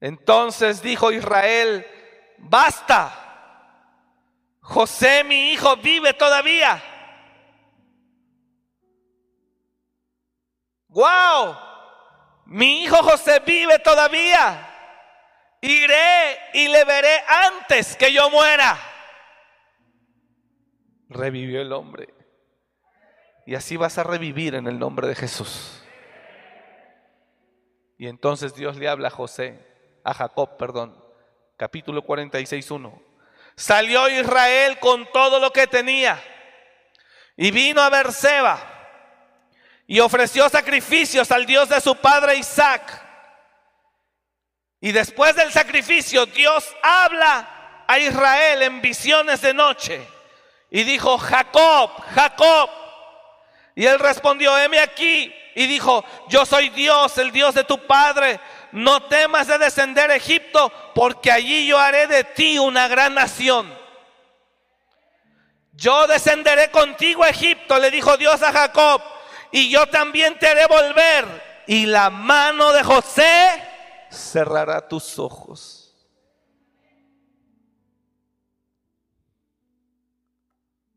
Entonces 0.00 0.80
dijo 0.80 1.12
Israel, 1.12 1.86
basta, 2.38 3.16
José 4.60 5.24
mi 5.24 5.52
hijo 5.52 5.76
vive 5.76 6.14
todavía. 6.14 6.82
¡Wow! 10.88 11.70
mi 12.50 12.82
hijo 12.82 12.96
José 12.96 13.40
vive 13.46 13.78
todavía. 13.78 14.66
Iré 15.60 16.38
y 16.54 16.68
le 16.68 16.84
veré 16.84 17.22
antes 17.28 17.96
que 17.96 18.12
yo 18.12 18.28
muera. 18.30 18.76
Revivió 21.08 21.60
el 21.60 21.72
hombre. 21.72 22.19
Y 23.46 23.54
así 23.54 23.76
vas 23.76 23.98
a 23.98 24.04
revivir 24.04 24.54
en 24.54 24.66
el 24.66 24.78
nombre 24.78 25.08
de 25.08 25.14
Jesús. 25.14 25.82
Y 27.98 28.06
entonces 28.06 28.54
Dios 28.54 28.76
le 28.76 28.88
habla 28.88 29.08
a 29.08 29.10
José, 29.10 29.58
a 30.04 30.14
Jacob, 30.14 30.56
perdón, 30.56 30.96
capítulo 31.56 32.02
46, 32.02 32.70
1. 32.70 33.02
Salió 33.56 34.08
Israel 34.08 34.78
con 34.78 35.10
todo 35.12 35.38
lo 35.38 35.52
que 35.52 35.66
tenía 35.66 36.22
y 37.36 37.50
vino 37.50 37.82
a 37.82 37.90
Berseba 37.90 38.58
y 39.86 40.00
ofreció 40.00 40.48
sacrificios 40.48 41.30
al 41.30 41.44
Dios 41.44 41.68
de 41.68 41.80
su 41.80 41.96
padre 41.96 42.36
Isaac. 42.36 43.06
Y 44.80 44.92
después 44.92 45.36
del 45.36 45.52
sacrificio, 45.52 46.24
Dios 46.26 46.74
habla 46.82 47.84
a 47.86 47.98
Israel 47.98 48.62
en 48.62 48.80
visiones 48.80 49.42
de 49.42 49.52
noche. 49.52 50.06
Y 50.70 50.84
dijo, 50.84 51.18
Jacob, 51.18 51.90
Jacob. 52.14 52.70
Y 53.80 53.86
él 53.86 53.98
respondió, 53.98 54.58
heme 54.58 54.78
aquí. 54.78 55.34
Y 55.54 55.66
dijo, 55.66 56.04
yo 56.28 56.44
soy 56.44 56.68
Dios, 56.68 57.16
el 57.16 57.32
Dios 57.32 57.54
de 57.54 57.64
tu 57.64 57.86
padre. 57.86 58.38
No 58.72 59.04
temas 59.04 59.46
de 59.46 59.56
descender 59.56 60.10
a 60.10 60.16
Egipto, 60.16 60.70
porque 60.94 61.32
allí 61.32 61.66
yo 61.66 61.78
haré 61.78 62.06
de 62.06 62.24
ti 62.24 62.58
una 62.58 62.88
gran 62.88 63.14
nación. 63.14 63.72
Yo 65.72 66.06
descenderé 66.06 66.70
contigo 66.70 67.24
a 67.24 67.30
Egipto, 67.30 67.78
le 67.78 67.90
dijo 67.90 68.18
Dios 68.18 68.42
a 68.42 68.52
Jacob 68.52 69.00
y 69.50 69.70
yo 69.70 69.86
también 69.86 70.38
te 70.38 70.46
haré 70.46 70.66
volver. 70.66 71.62
Y 71.66 71.86
la 71.86 72.10
mano 72.10 72.72
de 72.72 72.82
José 72.82 73.62
cerrará 74.10 74.86
tus 74.86 75.18
ojos. 75.18 75.96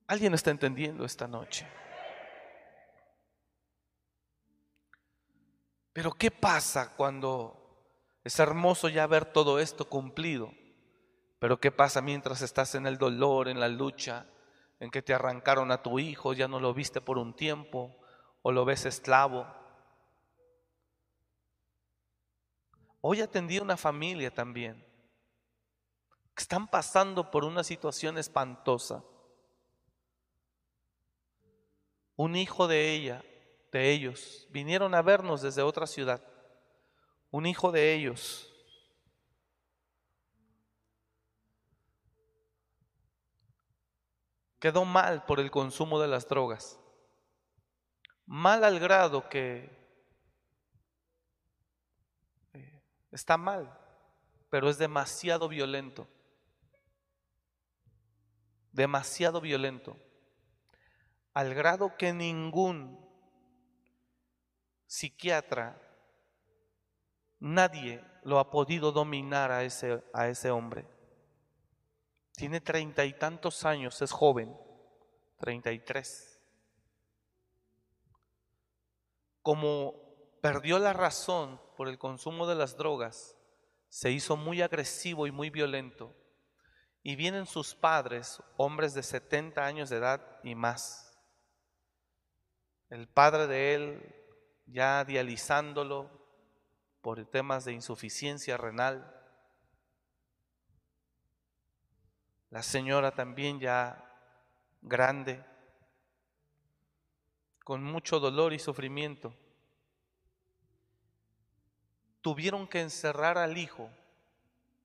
¿Alguien 0.05 0.33
está 0.33 0.51
entendiendo 0.51 1.05
esta 1.05 1.29
noche? 1.29 1.65
Pero 5.93 6.11
¿qué 6.11 6.31
pasa 6.31 6.95
cuando 6.95 7.59
es 8.23 8.39
hermoso 8.39 8.89
ya 8.89 9.07
ver 9.07 9.25
todo 9.25 9.59
esto 9.59 9.87
cumplido? 9.87 10.51
Pero 11.39 11.59
¿qué 11.59 11.71
pasa 11.71 12.01
mientras 12.01 12.41
estás 12.41 12.75
en 12.75 12.87
el 12.87 12.97
dolor, 12.97 13.47
en 13.47 13.59
la 13.59 13.67
lucha, 13.67 14.25
en 14.79 14.91
que 14.91 15.01
te 15.01 15.13
arrancaron 15.13 15.71
a 15.71 15.81
tu 15.81 15.99
hijo, 15.99 16.33
ya 16.33 16.47
no 16.47 16.59
lo 16.59 16.73
viste 16.73 16.99
por 16.99 17.17
un 17.17 17.33
tiempo, 17.33 17.95
o 18.43 18.51
lo 18.51 18.65
ves 18.65 18.85
esclavo. 18.85 19.47
Hoy 23.01 23.21
atendí 23.21 23.59
una 23.59 23.77
familia 23.77 24.31
también 24.33 24.85
que 26.35 26.41
están 26.41 26.67
pasando 26.67 27.31
por 27.31 27.45
una 27.45 27.63
situación 27.63 28.17
espantosa. 28.17 29.03
Un 32.15 32.35
hijo 32.35 32.67
de 32.67 32.91
ella, 32.91 33.23
de 33.73 33.91
ellos, 33.91 34.47
vinieron 34.49 34.95
a 34.95 35.01
vernos 35.01 35.41
desde 35.41 35.61
otra 35.61 35.85
ciudad. 35.85 36.23
Un 37.29 37.45
hijo 37.45 37.73
de 37.73 37.93
ellos 37.93 38.49
quedó 44.59 44.85
mal 44.85 45.25
por 45.25 45.41
el 45.41 45.51
consumo 45.51 45.99
de 45.99 46.07
las 46.07 46.25
drogas 46.29 46.79
mal 48.25 48.63
al 48.63 48.79
grado 48.79 49.27
que 49.27 49.83
Está 53.13 53.37
mal, 53.37 53.71
pero 54.49 54.71
es 54.71 54.79
demasiado 54.79 55.47
violento. 55.47 56.07
Demasiado 58.71 59.39
violento. 59.39 59.95
Al 61.35 61.53
grado 61.53 61.95
que 61.95 62.11
ningún 62.11 63.02
psiquiatra, 64.93 65.75
nadie 67.39 67.99
lo 68.21 68.37
ha 68.37 68.51
podido 68.51 68.91
dominar 68.91 69.51
a 69.51 69.63
ese, 69.63 70.03
a 70.13 70.27
ese 70.27 70.51
hombre. 70.51 70.85
Tiene 72.33 72.61
treinta 72.61 73.03
y 73.03 73.13
tantos 73.13 73.65
años, 73.65 73.99
es 74.03 74.11
joven, 74.11 74.55
treinta 75.39 75.71
y 75.71 75.79
tres. 75.79 76.39
Como 79.41 79.95
perdió 80.43 80.77
la 80.77 80.93
razón 80.93 81.59
por 81.75 81.87
el 81.87 81.97
consumo 81.97 82.45
de 82.45 82.53
las 82.53 82.77
drogas, 82.77 83.35
se 83.89 84.11
hizo 84.11 84.37
muy 84.37 84.61
agresivo 84.61 85.25
y 85.25 85.31
muy 85.31 85.49
violento. 85.49 86.15
Y 87.01 87.15
vienen 87.15 87.47
sus 87.47 87.73
padres, 87.73 88.43
hombres 88.57 88.93
de 88.93 89.01
70 89.01 89.65
años 89.65 89.89
de 89.89 89.97
edad 89.97 90.39
y 90.43 90.53
más. 90.53 91.19
El 92.91 93.07
padre 93.07 93.47
de 93.47 93.73
él 93.73 94.22
ya 94.65 95.03
dializándolo 95.05 96.09
por 97.01 97.25
temas 97.25 97.65
de 97.65 97.73
insuficiencia 97.73 98.57
renal. 98.57 99.13
La 102.49 102.63
señora 102.63 103.13
también 103.13 103.59
ya 103.59 104.03
grande, 104.81 105.43
con 107.63 107.83
mucho 107.83 108.19
dolor 108.19 108.53
y 108.53 108.59
sufrimiento. 108.59 109.33
Tuvieron 112.21 112.67
que 112.67 112.81
encerrar 112.81 113.37
al 113.37 113.57
hijo 113.57 113.89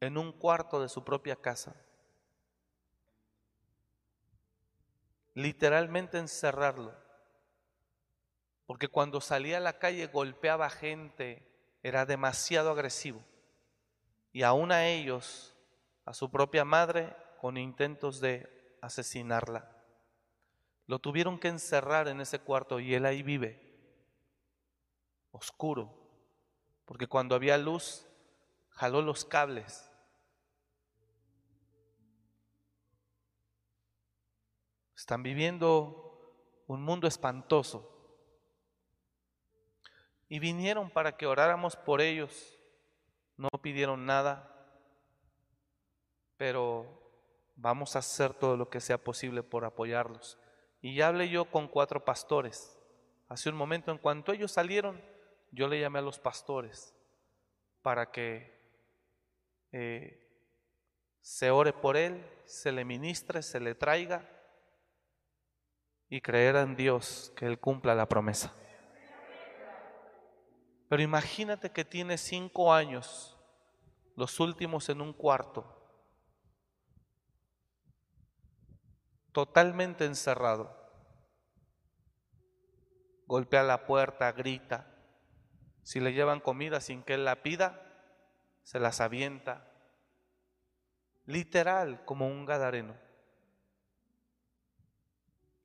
en 0.00 0.18
un 0.18 0.32
cuarto 0.32 0.80
de 0.80 0.88
su 0.88 1.04
propia 1.04 1.36
casa. 1.36 1.74
Literalmente 5.34 6.18
encerrarlo 6.18 7.07
porque 8.68 8.88
cuando 8.88 9.22
salía 9.22 9.56
a 9.56 9.60
la 9.60 9.78
calle 9.78 10.08
golpeaba 10.08 10.68
gente, 10.68 11.42
era 11.82 12.04
demasiado 12.04 12.70
agresivo. 12.70 13.24
Y 14.30 14.42
aún 14.42 14.72
a 14.72 14.86
ellos, 14.86 15.56
a 16.04 16.12
su 16.12 16.30
propia 16.30 16.66
madre, 16.66 17.16
con 17.40 17.56
intentos 17.56 18.20
de 18.20 18.76
asesinarla. 18.82 19.74
Lo 20.86 20.98
tuvieron 20.98 21.38
que 21.38 21.48
encerrar 21.48 22.08
en 22.08 22.20
ese 22.20 22.40
cuarto 22.40 22.78
y 22.78 22.94
él 22.94 23.06
ahí 23.06 23.22
vive, 23.22 23.58
oscuro, 25.30 25.90
porque 26.84 27.06
cuando 27.06 27.34
había 27.34 27.56
luz, 27.56 28.06
jaló 28.68 29.00
los 29.00 29.24
cables. 29.24 29.90
Están 34.94 35.22
viviendo 35.22 36.62
un 36.66 36.82
mundo 36.82 37.08
espantoso 37.08 37.94
y 40.28 40.38
vinieron 40.38 40.90
para 40.90 41.16
que 41.16 41.26
oráramos 41.26 41.76
por 41.76 42.00
ellos. 42.00 42.58
No 43.36 43.48
pidieron 43.62 44.04
nada, 44.04 44.52
pero 46.36 46.86
vamos 47.56 47.96
a 47.96 48.00
hacer 48.00 48.34
todo 48.34 48.56
lo 48.56 48.68
que 48.68 48.80
sea 48.80 48.98
posible 48.98 49.42
por 49.42 49.64
apoyarlos. 49.64 50.38
Y 50.80 50.94
ya 50.94 51.08
hablé 51.08 51.28
yo 51.28 51.44
con 51.46 51.68
cuatro 51.68 52.04
pastores. 52.04 52.78
Hace 53.28 53.48
un 53.48 53.56
momento, 53.56 53.90
en 53.90 53.98
cuanto 53.98 54.32
ellos 54.32 54.52
salieron, 54.52 55.00
yo 55.50 55.68
le 55.68 55.80
llamé 55.80 55.98
a 55.98 56.02
los 56.02 56.18
pastores 56.18 56.94
para 57.82 58.10
que 58.10 58.58
eh, 59.72 60.28
se 61.20 61.50
ore 61.50 61.72
por 61.72 61.96
él, 61.96 62.24
se 62.44 62.72
le 62.72 62.84
ministre, 62.84 63.42
se 63.42 63.60
le 63.60 63.74
traiga 63.74 64.28
y 66.08 66.20
creer 66.20 66.56
en 66.56 66.76
Dios 66.76 67.32
que 67.36 67.46
Él 67.46 67.58
cumpla 67.58 67.94
la 67.94 68.08
promesa. 68.08 68.52
Pero 70.88 71.02
imagínate 71.02 71.70
que 71.70 71.84
tiene 71.84 72.16
cinco 72.16 72.72
años, 72.72 73.36
los 74.16 74.40
últimos 74.40 74.88
en 74.88 75.02
un 75.02 75.12
cuarto, 75.12 75.66
totalmente 79.32 80.06
encerrado. 80.06 80.76
Golpea 83.26 83.62
la 83.62 83.84
puerta, 83.84 84.32
grita. 84.32 84.94
Si 85.82 86.00
le 86.00 86.14
llevan 86.14 86.40
comida 86.40 86.80
sin 86.80 87.02
que 87.02 87.14
él 87.14 87.26
la 87.26 87.42
pida, 87.42 87.82
se 88.62 88.80
las 88.80 89.02
avienta. 89.02 89.70
Literal, 91.26 92.02
como 92.06 92.26
un 92.26 92.46
gadareno. 92.46 92.96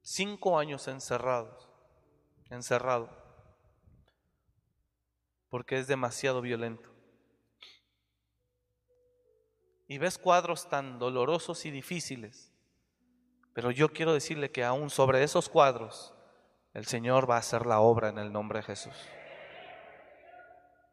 Cinco 0.01 0.59
años 0.59 0.89
encerrados, 0.89 1.69
encerrado 2.49 3.22
porque 5.54 5.78
es 5.78 5.86
demasiado 5.86 6.41
violento. 6.41 6.89
Y 9.88 9.99
ves 9.99 10.18
cuadros 10.18 10.68
tan 10.68 10.97
dolorosos 10.97 11.68
y 11.68 11.70
difíciles, 11.70 12.51
pero 13.54 13.70
yo 13.70 13.93
quiero 13.93 14.16
decirle 14.16 14.49
que 14.49 14.64
aún 14.64 14.89
sobre 14.89 15.22
esos 15.22 15.49
cuadros 15.49 16.12
el 16.74 16.88
Señor 16.88 17.30
va 17.30 17.36
a 17.36 17.39
hacer 17.41 17.68
la 17.68 17.82
obra 17.82 18.10
en 18.10 18.18
el 18.18 18.34
nombre 18.34 18.62
de 18.62 18.64
Jesús. 18.64 18.95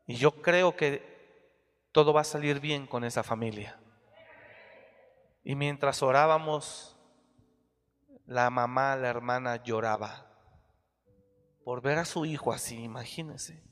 Y 0.06 0.16
yo 0.16 0.42
creo 0.42 0.76
que 0.76 1.08
todo 1.90 2.12
va 2.12 2.20
a 2.20 2.24
salir 2.24 2.60
bien 2.60 2.86
con 2.86 3.02
esa 3.02 3.22
familia. 3.22 3.80
Y 5.42 5.54
mientras 5.54 6.02
orábamos, 6.02 6.98
la 8.26 8.50
mamá, 8.50 8.94
la 8.96 9.08
hermana 9.08 9.64
lloraba 9.64 10.26
por 11.64 11.80
ver 11.80 11.96
a 11.96 12.04
su 12.04 12.26
hijo 12.26 12.52
así, 12.52 12.76
imagínense. 12.82 13.69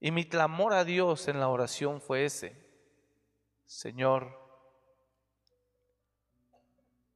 Y 0.00 0.10
mi 0.10 0.28
clamor 0.28 0.72
a 0.74 0.84
Dios 0.84 1.28
en 1.28 1.40
la 1.40 1.48
oración 1.48 2.00
fue 2.00 2.24
ese, 2.24 2.56
Señor, 3.64 4.38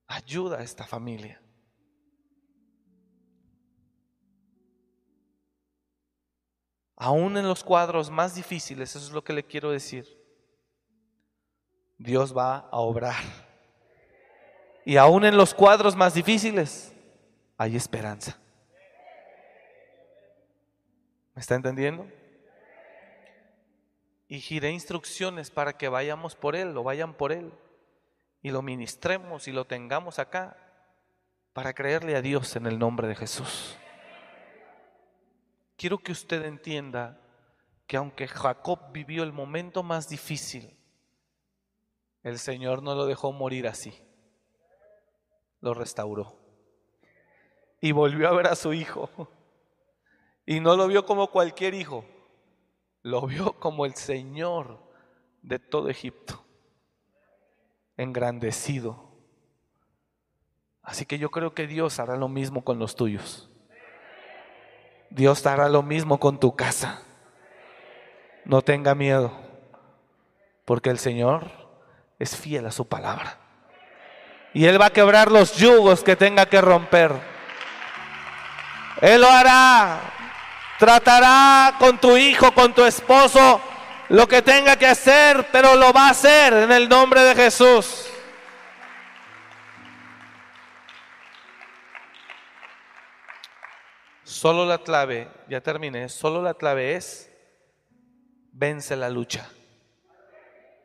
ayuda 0.07 0.59
a 0.59 0.63
esta 0.63 0.87
familia. 0.87 1.41
Aún 6.97 7.37
en 7.37 7.49
los 7.49 7.65
cuadros 7.65 8.11
más 8.11 8.35
difíciles, 8.35 8.95
eso 8.95 9.07
es 9.07 9.13
lo 9.13 9.25
que 9.25 9.33
le 9.33 9.45
quiero 9.45 9.71
decir, 9.71 10.07
Dios 11.97 12.37
va 12.37 12.69
a 12.71 12.79
obrar. 12.79 13.23
Y 14.85 14.97
aún 14.97 15.25
en 15.25 15.37
los 15.37 15.55
cuadros 15.55 15.95
más 15.95 16.15
difíciles 16.15 16.93
hay 17.57 17.77
esperanza. 17.77 18.39
¿Me 21.35 21.41
está 21.41 21.55
entendiendo? 21.55 22.07
Y 24.31 24.41
giré 24.41 24.71
instrucciones 24.71 25.51
para 25.51 25.77
que 25.77 25.89
vayamos 25.89 26.37
por 26.37 26.55
Él, 26.55 26.73
lo 26.73 26.85
vayan 26.85 27.15
por 27.15 27.33
Él 27.33 27.53
y 28.41 28.53
lo 28.53 28.63
ministremos 28.63 29.49
y 29.49 29.53
lo 29.53 29.67
tengamos 29.67 30.21
acá 30.21 30.57
para 31.53 31.75
creerle 31.75 32.15
a 32.15 32.23
Dios 32.23 32.55
en 32.55 32.67
el 32.67 32.79
nombre 32.79 33.09
de 33.09 33.17
Jesús. 33.17 33.77
Quiero 35.77 35.99
que 35.99 36.13
usted 36.13 36.45
entienda 36.45 37.21
que 37.89 37.97
aunque 37.97 38.29
Jacob 38.29 38.93
vivió 38.93 39.25
el 39.25 39.33
momento 39.33 39.83
más 39.83 40.09
difícil, 40.09 40.79
el 42.23 42.39
Señor 42.39 42.85
no 42.85 42.95
lo 42.95 43.07
dejó 43.07 43.33
morir 43.33 43.67
así, 43.67 44.01
lo 45.61 45.75
restauró 45.75 46.39
y 47.81 47.91
volvió 47.91 48.29
a 48.29 48.33
ver 48.33 48.47
a 48.47 48.55
su 48.55 48.73
hijo 48.75 49.11
y 50.47 50.61
no 50.61 50.77
lo 50.77 50.87
vio 50.87 51.05
como 51.05 51.33
cualquier 51.33 51.75
hijo 51.75 52.05
lo 53.03 53.27
vio 53.27 53.55
como 53.55 53.87
el 53.87 53.95
Señor 53.95 54.79
de 55.43 55.59
todo 55.59 55.89
Egipto, 55.89 56.45
engrandecido. 57.97 59.11
Así 60.83 61.07
que 61.07 61.19
yo 61.19 61.31
creo 61.31 61.55
que 61.55 61.67
Dios 61.67 61.99
hará 61.99 62.17
lo 62.17 62.29
mismo 62.29 62.65
con 62.65 62.79
los 62.79 62.97
tuyos. 62.97 63.49
Dios 65.11 65.45
hará 65.47 65.69
lo 65.69 65.83
mismo 65.83 66.19
con 66.19 66.39
tu 66.39 66.55
casa. 66.55 67.03
No 68.45 68.63
tenga 68.63 68.95
miedo, 68.95 69.33
porque 70.65 70.91
el 70.91 70.99
Señor 70.99 71.51
es 72.19 72.37
fiel 72.37 72.67
a 72.67 72.71
su 72.71 72.89
palabra. 72.89 73.39
Y 74.53 74.65
Él 74.67 74.81
va 74.81 74.87
a 74.87 74.93
quebrar 74.93 75.31
los 75.31 75.57
yugos 75.57 76.03
que 76.03 76.17
tenga 76.17 76.47
que 76.47 76.61
romper. 76.61 77.13
Él 79.01 79.21
lo 79.21 79.29
hará 79.29 80.20
tratará 80.81 81.77
con 81.79 81.99
tu 81.99 82.17
hijo, 82.17 82.53
con 82.53 82.73
tu 82.73 82.83
esposo, 82.87 83.61
lo 84.09 84.27
que 84.27 84.41
tenga 84.41 84.77
que 84.77 84.87
hacer, 84.87 85.47
pero 85.53 85.77
lo 85.77 85.93
va 85.93 86.07
a 86.07 86.11
hacer 86.11 86.55
en 86.55 86.73
el 86.73 86.89
nombre 86.89 87.21
de 87.21 87.35
Jesús. 87.35 88.07
Solo 94.25 94.65
la 94.65 94.79
clave, 94.79 95.29
ya 95.51 95.61
terminé, 95.61 96.09
solo 96.09 96.41
la 96.41 96.55
clave 96.55 96.97
es 96.97 97.31
vence 98.53 98.97
la 98.97 99.11
lucha. 99.11 99.51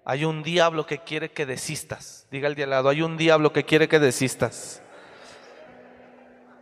Hay 0.04 0.26
un 0.26 0.44
diablo 0.44 0.86
que 0.86 1.00
quiere 1.00 1.32
que 1.32 1.46
desistas. 1.46 2.28
Diga 2.30 2.50
el 2.50 2.70
lado, 2.70 2.90
hay 2.90 3.02
un 3.02 3.16
diablo 3.16 3.54
que 3.54 3.64
quiere 3.64 3.88
que 3.88 4.00
desistas. 4.00 4.84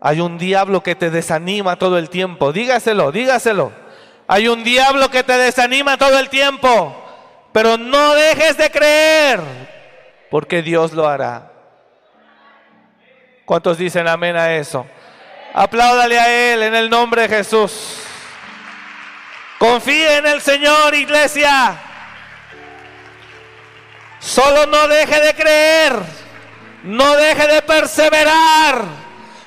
Hay 0.06 0.20
un 0.20 0.38
diablo 0.38 0.84
que 0.84 0.95
te 0.95 1.10
desanima 1.10 1.78
todo 1.78 1.97
el 1.97 2.10
tiempo. 2.10 2.51
Dígaselo, 2.51 3.14
dígaselo. 3.14 3.72
Hay 4.28 4.49
un 4.49 4.62
diablo 4.62 5.10
que 5.10 5.24
te 5.24 5.38
desanima 5.38 5.97
todo 5.97 6.20
el 6.20 6.28
tiempo. 6.28 6.93
Pero 7.54 7.78
no 7.78 8.14
dejes 8.14 8.58
de 8.58 8.70
creer, 8.70 9.39
porque 10.30 10.62
Dios 10.62 10.91
lo 10.91 11.08
hará. 11.08 11.54
¿Cuántos 13.45 13.78
dicen 13.78 14.10
amén 14.10 14.36
a 14.36 14.54
eso? 14.54 14.86
Apláudale 15.54 16.20
a 16.20 16.54
Él 16.54 16.64
en 16.64 16.76
el 16.76 16.89
nombre 16.89 17.22
de 17.22 17.38
Jesús. 17.38 17.99
Confíe 19.58 20.18
en 20.18 20.28
el 20.28 20.41
Señor, 20.41 20.93
iglesia. 20.95 21.80
Solo 24.20 24.66
no 24.66 24.86
deje 24.89 25.22
de 25.22 25.34
creer. 25.34 25.93
No 26.84 27.16
deje 27.16 27.47
de 27.47 27.62
perseverar. 27.62 29.03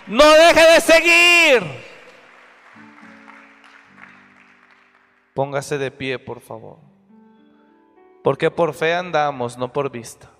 No 0.06 0.24
deje 0.24 0.72
de 0.72 0.80
seguir. 0.80 1.86
Póngase 5.34 5.78
de 5.78 5.90
pie, 5.90 6.18
por 6.18 6.40
favor. 6.40 6.78
Porque 8.22 8.50
por 8.50 8.72
fe 8.72 8.94
andamos, 8.94 9.58
no 9.58 9.72
por 9.72 9.90
vista. 9.90 10.30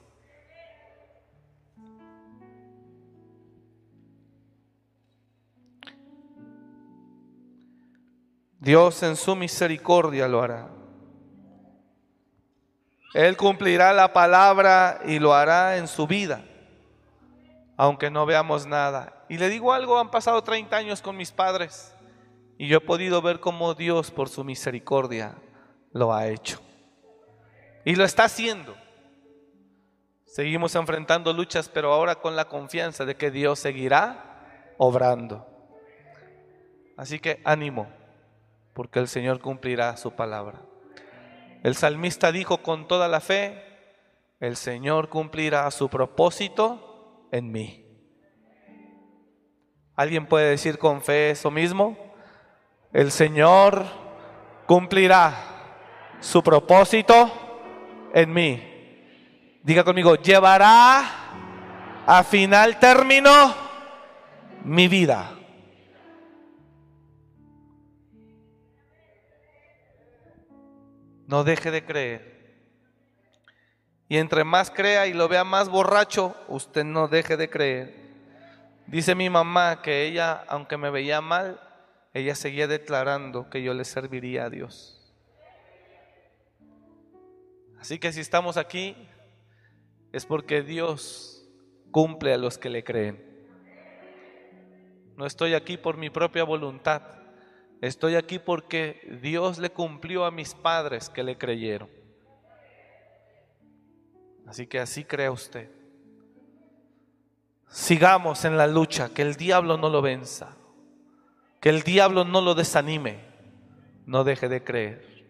Dios 8.61 9.03
en 9.03 9.17
su 9.17 9.37
misericordia 9.37 10.27
lo 10.27 10.43
hará. 10.43 10.69
Él 13.15 13.37
cumplirá 13.37 13.93
la 13.93 14.13
palabra 14.13 15.01
y 15.07 15.19
lo 15.19 15.33
hará 15.35 15.77
en 15.77 15.89
su 15.89 16.07
vida, 16.07 16.45
aunque 17.77 18.11
no 18.11 18.27
veamos 18.27 18.67
nada. 18.67 19.16
Y 19.29 19.39
le 19.39 19.49
digo 19.49 19.73
algo, 19.73 19.99
han 19.99 20.11
pasado 20.11 20.43
30 20.43 20.77
años 20.77 21.03
con 21.03 21.17
mis 21.17 21.33
padres 21.33 21.95
y 22.59 22.69
yo 22.69 22.79
he 22.79 22.81
podido 22.81 23.21
ver 23.23 23.41
cómo 23.41 23.75
Dios 23.75 24.11
por 24.11 24.29
su 24.29 24.45
misericordia 24.45 25.37
lo 25.93 26.15
ha 26.15 26.29
hecho. 26.29 26.61
Y 27.85 27.97
lo 27.97 28.05
está 28.05 28.25
haciendo. 28.25 28.75
Seguimos 30.25 30.75
enfrentando 30.75 31.33
luchas, 31.33 31.69
pero 31.69 31.93
ahora 31.93 32.17
con 32.17 32.37
la 32.37 32.47
confianza 32.47 33.05
de 33.05 33.17
que 33.17 33.31
Dios 33.31 33.59
seguirá 33.59 34.75
obrando. 34.79 35.47
Así 36.97 37.19
que 37.19 37.41
ánimo 37.45 37.89
porque 38.73 38.99
el 38.99 39.09
Señor 39.09 39.41
cumplirá 39.41 39.97
su 39.97 40.13
palabra. 40.13 40.61
El 41.63 41.75
salmista 41.75 42.31
dijo 42.31 42.59
con 42.59 42.87
toda 42.87 43.09
la 43.09 43.21
fe, 43.21 43.63
el 44.39 44.57
Señor 44.57 45.09
cumplirá 45.09 45.71
su 45.71 45.89
propósito 45.89 47.27
en 47.33 47.51
mí. 47.51 47.86
¿Alguien 49.97 50.27
puede 50.27 50.51
decir 50.51 50.79
con 50.79 51.01
fe 51.01 51.31
eso 51.31 51.51
mismo? 51.51 51.97
El 52.93 53.11
Señor 53.11 53.87
cumplirá 54.67 55.35
su 56.21 56.43
propósito 56.43 57.31
en 58.13 58.33
mí. 58.33 59.61
Diga 59.63 59.85
conmigo, 59.85 60.17
llevará 60.17 61.03
a 62.07 62.23
final 62.25 62.79
término 62.79 63.55
mi 64.65 64.87
vida. 64.87 65.33
No 71.27 71.43
deje 71.43 71.71
de 71.71 71.85
creer. 71.85 72.37
Y 74.09 74.19
entre 74.19 74.45
más 74.45 74.71
crea 74.71 75.07
y 75.07 75.15
lo 75.15 75.27
vea 75.27 75.43
más 75.43 75.69
borracho, 75.69 76.37
usted 76.49 76.85
no 76.85 77.09
deje 77.09 77.37
de 77.37 77.51
creer. 77.51 78.06
Dice 78.87 79.15
mi 79.15 79.29
mamá 79.29 79.83
que 79.83 80.07
ella, 80.07 80.45
aunque 80.49 80.77
me 80.77 80.91
veía 80.91 81.21
mal, 81.21 81.61
ella 82.15 82.35
seguía 82.35 82.69
declarando 82.69 83.51
que 83.51 83.63
yo 83.63 83.75
le 83.75 83.85
serviría 83.85 84.45
a 84.45 84.51
Dios. 84.51 85.15
Así 87.81 87.99
que 87.99 88.13
si 88.13 88.21
estamos 88.21 88.57
aquí, 88.57 88.97
es 90.13 90.25
porque 90.25 90.63
Dios 90.63 91.47
cumple 91.91 92.33
a 92.33 92.39
los 92.39 92.59
que 92.59 92.71
le 92.71 92.85
creen. 92.85 93.23
No 95.17 95.27
estoy 95.27 95.55
aquí 95.55 95.77
por 95.77 95.97
mi 95.97 96.11
propia 96.11 96.45
voluntad. 96.45 97.03
Estoy 97.81 98.15
aquí 98.15 98.39
porque 98.39 99.19
Dios 99.23 99.59
le 99.59 99.71
cumplió 99.71 100.25
a 100.25 100.31
mis 100.31 100.55
padres 100.55 101.09
que 101.11 101.23
le 101.23 101.37
creyeron. 101.37 101.91
Así 104.47 104.67
que 104.67 104.79
así 104.79 105.05
crea 105.05 105.33
usted. 105.33 105.71
Sigamos 107.69 108.45
en 108.45 108.57
la 108.57 108.67
lucha, 108.67 109.11
que 109.11 109.23
el 109.23 109.35
diablo 109.35 109.77
no 109.77 109.89
lo 109.89 110.03
venza, 110.03 110.57
que 111.61 111.69
el 111.69 111.83
diablo 111.83 112.25
no 112.25 112.41
lo 112.41 112.55
desanime, 112.55 113.21
no 114.07 114.25
deje 114.25 114.49
de 114.49 114.63
creer. 114.63 115.27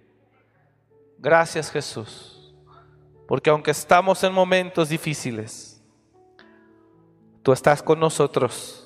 Gracias 1.19 1.71
Jesús, 1.71 2.55
porque 3.27 3.51
aunque 3.51 3.71
estamos 3.71 4.23
en 4.23 4.33
momentos 4.33 4.89
difíciles, 4.89 5.83
tú 7.43 7.53
estás 7.53 7.83
con 7.83 7.99
nosotros. 7.99 8.83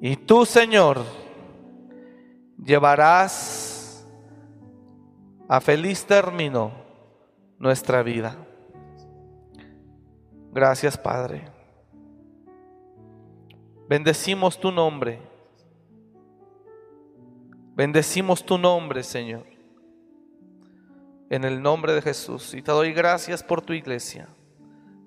Y 0.00 0.16
tú, 0.16 0.44
Señor, 0.44 1.02
llevarás 2.62 4.06
a 5.48 5.60
feliz 5.60 6.04
término 6.04 6.72
nuestra 7.58 8.02
vida. 8.02 8.36
Gracias, 10.52 10.96
Padre. 10.96 11.55
Bendecimos 13.88 14.58
tu 14.58 14.70
nombre. 14.70 15.20
Bendecimos 17.74 18.44
tu 18.44 18.58
nombre, 18.58 19.02
Señor. 19.02 19.44
En 21.30 21.44
el 21.44 21.60
nombre 21.62 21.92
de 21.92 22.02
Jesús. 22.02 22.54
Y 22.54 22.62
te 22.62 22.72
doy 22.72 22.92
gracias 22.92 23.42
por 23.42 23.62
tu 23.62 23.72
iglesia. 23.72 24.28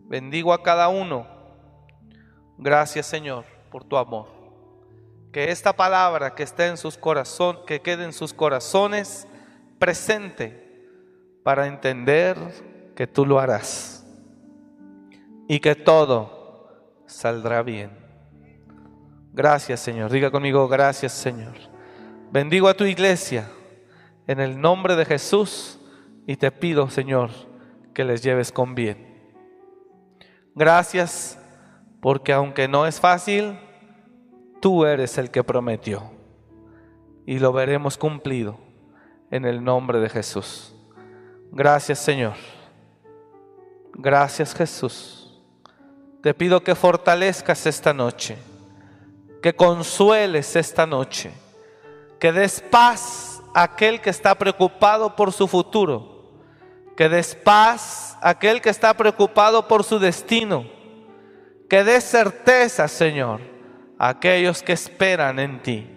Bendigo 0.08 0.54
a 0.54 0.64
cada 0.64 0.90
uno. 0.90 1.28
Gracias, 2.58 3.06
Señor, 3.06 3.46
por 3.72 3.84
tu 3.84 3.98
amor 3.98 4.40
que 5.32 5.52
esta 5.52 5.74
palabra 5.74 6.34
que 6.34 6.44
esté 6.44 6.68
en 6.68 6.78
sus 6.78 6.98
corazones, 6.98 7.62
que 7.66 7.82
quede 7.82 8.04
en 8.04 8.14
sus 8.14 8.34
corazones 8.34 9.28
presente 9.78 10.88
para 11.44 11.68
entender 11.68 12.38
que 12.96 13.08
tú 13.08 13.26
lo 13.26 13.40
harás 13.40 14.06
y 15.48 15.60
que 15.60 15.76
todo 15.76 17.04
saldrá 17.06 17.62
bien. 17.62 18.09
Gracias, 19.32 19.80
Señor. 19.80 20.12
Diga 20.12 20.32
conmigo, 20.32 20.68
gracias, 20.68 21.14
Señor. 21.14 21.56
Bendigo 22.32 22.68
a 22.68 22.74
tu 22.74 22.86
iglesia 22.86 23.50
en 24.28 24.40
el 24.40 24.60
nombre 24.60 24.96
de 24.96 25.06
Jesús 25.06 25.80
y 26.28 26.36
te 26.36 26.52
pido, 26.52 26.90
Señor, 26.90 27.32
que 27.94 28.04
les 28.04 28.22
lleves 28.22 28.52
con 28.52 28.76
bien. 28.76 29.32
Gracias 30.56 31.40
porque 32.02 32.34
aunque 32.34 32.68
no 32.68 32.86
es 32.86 33.00
fácil, 33.00 33.58
Tú 34.60 34.86
eres 34.86 35.18
el 35.18 35.32
que 35.32 35.44
prometió 35.44 36.12
y 37.26 37.40
lo 37.40 37.54
veremos 37.54 37.98
cumplido 37.98 38.60
en 39.32 39.46
el 39.46 39.64
nombre 39.64 40.00
de 40.00 40.10
Jesús. 40.10 40.76
Gracias 41.52 42.00
Señor. 42.00 42.34
Gracias 43.94 44.54
Jesús. 44.54 45.42
Te 46.22 46.34
pido 46.34 46.62
que 46.62 46.76
fortalezcas 46.76 47.66
esta 47.66 47.94
noche, 47.94 48.38
que 49.42 49.56
consueles 49.56 50.56
esta 50.56 50.86
noche, 50.86 51.32
que 52.20 52.32
des 52.32 52.60
paz 52.60 53.42
a 53.54 53.64
aquel 53.64 54.02
que 54.02 54.10
está 54.10 54.36
preocupado 54.36 55.16
por 55.16 55.32
su 55.32 55.48
futuro, 55.48 56.42
que 56.96 57.10
des 57.10 57.36
paz 57.36 58.18
a 58.22 58.30
aquel 58.30 58.62
que 58.62 58.70
está 58.70 58.94
preocupado 58.94 59.68
por 59.68 59.84
su 59.84 60.00
destino, 60.00 60.66
que 61.70 61.84
des 61.84 62.04
certeza, 62.04 62.88
Señor 62.88 63.60
aquellos 64.00 64.64
que 64.64 64.72
esperan 64.72 65.38
en 65.38 65.62
ti. 65.62 65.88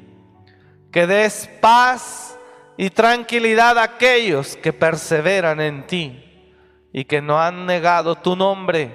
Que 0.90 1.06
des 1.06 1.48
paz 1.60 2.36
y 2.76 2.90
tranquilidad 2.90 3.78
a 3.78 3.84
aquellos 3.84 4.56
que 4.56 4.72
perseveran 4.74 5.60
en 5.60 5.86
ti 5.86 6.52
y 6.92 7.04
que 7.04 7.22
no 7.22 7.40
han 7.40 7.64
negado 7.64 8.16
tu 8.16 8.36
nombre. 8.36 8.90